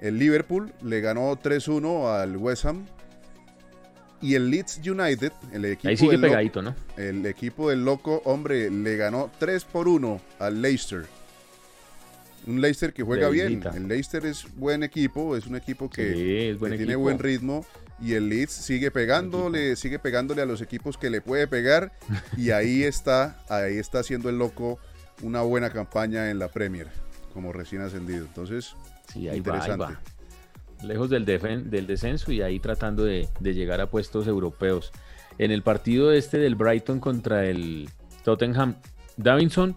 El 0.00 0.18
Liverpool 0.18 0.72
le 0.82 1.02
ganó 1.02 1.36
3-1 1.36 2.10
al 2.10 2.36
West 2.38 2.64
Ham. 2.64 2.86
Y 4.22 4.34
el 4.34 4.50
Leeds 4.50 4.80
United, 4.86 5.32
el 5.52 5.64
equipo, 5.64 5.88
Ahí 5.88 5.96
sigue 5.96 6.18
pegadito, 6.18 6.60
¿no? 6.60 6.74
el 6.96 7.24
equipo 7.24 7.70
del 7.70 7.84
loco, 7.84 8.20
hombre, 8.26 8.70
le 8.70 8.96
ganó 8.96 9.30
3 9.38 9.64
por 9.64 9.88
1 9.88 10.20
al 10.38 10.62
Leicester. 10.62 11.04
Un 12.46 12.60
Leicester 12.60 12.92
que 12.92 13.02
juega 13.02 13.28
bien. 13.28 13.62
El 13.74 13.88
Leicester 13.88 14.24
es 14.24 14.46
buen 14.56 14.82
equipo, 14.82 15.36
es 15.36 15.46
un 15.46 15.56
equipo 15.56 15.90
que, 15.90 16.56
tiene 16.58 16.96
buen 16.96 17.18
ritmo 17.18 17.66
y 18.00 18.14
el 18.14 18.28
Leeds 18.28 18.52
sigue 18.52 18.90
pegándole, 18.90 19.76
sigue 19.76 19.98
pegándole 19.98 20.42
a 20.42 20.46
los 20.46 20.62
equipos 20.62 20.96
que 20.96 21.10
le 21.10 21.20
puede 21.20 21.46
pegar 21.46 21.92
y 22.36 22.50
ahí 22.50 22.82
está, 22.84 23.38
ahí 23.48 23.76
está 23.76 24.00
haciendo 24.00 24.28
el 24.28 24.38
loco 24.38 24.78
una 25.22 25.42
buena 25.42 25.70
campaña 25.70 26.30
en 26.30 26.38
la 26.38 26.48
Premier 26.48 26.88
como 27.34 27.52
recién 27.52 27.82
ascendido. 27.82 28.24
Entonces, 28.24 28.74
sí, 29.12 29.28
interesante. 29.28 29.96
Lejos 30.82 31.10
del, 31.10 31.26
del 31.26 31.86
descenso 31.86 32.32
y 32.32 32.40
ahí 32.40 32.58
tratando 32.58 33.04
de, 33.04 33.28
llegar 33.40 33.80
a 33.80 33.90
puestos 33.90 34.26
europeos. 34.26 34.92
En 35.36 35.50
el 35.50 35.62
partido 35.62 36.10
este 36.10 36.38
del 36.38 36.54
Brighton 36.54 37.00
contra 37.00 37.44
el 37.44 37.90
Tottenham, 38.24 38.76
Davinson, 39.18 39.76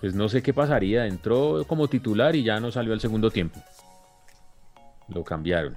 pues 0.00 0.14
no 0.14 0.28
sé 0.28 0.42
qué 0.42 0.54
pasaría, 0.54 1.06
entró 1.06 1.64
como 1.66 1.88
titular 1.88 2.36
y 2.36 2.44
ya 2.44 2.60
no 2.60 2.70
salió 2.70 2.92
al 2.92 3.00
segundo 3.00 3.30
tiempo. 3.30 3.60
Lo 5.08 5.24
cambiaron 5.24 5.76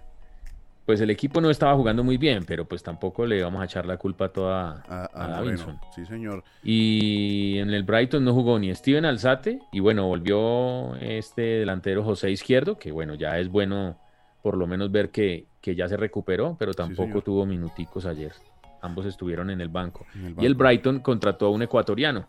pues 0.91 0.99
el 0.99 1.09
equipo 1.09 1.39
no 1.39 1.49
estaba 1.49 1.73
jugando 1.73 2.03
muy 2.03 2.17
bien, 2.17 2.43
pero 2.45 2.65
pues 2.65 2.83
tampoco 2.83 3.25
le 3.25 3.41
vamos 3.41 3.61
a 3.61 3.63
echar 3.63 3.85
la 3.85 3.95
culpa 3.95 4.27
toda 4.27 4.83
a, 4.89 5.09
a, 5.13 5.27
Davinson. 5.29 5.79
Sí, 5.95 6.05
señor. 6.05 6.43
Y 6.65 7.59
en 7.59 7.69
el 7.69 7.83
Brighton 7.83 8.25
no 8.25 8.33
jugó 8.33 8.59
ni 8.59 8.75
Steven 8.75 9.05
Alzate, 9.05 9.61
y 9.71 9.79
bueno, 9.79 10.05
volvió 10.05 10.97
este 10.97 11.43
delantero 11.59 12.03
José 12.03 12.29
Izquierdo, 12.29 12.77
que 12.77 12.91
bueno, 12.91 13.15
ya 13.15 13.39
es 13.39 13.47
bueno 13.47 13.97
por 14.41 14.57
lo 14.57 14.67
menos 14.67 14.91
ver 14.91 15.11
que, 15.11 15.45
que 15.61 15.75
ya 15.75 15.87
se 15.87 15.95
recuperó, 15.95 16.57
pero 16.59 16.73
tampoco 16.73 17.21
tuvo 17.21 17.45
minuticos 17.45 18.05
ayer. 18.05 18.33
Ambos 18.81 19.05
estuvieron 19.05 19.49
en 19.49 19.61
el, 19.61 19.69
banco. 19.69 20.05
Y 20.41 20.45
el 20.45 20.55
Brighton 20.55 20.99
contrató 20.99 21.45
a 21.45 21.51
un 21.51 21.61
ecuatoriano, 21.61 22.27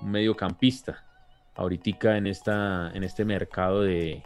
un 0.00 0.12
mediocampista, 0.12 1.04
ahorita 1.56 2.16
en, 2.16 2.28
esta, 2.28 2.92
en 2.94 3.02
este 3.02 3.24
mercado 3.24 3.82
de, 3.82 4.22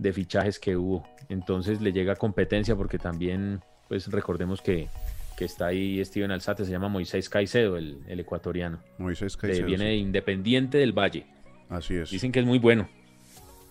de 0.00 0.12
fichajes 0.12 0.58
que 0.58 0.76
hubo. 0.76 1.06
Entonces 1.28 1.80
le 1.80 1.92
llega 1.92 2.16
competencia 2.16 2.74
porque 2.74 2.98
también, 2.98 3.60
pues 3.88 4.08
recordemos 4.08 4.62
que, 4.62 4.88
que 5.36 5.44
está 5.44 5.66
ahí 5.66 6.04
Steven 6.04 6.30
Alzate, 6.30 6.64
se 6.64 6.70
llama 6.70 6.88
Moisés 6.88 7.28
Caicedo, 7.28 7.76
el, 7.76 8.02
ecuatoriano. 8.08 8.80
Moisés 8.98 9.36
Caicedo. 9.36 9.66
viene 9.66 9.84
de 9.84 9.96
Independiente 9.96 10.78
del 10.78 10.92
Valle. 10.92 11.26
Así 11.68 11.94
es. 11.94 12.10
Dicen 12.10 12.32
que 12.32 12.40
es 12.40 12.46
muy 12.46 12.58
bueno. 12.58 12.88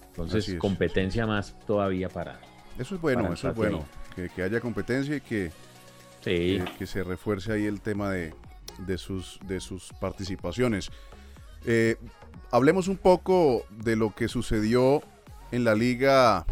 Entonces, 0.09 0.55
competencia 0.55 1.25
más 1.25 1.57
todavía 1.65 2.09
para. 2.09 2.39
Eso 2.77 2.95
es 2.95 3.01
bueno, 3.01 3.33
eso 3.33 3.49
es 3.49 3.55
bueno. 3.55 3.85
Que, 4.15 4.43
haya 4.43 4.59
competencia 4.59 5.15
y 5.15 5.21
que, 5.21 5.51
sí. 6.21 6.59
que, 6.77 6.85
se 6.85 7.03
refuerce 7.03 7.53
ahí 7.53 7.65
el 7.65 7.79
tema 7.79 8.11
de, 8.11 8.33
de, 8.85 8.97
sus, 8.97 9.39
de 9.47 9.61
sus 9.61 9.93
participaciones. 9.93 10.91
Eh, 11.65 11.95
hablemos 12.51 12.89
un 12.89 12.97
poco 12.97 13.65
de 13.71 13.95
lo 13.95 14.13
que 14.13 14.27
sucedió 14.27 15.01
en 15.51 15.63
la 15.63 15.75
liga 15.75 16.45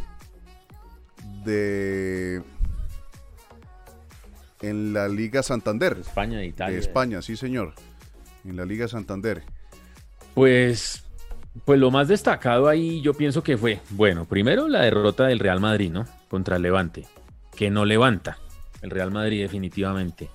de 1.44 2.42
en 4.62 4.94
la 4.94 5.08
Liga 5.08 5.44
Santander. 5.44 5.98
España 6.00 6.42
e 6.42 6.48
Italia. 6.48 6.74
De 6.74 6.80
España, 6.80 7.22
sí, 7.22 7.36
señor. 7.36 7.74
En 8.46 8.56
la 8.56 8.66
Liga 8.66 8.88
Santander. 8.88 9.44
Pues, 10.34 11.04
pues 11.66 11.80
lo 11.80 11.92
más 11.92 12.08
destacado 12.08 12.68
ahí 12.68 13.02
yo 13.02 13.14
pienso 13.14 13.44
que 13.44 13.58
fue, 13.58 13.80
bueno, 13.92 14.26
primero 14.26 14.68
la 14.68 14.82
derrota 14.82 15.28
del 15.28 15.40
Real 15.40 15.60
Madrid, 15.60 15.92
¿no? 15.92 16.06
Contra 16.30 16.58
el 16.58 16.62
Levante, 16.62 17.06
que 17.56 17.70
no 17.70 17.86
levanta 17.86 18.38
el 18.82 18.92
Real 18.92 19.12
Madrid 19.12 19.42
definitivamente. 19.42 20.30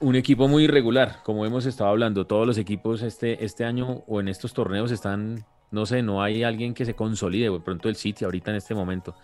Un 0.00 0.14
equipo 0.14 0.46
muy 0.46 0.64
irregular, 0.64 1.20
como 1.24 1.44
hemos 1.44 1.66
estado 1.66 1.90
hablando, 1.90 2.26
todos 2.26 2.46
los 2.46 2.56
equipos 2.58 3.02
este, 3.02 3.44
este 3.44 3.64
año 3.64 4.04
o 4.06 4.20
en 4.20 4.28
estos 4.28 4.54
torneos 4.54 4.92
están 4.92 5.44
no 5.70 5.86
sé, 5.86 6.02
no 6.02 6.22
hay 6.22 6.42
alguien 6.42 6.74
que 6.74 6.84
se 6.84 6.94
consolide, 6.94 7.50
de 7.50 7.60
pronto 7.60 7.88
el 7.88 7.96
City 7.96 8.24
ahorita 8.24 8.50
en 8.50 8.56
este 8.56 8.74
momento. 8.74 9.14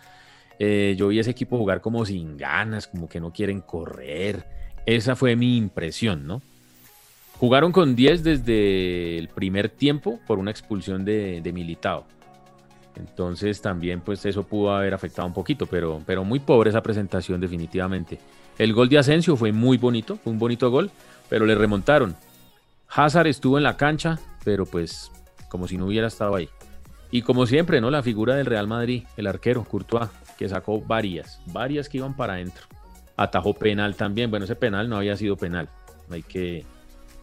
Eh, 0.59 0.95
yo 0.97 1.09
vi 1.09 1.19
ese 1.19 1.31
equipo 1.31 1.59
jugar 1.59 1.81
como 1.81 2.05
sin 2.05 2.37
ganas, 2.37 2.87
como 2.87 3.09
que 3.09 3.21
no 3.21 3.33
quieren 3.33 3.61
correr. 3.61 4.47
Esa 4.87 5.17
fue 5.17 5.37
mi 5.37 5.57
impresión, 5.57 6.27
¿no? 6.27 6.43
Jugaron 7.39 7.73
con 7.73 7.97
10 7.97 8.23
desde 8.23 9.19
el 9.19 9.29
primer 9.29 9.69
tiempo 9.69 10.21
por 10.27 10.39
una 10.39 10.51
expulsión 10.51 11.05
de, 11.05 11.41
de 11.41 11.53
Militao. 11.53 12.07
Entonces 12.97 13.61
también 13.61 14.01
pues 14.01 14.25
eso 14.25 14.45
pudo 14.45 14.73
haber 14.73 14.95
afectado 14.95 15.27
un 15.27 15.35
poquito, 15.35 15.67
pero, 15.67 16.01
pero 16.07 16.25
muy 16.25 16.39
pobre 16.39 16.71
esa 16.71 16.83
presentación 16.83 17.41
definitivamente. 17.41 18.19
El 18.57 18.73
gol 18.73 18.89
de 18.89 18.99
Asensio 18.99 19.37
fue 19.37 19.51
muy 19.51 19.79
bonito, 19.79 20.17
fue 20.23 20.33
un 20.33 20.39
bonito 20.39 20.71
gol, 20.71 20.91
pero 21.29 21.45
le 21.45 21.57
remontaron. 21.57 22.15
Hazard 22.89 23.27
estuvo 23.27 23.59
en 23.59 23.65
la 23.65 23.77
cancha, 23.77 24.21
pero 24.45 24.65
pues 24.65 25.11
como 25.49 25.69
si 25.69 25.77
no 25.77 25.87
hubiera 25.87 26.07
estado 26.07 26.35
ahí. 26.35 26.49
Y 27.11 27.23
como 27.23 27.47
siempre, 27.47 27.81
¿no? 27.81 27.91
La 27.91 28.03
figura 28.03 28.35
del 28.35 28.47
Real 28.47 28.67
Madrid, 28.67 29.05
el 29.17 29.27
arquero 29.29 29.63
Courtois, 29.65 30.11
que 30.37 30.49
sacó 30.49 30.81
varias, 30.81 31.41
varias 31.47 31.89
que 31.89 31.99
iban 31.99 32.17
para 32.17 32.33
adentro. 32.33 32.65
Atajó 33.17 33.55
penal 33.55 33.95
también. 33.95 34.31
Bueno, 34.31 34.47
ese 34.47 34.57
penal 34.57 34.89
no 34.89 34.97
había 34.97 35.17
sido 35.17 35.37
penal. 35.37 35.69
Hay 36.11 36.23
que, 36.23 36.65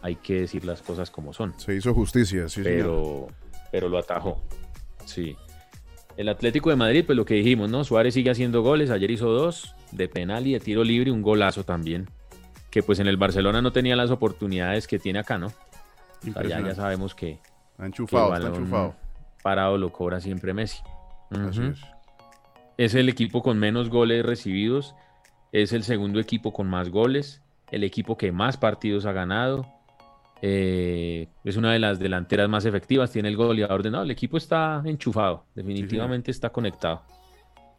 hay 0.00 0.16
que 0.16 0.40
decir 0.40 0.64
las 0.64 0.80
cosas 0.80 1.10
como 1.10 1.34
son. 1.34 1.52
Se 1.58 1.74
hizo 1.74 1.92
justicia, 1.92 2.48
sí, 2.48 2.62
pero, 2.64 3.28
pero 3.70 3.90
lo 3.90 3.98
atajó. 3.98 4.42
Sí. 5.04 5.36
El 6.16 6.30
Atlético 6.30 6.70
de 6.70 6.76
Madrid, 6.76 7.04
pues 7.04 7.16
lo 7.16 7.26
que 7.26 7.34
dijimos, 7.34 7.70
¿no? 7.70 7.84
Suárez 7.84 8.14
sigue 8.14 8.30
haciendo 8.30 8.62
goles. 8.62 8.90
Ayer 8.90 9.10
hizo 9.10 9.28
dos 9.30 9.74
de 9.90 10.08
penal 10.08 10.46
y 10.46 10.54
de 10.54 10.60
tiro 10.60 10.84
libre, 10.84 11.10
un 11.10 11.20
golazo 11.20 11.64
también. 11.64 12.08
que 12.70 12.82
pues 12.82 12.98
en 12.98 13.08
el 13.08 13.18
Barcelona 13.18 13.60
no 13.60 13.72
tenía 13.72 13.94
las 13.94 14.10
oportunidades 14.10 14.86
que 14.86 14.98
tiene 14.98 15.18
acá, 15.18 15.36
¿no? 15.36 15.52
ya, 16.48 16.60
ya 16.60 16.74
sabemos 16.74 17.14
que, 17.14 17.38
ha 17.82 17.86
enchufado, 17.86 18.34
está 18.34 18.48
enchufado. 18.48 18.94
parado 19.42 19.76
lo 19.76 19.92
cobra 19.92 20.20
siempre 20.20 20.54
Messi. 20.54 20.82
es. 22.76 22.94
el 22.94 23.08
equipo 23.08 23.42
con 23.42 23.58
menos 23.58 23.90
goles 23.90 24.24
recibidos, 24.24 24.94
es 25.50 25.72
el 25.72 25.82
segundo 25.82 26.20
equipo 26.20 26.52
con 26.52 26.68
más 26.68 26.90
goles, 26.90 27.42
el 27.70 27.82
equipo 27.84 28.16
que 28.16 28.30
más 28.30 28.56
partidos 28.56 29.04
ha 29.04 29.12
ganado. 29.12 29.66
Eh, 30.44 31.28
es 31.44 31.56
una 31.56 31.72
de 31.72 31.78
las 31.78 31.98
delanteras 31.98 32.48
más 32.48 32.64
efectivas, 32.64 33.10
tiene 33.10 33.28
el 33.28 33.36
goleador 33.36 33.82
de 33.82 33.90
no, 33.90 34.02
el 34.02 34.10
equipo 34.10 34.36
está 34.36 34.82
enchufado, 34.84 35.44
definitivamente 35.54 36.30
está 36.30 36.50
conectado. 36.50 37.02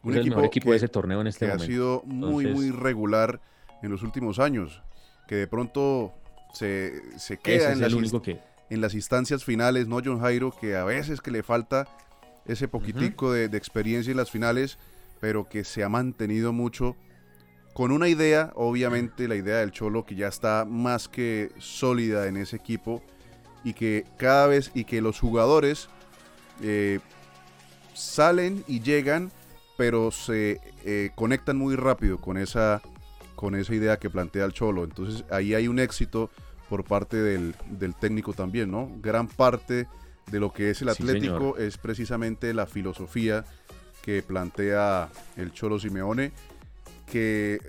Un 0.02 0.12
es 0.12 0.18
el 0.18 0.28
mejor 0.28 0.44
equipo 0.44 0.70
de 0.70 0.76
ese 0.76 0.88
torneo 0.88 1.20
en 1.22 1.28
este 1.28 1.46
momento. 1.46 1.64
Ha 1.64 1.66
sido 1.66 2.02
muy, 2.04 2.46
muy 2.46 2.70
regular 2.70 3.40
en 3.82 3.90
los 3.90 4.02
últimos 4.02 4.38
años, 4.38 4.82
que 5.26 5.36
de 5.36 5.46
pronto 5.46 6.12
se, 6.52 7.18
se 7.18 7.38
queda 7.38 7.72
en, 7.72 7.80
las 7.80 7.92
en 8.74 8.80
las 8.80 8.94
instancias 8.94 9.44
finales, 9.44 9.86
¿no, 9.86 10.00
John 10.04 10.20
Jairo? 10.20 10.50
Que 10.52 10.76
a 10.76 10.84
veces 10.84 11.20
que 11.20 11.30
le 11.30 11.42
falta 11.42 11.88
ese 12.44 12.68
poquitico 12.68 13.32
de, 13.32 13.44
experiencia 13.56 14.10
en 14.10 14.16
las 14.16 14.30
finales, 14.30 14.78
pero 15.20 15.48
que 15.48 15.64
se 15.64 15.82
ha 15.82 15.88
mantenido 15.88 16.52
mucho 16.52 16.96
con 17.72 17.90
una 17.90 18.08
idea, 18.08 18.52
obviamente 18.54 19.26
la 19.26 19.34
idea 19.34 19.58
del 19.58 19.72
Cholo, 19.72 20.04
que 20.04 20.14
ya 20.14 20.28
está 20.28 20.64
más 20.64 21.08
que 21.08 21.50
sólida 21.58 22.28
en 22.28 22.36
ese 22.36 22.56
equipo 22.56 23.02
y 23.64 23.72
que 23.72 24.04
cada 24.16 24.46
vez 24.46 24.70
y 24.74 24.84
que 24.84 25.00
los 25.00 25.18
jugadores 25.18 25.88
eh, 26.62 27.00
salen 27.94 28.62
y 28.68 28.80
llegan, 28.80 29.32
pero 29.76 30.10
se 30.10 30.60
eh, 30.84 31.10
conectan 31.16 31.56
muy 31.56 31.74
rápido 31.74 32.20
con 32.20 32.36
esa 32.36 32.80
con 33.34 33.56
esa 33.56 33.74
idea 33.74 33.98
que 33.98 34.08
plantea 34.08 34.44
el 34.44 34.52
Cholo. 34.52 34.84
Entonces 34.84 35.24
ahí 35.30 35.54
hay 35.54 35.66
un 35.66 35.80
éxito 35.80 36.30
por 36.74 36.82
parte 36.82 37.18
del, 37.18 37.54
técnico 38.00 38.32
también, 38.32 38.68
¿no? 38.68 38.90
Gran 39.00 39.28
parte 39.28 39.86
de 40.28 40.40
lo 40.40 40.52
que 40.52 40.70
es 40.70 40.82
el 40.82 40.88
Atlético 40.88 41.56
es 41.56 41.78
precisamente 41.78 42.52
la 42.52 42.66
filosofía 42.66 43.44
que 44.02 44.24
plantea 44.24 45.08
el 45.36 45.52
Cholo 45.52 45.78
Simeone, 45.78 46.32
que 47.06 47.60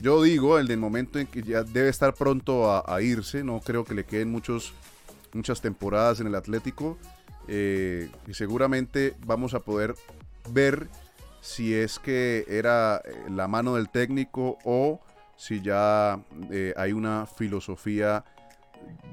yo 0.00 0.22
digo, 0.22 0.60
el 0.60 0.68
del 0.68 0.78
momento 0.78 1.18
en 1.18 1.26
que 1.26 1.42
ya 1.42 1.64
debe 1.64 1.88
estar 1.88 2.14
pronto 2.14 2.70
a, 2.70 3.02
irse, 3.02 3.42
no 3.42 3.58
creo 3.58 3.84
que 3.84 3.94
le 3.94 4.04
queden 4.04 4.30
muchos, 4.30 4.74
muchas 5.32 5.60
temporadas 5.60 6.20
en 6.20 6.28
el 6.28 6.36
Atlético, 6.36 6.98
eh, 7.48 8.08
y 8.28 8.34
seguramente 8.34 9.16
vamos 9.26 9.54
a 9.54 9.58
poder 9.58 9.96
ver 10.50 10.86
si 11.40 11.74
es 11.74 11.98
que 11.98 12.44
era 12.46 13.02
eh, 13.04 13.24
la 13.28 13.48
mano 13.48 13.74
del 13.74 13.88
técnico 13.88 14.56
o 14.64 15.00
si 15.36 15.60
ya 15.62 16.20
eh, 16.52 16.72
hay 16.76 16.92
una 16.92 17.26
filosofía 17.26 18.24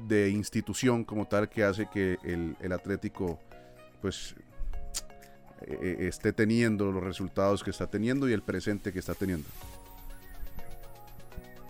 de 0.07 0.29
institución 0.29 1.03
como 1.03 1.25
tal 1.25 1.49
que 1.49 1.63
hace 1.63 1.87
que 1.91 2.17
el, 2.23 2.71
Atlético 2.71 3.39
pues 4.01 4.35
eh, 5.61 5.97
esté 5.99 6.33
teniendo 6.33 6.91
los 6.91 7.03
resultados 7.03 7.63
que 7.63 7.69
está 7.69 7.87
teniendo 7.87 8.29
y 8.29 8.33
el 8.33 8.41
presente 8.41 8.91
que 8.91 8.99
está 8.99 9.13
teniendo. 9.13 9.47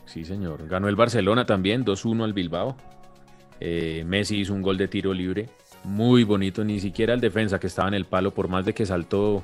Sí, 0.06 0.26
señor. 0.26 0.68
Ganó 0.68 0.88
el 0.88 0.96
Barcelona 0.96 1.46
también, 1.46 1.86
2-1 1.86 2.24
al 2.24 2.34
Bilbao. 2.34 2.76
Eh, 3.60 4.04
Messi 4.08 4.38
hizo 4.38 4.54
un 4.54 4.62
gol 4.62 4.78
de 4.78 4.88
tiro 4.88 5.14
libre, 5.14 5.50
muy 5.84 6.24
bonito, 6.24 6.64
ni 6.64 6.80
siquiera 6.80 7.14
el 7.14 7.22
defensa 7.22 7.60
que 7.60 7.68
estaba 7.68 7.90
en 7.90 7.94
el 7.94 8.06
palo, 8.06 8.34
por 8.34 8.48
más 8.48 8.66
de 8.66 8.74
que 8.74 8.86
saltó, 8.86 9.44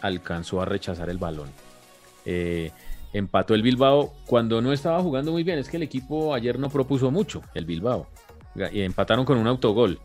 alcanzó 0.00 0.60
a 0.62 0.64
rechazar 0.64 1.10
el 1.10 1.18
balón. 1.18 1.48
Eh, 2.24 2.72
empató 3.12 3.54
el 3.54 3.62
Bilbao 3.62 4.12
cuando 4.26 4.60
no 4.60 4.72
estaba 4.72 5.02
jugando 5.02 5.32
muy 5.32 5.42
bien. 5.42 5.58
Es 5.58 5.68
que 5.68 5.76
el 5.76 5.82
equipo 5.82 6.34
ayer 6.34 6.58
no 6.58 6.70
propuso 6.70 7.10
mucho, 7.10 7.42
el 7.54 7.64
Bilbao. 7.64 8.06
Y 8.72 8.80
empataron 8.82 9.24
con 9.24 9.38
un 9.38 9.46
autogol. 9.46 10.00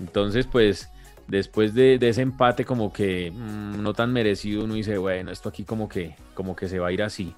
Entonces, 0.00 0.46
pues, 0.46 0.90
después 1.26 1.74
de, 1.74 1.98
ese 2.00 2.22
empate 2.22 2.64
como 2.64 2.92
que 2.92 3.30
mm, 3.30 3.82
no 3.82 3.94
tan 3.94 4.12
merecido, 4.12 4.64
uno 4.64 4.74
dice, 4.74 4.98
bueno, 4.98 5.30
esto 5.30 5.48
aquí 5.48 5.64
como 5.64 5.88
que, 5.88 6.14
como 6.34 6.54
que 6.54 6.68
se 6.68 6.78
va 6.78 6.88
a 6.88 6.92
ir 6.92 7.02
así. 7.02 7.34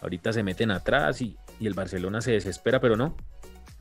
Ahorita 0.00 0.32
se 0.32 0.42
meten 0.42 0.70
atrás 0.70 1.22
y, 1.22 1.36
el 1.60 1.74
Barcelona 1.74 2.20
se 2.20 2.32
desespera, 2.32 2.80
pero 2.80 2.96
no. 2.96 3.14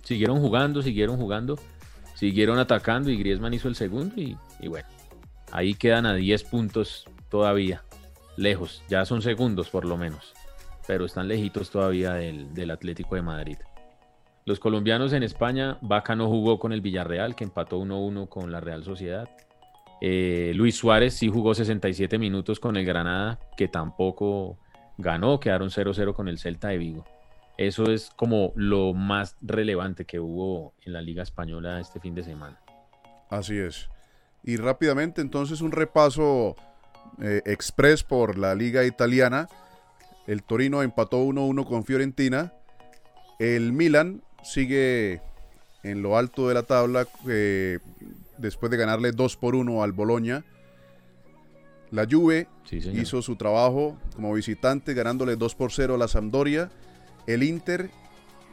Siguieron 0.04 0.40
jugando, 0.40 0.84
siguieron 0.84 1.18
jugando, 1.18 1.58
siguieron 2.14 2.60
atacando 2.60 3.10
y 3.10 3.18
Griezmann 3.18 3.56
hizo 3.56 3.68
el 3.68 3.76
segundo 3.76 4.22
y, 4.22 4.38
y 4.60 4.68
bueno, 4.68 4.88
ahí 5.52 5.74
quedan 5.74 6.06
a 6.06 6.14
10 6.14 6.44
puntos 6.44 7.06
todavía 7.30 7.84
lejos, 8.42 8.84
ya 8.90 9.06
son 9.06 9.22
segundos 9.22 9.70
por 9.70 9.86
lo 9.86 9.98
menos, 9.98 10.34
pero 10.88 11.06
están 11.06 11.28
lejitos 11.28 11.70
todavía 11.70 12.14
del, 12.14 12.72
Atlético 12.72 13.16
de 13.16 13.22
Madrid. 13.22 13.58
Los 14.46 14.60
colombianos 14.60 15.14
en 15.14 15.24
España, 15.24 15.78
Vaca 15.82 16.16
no 16.16 16.28
jugó 16.28 16.60
con 16.60 16.74
el 16.74 16.82
Villarreal, 16.82 17.36
que 17.36 17.44
empató 17.44 17.80
1-1 17.80 18.28
con 18.28 18.52
la 18.52 18.60
Real 18.60 18.84
Sociedad. 18.84 19.30
Eh, 20.02 20.52
Luis 20.56 20.76
Suárez 20.76 21.14
sí 21.14 21.30
jugó 21.30 21.54
67 21.54 22.18
minutos 22.18 22.60
con 22.60 22.76
el 22.76 22.86
Granada, 22.86 23.40
que 23.56 23.68
tampoco 23.68 24.58
ganó, 24.98 25.40
quedaron 25.40 25.70
0-0 25.70 26.14
con 26.16 26.28
el 26.28 26.40
Celta 26.40 26.70
de 26.70 26.80
Vigo. 26.80 27.06
Eso 27.58 27.92
es 27.92 28.10
como 28.16 28.54
lo 28.56 28.94
más 28.94 29.38
relevante 29.42 30.06
que 30.06 30.20
hubo 30.20 30.74
en 30.84 30.94
la 30.94 31.02
Liga 31.02 31.22
Española 31.22 31.80
este 31.80 32.00
fin 32.00 32.16
de 32.16 32.24
semana. 32.24 32.60
Así 33.30 33.58
es. 33.58 33.90
Y 34.44 34.58
rápidamente 34.58 35.22
entonces 35.22 35.62
un 35.62 35.72
repaso 35.72 36.56
eh, 37.22 37.42
express 37.46 38.04
por 38.04 38.38
la 38.38 38.56
liga 38.56 38.84
italiana. 38.84 39.48
El 40.28 40.44
Torino 40.44 40.82
empató 40.82 41.24
1-1 41.24 41.68
con 41.68 41.86
Fiorentina. 41.86 42.54
El 43.40 43.74
Milan 43.74 44.24
sigue 44.44 45.22
en 45.84 46.02
lo 46.02 46.18
alto 46.18 46.48
de 46.48 46.54
la 46.54 46.64
tabla 46.64 47.08
eh, 47.28 47.80
después 48.38 48.72
de 48.72 48.78
ganarle 48.78 49.12
2 49.12 49.38
por 49.38 49.56
1 49.56 49.84
al 49.84 49.92
Boloña. 49.92 50.44
La 51.92 52.08
Juve 52.10 52.48
hizo 52.72 53.22
su 53.22 53.36
trabajo 53.36 53.98
como 54.16 54.34
visitante 54.34 54.94
ganándole 54.94 55.36
2 55.36 55.56
por 55.56 55.72
0 55.72 55.96
a 55.96 55.98
la 55.98 56.08
Sampdoria. 56.08 56.72
El 57.28 57.44
Inter 57.44 57.90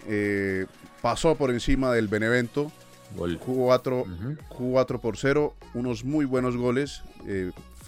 eh, 0.09 0.67
pasó 1.01 1.37
por 1.37 1.51
encima 1.51 1.93
del 1.93 2.09
Benevento. 2.09 2.71
4, 3.17 4.05
4 4.51 5.01
por 5.01 5.17
0, 5.17 5.55
unos 5.73 6.05
muy 6.05 6.27
buenos 6.27 6.59
goles 6.59 7.03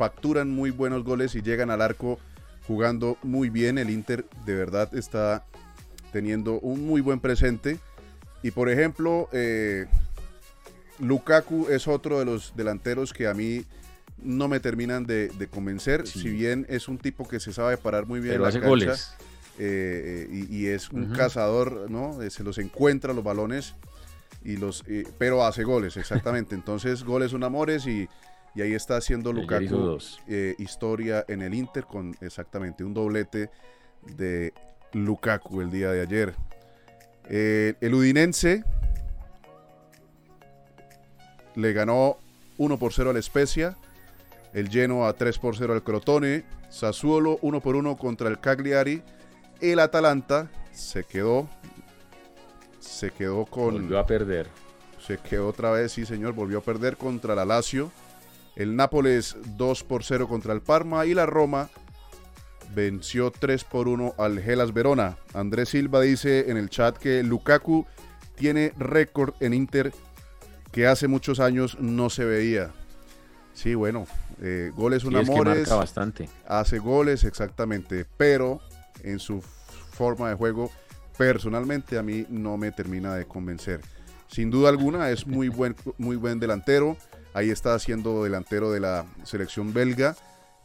facturan 0.01 0.49
muy 0.49 0.71
buenos 0.71 1.05
goles 1.05 1.35
y 1.35 1.43
llegan 1.43 1.71
al 1.71 1.83
arco 1.83 2.19
jugando 2.67 3.19
muy 3.23 3.51
bien. 3.51 3.77
El 3.77 3.91
Inter 3.91 4.25
de 4.47 4.55
verdad 4.55 4.95
está 4.95 5.45
teniendo 6.11 6.59
un 6.61 6.87
muy 6.87 7.03
buen 7.03 7.21
presente. 7.21 7.79
Y 8.43 8.51
por 8.51 8.71
ejemplo, 8.71 9.29
eh, 9.35 9.85
Lukaku 11.01 11.69
es 11.69 11.87
otro 11.87 12.19
de 12.19 12.25
los 12.25 12.57
delanteros 12.57 13.13
que 13.13 13.27
a 13.27 13.35
mí 13.35 13.67
no 14.23 14.49
me 14.49 14.59
terminan 14.59 15.05
de, 15.05 15.49
convencer. 15.51 16.07
Si 16.07 16.31
bien 16.31 16.65
es 16.71 16.89
un 16.89 16.97
tipo 16.97 17.29
que 17.29 17.39
se 17.39 17.53
sabe 17.53 17.77
parar 17.77 18.07
muy 18.07 18.21
bien 18.21 18.37
en 18.37 18.43
la 18.43 18.49
hace 18.49 18.61
goles. 18.61 19.13
Eh, 19.59 20.47
y, 20.49 20.69
es 20.69 20.89
un 20.89 21.13
cazador, 21.13 21.91
¿no? 21.91 22.23
Eh, 22.23 22.31
se 22.31 22.43
los 22.43 22.57
encuentra 22.57 23.13
los 23.13 23.23
balones 23.23 23.75
y 24.43 24.57
los, 24.57 24.83
pero 25.19 25.45
hace 25.45 25.63
goles, 25.63 25.99
exactamente. 25.99 26.55
Entonces, 26.55 27.05
goles 27.05 27.33
son 27.33 27.45
amores 27.45 27.87
y 27.87 28.09
y 28.55 28.63
ahí 28.63 28.75
está 28.75 28.97
haciendo 28.97 29.33
Lukaku 29.33 29.99
eh, 30.27 30.55
historia 30.59 31.25
en 31.29 31.43
el 31.43 31.55
Inter 31.55 31.85
con 31.85 32.17
exactamente 32.21 32.85
un 32.85 32.95
doblete 32.95 33.51
de 34.17 34.53
Lukaku 34.93 35.61
el 35.61 35.71
día 35.71 35.91
de 35.91 36.03
ayer. 36.03 36.35
Eh, 37.29 37.75
el 37.81 37.95
Udinense 37.95 38.65
le 41.55 41.73
ganó 41.73 42.19
1 42.59 42.79
por 42.79 42.93
0 42.93 43.11
al 43.11 43.23
Spezia. 43.23 43.77
El 44.53 44.69
Lleno 44.69 45.07
a 45.07 45.13
3 45.13 45.39
por 45.39 45.57
0 45.57 45.75
al 45.75 45.83
Crotone. 45.83 46.45
Sassuolo 46.71 47.39
1 47.43 47.61
por 47.61 47.77
1 47.77 47.97
contra 47.97 48.29
el 48.29 48.41
Cagliari. 48.41 49.03
El 49.61 49.79
Atalanta 49.79 50.51
se 50.73 51.05
quedó. 51.05 51.49
Se 52.81 53.11
quedó 53.11 53.45
con. 53.45 53.75
Volvió 53.75 53.99
a 53.99 54.07
perder. 54.07 54.49
Se 55.07 55.19
quedó 55.19 55.49
otra 55.49 55.71
vez, 55.71 55.93
sí, 55.93 56.05
señor. 56.05 56.35
Volvió 56.35 56.59
a 56.59 56.63
perder 56.63 56.97
contra 56.97 57.35
la 57.35 57.45
Lazio. 57.45 57.93
El 58.61 58.77
Nápoles 58.77 59.39
2 59.57 59.85
por 59.85 60.05
0 60.05 60.29
contra 60.29 60.53
el 60.53 60.61
Parma 60.61 61.07
y 61.07 61.15
la 61.15 61.25
Roma 61.25 61.71
venció 62.75 63.31
3 63.31 63.65
por 63.65 63.89
1 63.89 64.17
al 64.19 64.39
Gelas 64.39 64.75
Verona. 64.75 65.17
Andrés 65.33 65.71
Silva 65.71 66.03
dice 66.03 66.51
en 66.51 66.59
el 66.59 66.69
chat 66.69 66.95
que 66.99 67.23
Lukaku 67.23 67.87
tiene 68.37 68.75
récord 68.77 69.33
en 69.41 69.55
Inter 69.55 69.95
que 70.73 70.87
hace 70.87 71.09
muchos 71.09 71.41
años 71.41 71.79
no 71.81 72.11
se 72.11 72.27
veía. 72.27 72.71
Sí, 73.55 73.75
bueno, 73.75 74.07
eh, 74.43 74.73
goles 74.77 75.05
un 75.05 75.17
amores. 75.17 75.67
bastante. 75.71 76.29
Hace 76.47 76.81
goles, 76.81 77.25
exactamente, 77.25 78.05
pero 78.19 78.61
en 79.03 79.21
su 79.21 79.41
forma 79.41 80.29
de 80.29 80.35
juego, 80.35 80.71
personalmente 81.17 81.97
a 81.97 82.03
mí 82.03 82.27
no 82.29 82.59
me 82.59 82.73
termina 82.73 83.15
de 83.15 83.25
convencer. 83.25 83.81
Sin 84.29 84.51
duda 84.51 84.69
alguna 84.69 85.09
es 85.09 85.27
muy 85.27 85.49
buen, 85.49 85.75
muy 85.97 86.17
buen 86.17 86.39
delantero. 86.39 86.99
Ahí 87.33 87.51
está 87.51 87.79
siendo 87.79 88.25
delantero 88.25 88.73
de 88.73 88.81
la 88.81 89.07
selección 89.25 89.73
belga. 89.73 90.17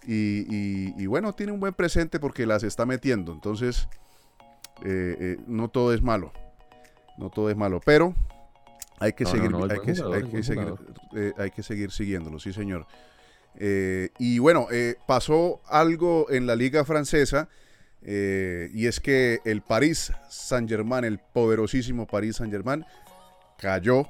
Y, 0.08 1.06
bueno, 1.08 1.34
tiene 1.34 1.52
un 1.52 1.60
buen 1.60 1.74
presente 1.74 2.20
porque 2.20 2.46
las 2.46 2.64
está 2.64 2.86
metiendo. 2.86 3.34
Entonces, 3.34 3.88
eh, 4.84 5.16
eh, 5.20 5.38
no 5.48 5.70
todo 5.70 5.94
es 5.94 6.02
malo. 6.02 6.32
No 7.18 7.30
todo 7.30 7.50
es 7.50 7.58
malo. 7.58 7.82
Pero 7.84 8.14
hay 9.00 9.14
que 9.14 9.26
seguir, 9.26 9.52
hay, 9.56 9.80
que, 9.80 10.44
seguir 10.44 10.74
hay 11.38 11.52
que 11.52 11.64
seguir 11.64 11.92
siguiéndolo, 11.92 12.40
sí 12.40 12.54
señor. 12.54 12.86
y 13.60 14.40
bueno, 14.40 14.68
pasó 15.08 15.62
algo 15.68 16.28
en 16.30 16.46
la 16.48 16.56
liga 16.56 16.86
francesa 16.86 17.50
y 18.02 18.86
es 18.86 19.00
que 19.00 19.40
el 19.44 19.62
Paris 19.62 20.14
Saint-Germain, 20.30 21.04
el 21.04 21.20
poderosísimo 21.20 22.06
Paris 22.06 22.38
Saint-Germain, 22.38 22.86
cayó 23.58 24.08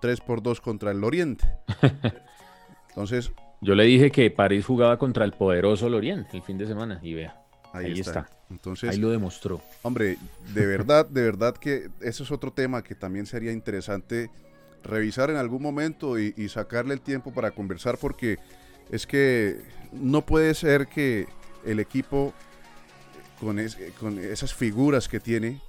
3 0.00 0.20
por 0.20 0.42
2 0.42 0.60
contra 0.60 0.90
el 0.90 1.04
Oriente. 1.04 1.46
Entonces... 2.90 3.32
Yo 3.60 3.74
le 3.74 3.84
dije 3.84 4.10
que 4.10 4.30
París 4.30 4.64
jugaba 4.64 4.98
contra 4.98 5.24
el 5.24 5.32
poderoso 5.32 5.88
Lorient 5.88 6.32
el 6.32 6.42
fin 6.42 6.58
de 6.58 6.66
semana 6.66 7.00
y 7.02 7.14
vea. 7.14 7.42
Ahí, 7.72 7.98
está. 7.98 8.28
Entonces, 8.50 8.90
ahí 8.90 8.98
lo 8.98 9.10
demostró. 9.10 9.60
Hombre, 9.82 10.16
de 10.54 10.66
verdad, 10.66 11.06
de 11.06 11.22
verdad 11.22 11.56
que 11.56 11.90
eso 12.00 12.22
es 12.22 12.30
otro 12.30 12.52
tema 12.52 12.82
que 12.82 12.94
también 12.94 13.26
sería 13.26 13.52
interesante 13.52 14.30
revisar 14.84 15.30
en 15.30 15.36
algún 15.36 15.60
momento 15.60 16.18
y, 16.18 16.48
sacarle 16.48 16.94
el 16.94 17.00
tiempo 17.00 17.32
para 17.32 17.50
conversar 17.50 17.98
porque 17.98 18.38
es 18.90 19.06
que 19.06 19.60
no 19.92 20.24
puede 20.24 20.54
ser 20.54 20.86
que 20.86 21.26
el 21.66 21.80
equipo 21.80 22.32
con, 23.40 23.58
con 24.00 24.18
esas 24.18 24.54
figuras 24.54 25.08
que 25.08 25.20
tiene 25.20 25.60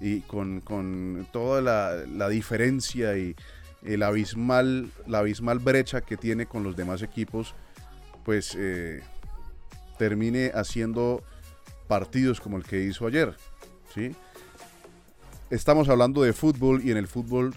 y 0.00 0.20
con, 0.20 1.26
toda 1.32 1.60
la, 2.06 2.28
diferencia 2.28 3.16
y 3.16 3.36
el 3.82 4.02
abismal, 4.02 4.90
la 5.06 5.18
abismal 5.18 5.58
brecha 5.58 6.00
que 6.00 6.16
tiene 6.16 6.46
con 6.46 6.62
los 6.62 6.76
demás 6.76 7.02
equipos, 7.02 7.54
pues 8.24 8.56
eh, 8.58 9.02
termine 9.98 10.50
haciendo 10.54 11.22
partidos 11.86 12.40
como 12.40 12.56
el 12.56 12.64
que 12.64 12.82
hizo 12.82 13.06
ayer. 13.06 13.36
¿sí? 13.94 14.14
Estamos 15.50 15.88
hablando 15.88 16.22
de 16.22 16.32
fútbol 16.32 16.82
y 16.82 16.90
en 16.90 16.96
el 16.96 17.06
fútbol 17.06 17.54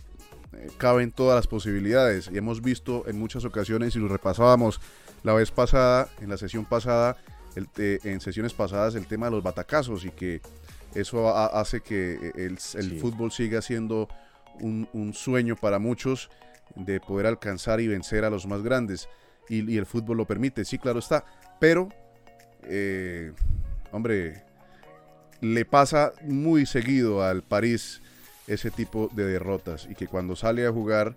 eh, 0.53 0.69
caben 0.77 1.11
todas 1.11 1.35
las 1.35 1.47
posibilidades 1.47 2.29
y 2.31 2.38
hemos 2.38 2.61
visto 2.61 3.07
en 3.07 3.17
muchas 3.17 3.45
ocasiones 3.45 3.95
y 3.95 3.99
lo 3.99 4.07
repasábamos 4.07 4.79
la 5.23 5.33
vez 5.33 5.51
pasada, 5.51 6.09
en 6.21 6.29
la 6.29 6.38
sesión 6.38 6.65
pasada, 6.65 7.17
el, 7.55 7.67
en 7.77 8.21
sesiones 8.21 8.53
pasadas, 8.53 8.95
el 8.95 9.07
tema 9.07 9.27
de 9.27 9.31
los 9.31 9.43
batacazos 9.43 10.05
y 10.05 10.11
que 10.11 10.41
eso 10.97 11.35
hace 11.35 11.81
que 11.81 12.31
el, 12.35 12.57
fútbol 12.99 13.31
siga 13.31 13.61
siendo 13.61 14.07
un, 14.59 15.13
sueño 15.13 15.55
para 15.55 15.77
muchos 15.77 16.29
de 16.75 16.99
poder 16.99 17.27
alcanzar 17.27 17.79
y 17.79 17.87
vencer 17.87 18.25
a 18.25 18.29
los 18.29 18.47
más 18.47 18.63
grandes. 18.63 19.07
Y, 19.47 19.77
el 19.77 19.85
fútbol 19.85 20.17
lo 20.17 20.25
permite, 20.25 20.65
sí, 20.65 20.79
claro 20.79 20.99
está. 20.99 21.23
Pero, 21.59 21.89
eh, 22.63 23.31
hombre, 23.91 24.43
le 25.39 25.65
pasa 25.65 26.13
muy 26.23 26.65
seguido 26.65 27.23
al 27.23 27.43
París 27.43 28.01
ese 28.47 28.71
tipo 28.71 29.09
de 29.13 29.25
derrotas 29.25 29.87
y 29.89 29.93
que 29.93 30.07
cuando 30.07 30.35
sale 30.35 30.65
a 30.65 30.71
jugar 30.71 31.15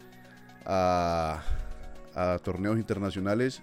a, 0.66 1.43
a 2.14 2.39
torneos 2.43 2.76
internacionales, 2.76 3.62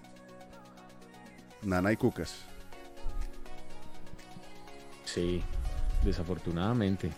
nana 1.62 1.92
y 1.92 1.96
cucas. 1.96 2.44
Sí, 5.04 5.42
desafortunadamente. 6.04 7.10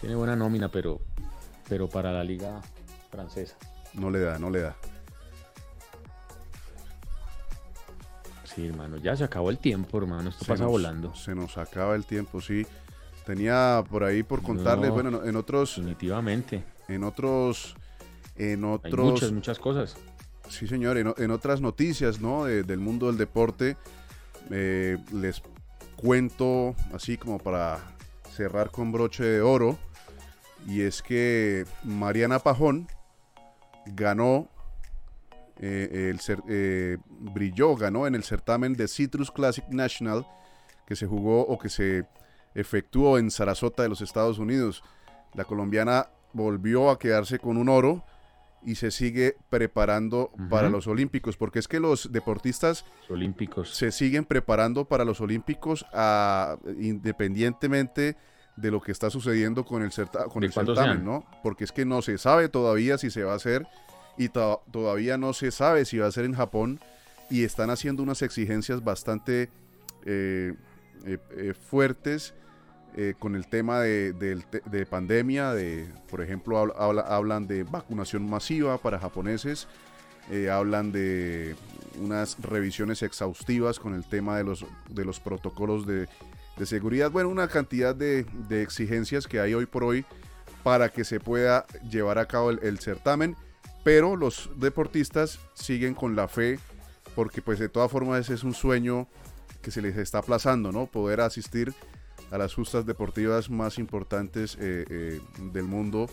Tiene 0.00 0.14
buena 0.14 0.34
nómina, 0.34 0.68
pero, 0.68 1.00
pero 1.68 1.88
para 1.88 2.12
la 2.12 2.24
liga 2.24 2.60
francesa. 3.10 3.56
No 3.94 4.10
le 4.10 4.20
da, 4.20 4.38
no 4.38 4.50
le 4.50 4.60
da. 4.60 4.76
Sí, 8.44 8.66
hermano, 8.66 8.96
ya 8.96 9.16
se 9.16 9.24
acabó 9.24 9.50
el 9.50 9.58
tiempo, 9.58 9.98
hermano. 9.98 10.30
Esto 10.30 10.44
pasa 10.44 10.66
volando. 10.66 11.14
Se 11.14 11.34
nos 11.34 11.56
acaba 11.58 11.94
el 11.94 12.04
tiempo, 12.04 12.40
sí. 12.40 12.66
Tenía 13.24 13.84
por 13.88 14.02
ahí 14.02 14.22
por 14.22 14.42
contarles, 14.42 14.90
bueno, 14.90 15.24
en 15.24 15.36
otros. 15.36 15.76
Definitivamente. 15.76 16.64
En 16.88 17.04
otros. 17.04 17.76
En 18.36 18.64
otros. 18.64 18.92
Hay 18.92 19.12
muchas, 19.12 19.32
muchas 19.32 19.58
cosas. 19.58 19.96
Sí, 20.48 20.66
señor. 20.66 20.96
En, 20.98 21.30
otras 21.30 21.60
noticias, 21.60 22.20
¿no? 22.20 22.46
del 22.46 22.78
mundo 22.78 23.06
del 23.06 23.18
deporte. 23.18 23.76
Eh, 24.50 24.98
les 25.12 25.42
cuento 26.00 26.74
así 26.94 27.16
como 27.16 27.38
para 27.38 27.78
cerrar 28.34 28.70
con 28.70 28.92
broche 28.92 29.24
de 29.24 29.42
oro. 29.42 29.78
Y 30.66 30.82
es 30.82 31.02
que 31.02 31.64
Mariana 31.84 32.38
Pajón 32.38 32.86
ganó, 33.86 34.48
eh, 35.58 36.10
el, 36.10 36.20
eh, 36.48 36.98
brilló, 37.08 37.76
ganó 37.76 38.06
en 38.06 38.14
el 38.14 38.24
certamen 38.24 38.74
de 38.74 38.88
Citrus 38.88 39.30
Classic 39.30 39.66
National 39.68 40.26
que 40.86 40.96
se 40.96 41.06
jugó 41.06 41.42
o 41.42 41.58
que 41.58 41.68
se 41.68 42.04
efectuó 42.54 43.18
en 43.18 43.30
Sarasota 43.30 43.82
de 43.82 43.88
los 43.88 44.00
Estados 44.00 44.38
Unidos. 44.38 44.82
La 45.34 45.44
colombiana 45.44 46.08
volvió 46.32 46.90
a 46.90 46.98
quedarse 46.98 47.38
con 47.38 47.56
un 47.56 47.68
oro 47.68 48.04
y 48.64 48.74
se 48.74 48.90
sigue 48.90 49.36
preparando 49.48 50.30
para 50.50 50.68
los 50.68 50.86
Olímpicos, 50.86 51.36
porque 51.36 51.58
es 51.58 51.68
que 51.68 51.80
los 51.80 52.12
deportistas 52.12 52.84
olímpicos. 53.08 53.74
se 53.74 53.90
siguen 53.90 54.24
preparando 54.24 54.84
para 54.84 55.04
los 55.04 55.20
Olímpicos 55.20 55.86
a, 55.92 56.58
independientemente 56.78 58.16
de 58.56 58.70
lo 58.70 58.80
que 58.80 58.92
está 58.92 59.10
sucediendo 59.10 59.64
con 59.64 59.82
el, 59.82 59.90
con 60.30 60.44
el 60.44 60.52
certamen, 60.52 61.04
¿no? 61.04 61.24
Porque 61.42 61.64
es 61.64 61.72
que 61.72 61.84
no 61.84 62.02
se 62.02 62.18
sabe 62.18 62.48
todavía 62.48 62.98
si 62.98 63.10
se 63.10 63.24
va 63.24 63.32
a 63.32 63.36
hacer 63.36 63.66
y 64.18 64.28
todavía 64.28 65.16
no 65.16 65.32
se 65.32 65.50
sabe 65.50 65.84
si 65.84 65.98
va 65.98 66.06
a 66.06 66.12
ser 66.12 66.26
en 66.26 66.34
Japón 66.34 66.80
y 67.30 67.44
están 67.44 67.70
haciendo 67.70 68.02
unas 68.02 68.22
exigencias 68.22 68.84
bastante 68.84 69.48
eh, 70.04 70.54
eh, 71.06 71.18
eh, 71.36 71.54
fuertes 71.54 72.34
eh, 72.96 73.14
con 73.18 73.36
el 73.36 73.46
tema 73.46 73.80
de, 73.80 74.86
pandemia, 74.90 75.52
de, 75.52 75.88
por 76.08 76.22
ejemplo, 76.22 76.58
hablan 76.58 77.46
de 77.46 77.62
vacunación 77.62 78.28
masiva 78.28 78.78
para 78.78 78.98
japoneses, 78.98 79.68
eh, 80.30 80.50
hablan 80.50 80.90
de 80.90 81.54
unas 82.00 82.36
revisiones 82.40 83.02
exhaustivas 83.02 83.78
con 83.78 83.94
el 83.94 84.04
tema 84.04 84.36
de 84.36 84.44
los, 84.44 84.66
de 84.88 85.04
los 85.04 85.20
protocolos 85.20 85.86
de, 85.86 86.08
seguridad, 86.64 87.10
bueno, 87.10 87.30
una 87.30 87.48
cantidad 87.48 87.94
de, 87.94 88.26
exigencias 88.50 89.26
que 89.26 89.40
hay 89.40 89.54
hoy 89.54 89.66
por 89.66 89.82
hoy 89.82 90.04
para 90.62 90.90
que 90.90 91.04
se 91.04 91.20
pueda 91.20 91.66
llevar 91.90 92.18
a 92.18 92.26
cabo 92.26 92.50
el, 92.50 92.78
certamen, 92.80 93.34
pero 93.82 94.14
los 94.14 94.50
deportistas 94.56 95.38
siguen 95.54 95.94
con 95.94 96.16
la 96.16 96.28
fe, 96.28 96.58
porque 97.14 97.40
pues 97.40 97.58
de 97.58 97.68
todas 97.68 97.90
formas 97.90 98.20
ese 98.20 98.34
es 98.34 98.44
un 98.44 98.52
sueño 98.52 99.08
que 99.62 99.70
se 99.70 99.80
les 99.80 99.96
está 99.96 100.18
aplazando, 100.18 100.70
¿no? 100.70 100.86
Poder 100.86 101.22
asistir 101.22 101.72
a 102.30 102.38
las 102.38 102.54
justas 102.54 102.86
deportivas 102.86 103.50
más 103.50 103.78
importantes 103.78 104.56
eh, 104.60 104.84
eh, 104.88 105.20
del 105.52 105.64
mundo 105.64 106.08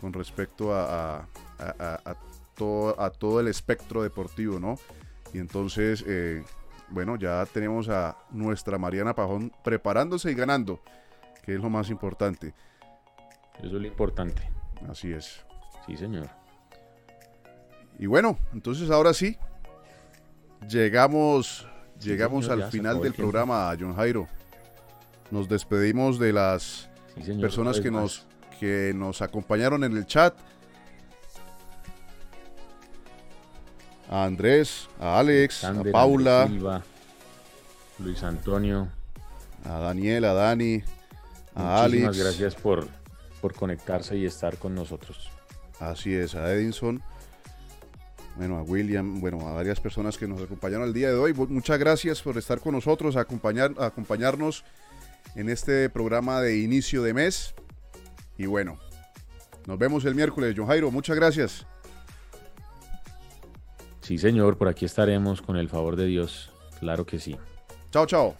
con 0.00 0.12
respecto 0.12 0.74
a, 0.74 1.26
todo, 2.56 3.00
a 3.00 3.10
todo 3.10 3.38
el 3.38 3.46
espectro 3.46 4.02
deportivo, 4.02 4.58
¿no? 4.58 4.76
Y 5.32 5.38
entonces, 5.38 6.04
eh, 6.08 6.42
bueno, 6.88 7.16
ya 7.16 7.46
tenemos 7.46 7.88
a 7.88 8.16
nuestra 8.30 8.78
Mariana 8.78 9.14
Pajón 9.14 9.52
preparándose 9.62 10.32
y 10.32 10.34
ganando, 10.34 10.80
que 11.44 11.54
es 11.54 11.60
lo 11.60 11.70
más 11.70 11.88
importante. 11.88 12.52
Eso 13.58 13.76
es 13.76 13.82
lo 13.82 13.86
importante. 13.86 14.42
Así 14.88 15.12
es. 15.12 15.44
Sí, 15.86 15.96
señor. 15.96 16.28
Y 17.98 18.06
bueno, 18.06 18.36
entonces 18.52 18.90
ahora 18.90 19.14
sí, 19.14 19.36
llegamos, 20.68 21.68
llegamos 22.00 22.48
al 22.48 22.64
final 22.64 23.00
del 23.00 23.14
programa, 23.14 23.72
John 23.78 23.94
Jairo 23.94 24.26
nos 25.32 25.48
despedimos 25.48 26.18
de 26.18 26.30
las 26.32 26.90
personas 27.40 27.80
que 27.80 27.90
nos, 27.90 28.26
que 28.60 28.92
nos 28.94 29.22
acompañaron 29.22 29.82
en 29.82 29.96
el 29.96 30.06
chat. 30.06 30.34
A 34.10 34.24
Andrés, 34.24 34.90
a 35.00 35.18
Alex, 35.18 35.64
a 35.64 35.82
Paula, 35.90 36.82
Luis 37.98 38.22
Antonio, 38.22 38.90
a 39.64 39.78
Daniel, 39.78 40.26
a 40.26 40.34
Dani, 40.34 40.82
a 41.54 41.82
Alex. 41.82 42.04
Muchísimas 42.04 42.18
gracias 42.18 42.54
por, 42.54 42.88
por 43.40 43.54
conectarse 43.54 44.18
y 44.18 44.26
estar 44.26 44.58
con 44.58 44.74
nosotros. 44.74 45.30
Así 45.80 46.12
es, 46.12 46.34
a 46.34 46.52
Edinson, 46.52 47.02
bueno, 48.36 48.58
a 48.58 48.62
William, 48.62 49.18
bueno, 49.18 49.48
a 49.48 49.54
varias 49.54 49.80
personas 49.80 50.18
que 50.18 50.28
nos 50.28 50.42
acompañaron 50.42 50.86
el 50.88 50.92
día 50.92 51.08
de 51.08 51.14
hoy. 51.14 51.32
Muchas 51.32 51.78
gracias 51.78 52.20
por 52.20 52.36
estar 52.36 52.60
con 52.60 52.74
nosotros, 52.74 53.16
acompañar, 53.16 53.72
acompañarnos 53.78 54.62
en 55.34 55.48
este 55.48 55.88
programa 55.90 56.40
de 56.40 56.58
inicio 56.58 57.02
de 57.02 57.14
mes. 57.14 57.54
Y 58.38 58.46
bueno, 58.46 58.78
nos 59.66 59.78
vemos 59.78 60.04
el 60.04 60.14
miércoles. 60.14 60.54
John 60.56 60.66
Jairo, 60.66 60.90
muchas 60.90 61.16
gracias. 61.16 61.66
Sí, 64.00 64.18
señor, 64.18 64.58
por 64.58 64.68
aquí 64.68 64.84
estaremos 64.84 65.40
con 65.42 65.56
el 65.56 65.68
favor 65.68 65.96
de 65.96 66.06
Dios. 66.06 66.50
Claro 66.80 67.06
que 67.06 67.20
sí. 67.20 67.36
Chao, 67.90 68.06
chao. 68.06 68.36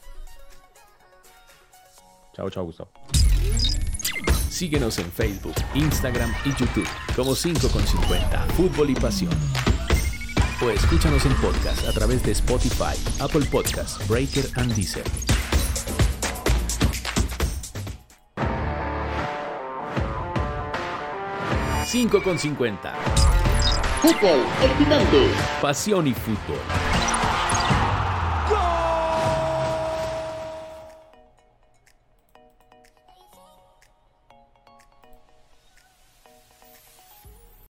Chao, 2.34 2.51
chao, 2.51 2.64
Gustavo. 2.64 2.90
Síguenos 4.51 4.99
en 4.99 5.11
Facebook, 5.11 5.55
Instagram 5.74 6.32
y 6.45 6.51
YouTube 6.51 6.86
como 7.16 7.34
5 7.34 7.68
con 7.68 7.82
50 7.86 8.40
Fútbol 8.49 8.90
y 8.90 8.95
Pasión. 8.95 9.32
O 10.62 10.70
escúchanos 10.70 11.24
en 11.26 11.34
podcast 11.36 11.88
a 11.88 11.93
través 11.93 12.22
de 12.22 12.32
Spotify, 12.32 12.97
Apple 13.20 13.47
Podcasts, 13.51 14.07
Breaker 14.09 14.45
and 14.57 14.74
Deezer. 14.74 15.05
5 21.93 22.22
con 22.22 22.38
50. 22.38 22.95
Fútbol 24.01 24.40
excitante. 24.62 25.28
Pasión 25.61 26.07
y 26.07 26.14
fútbol. 26.14 26.91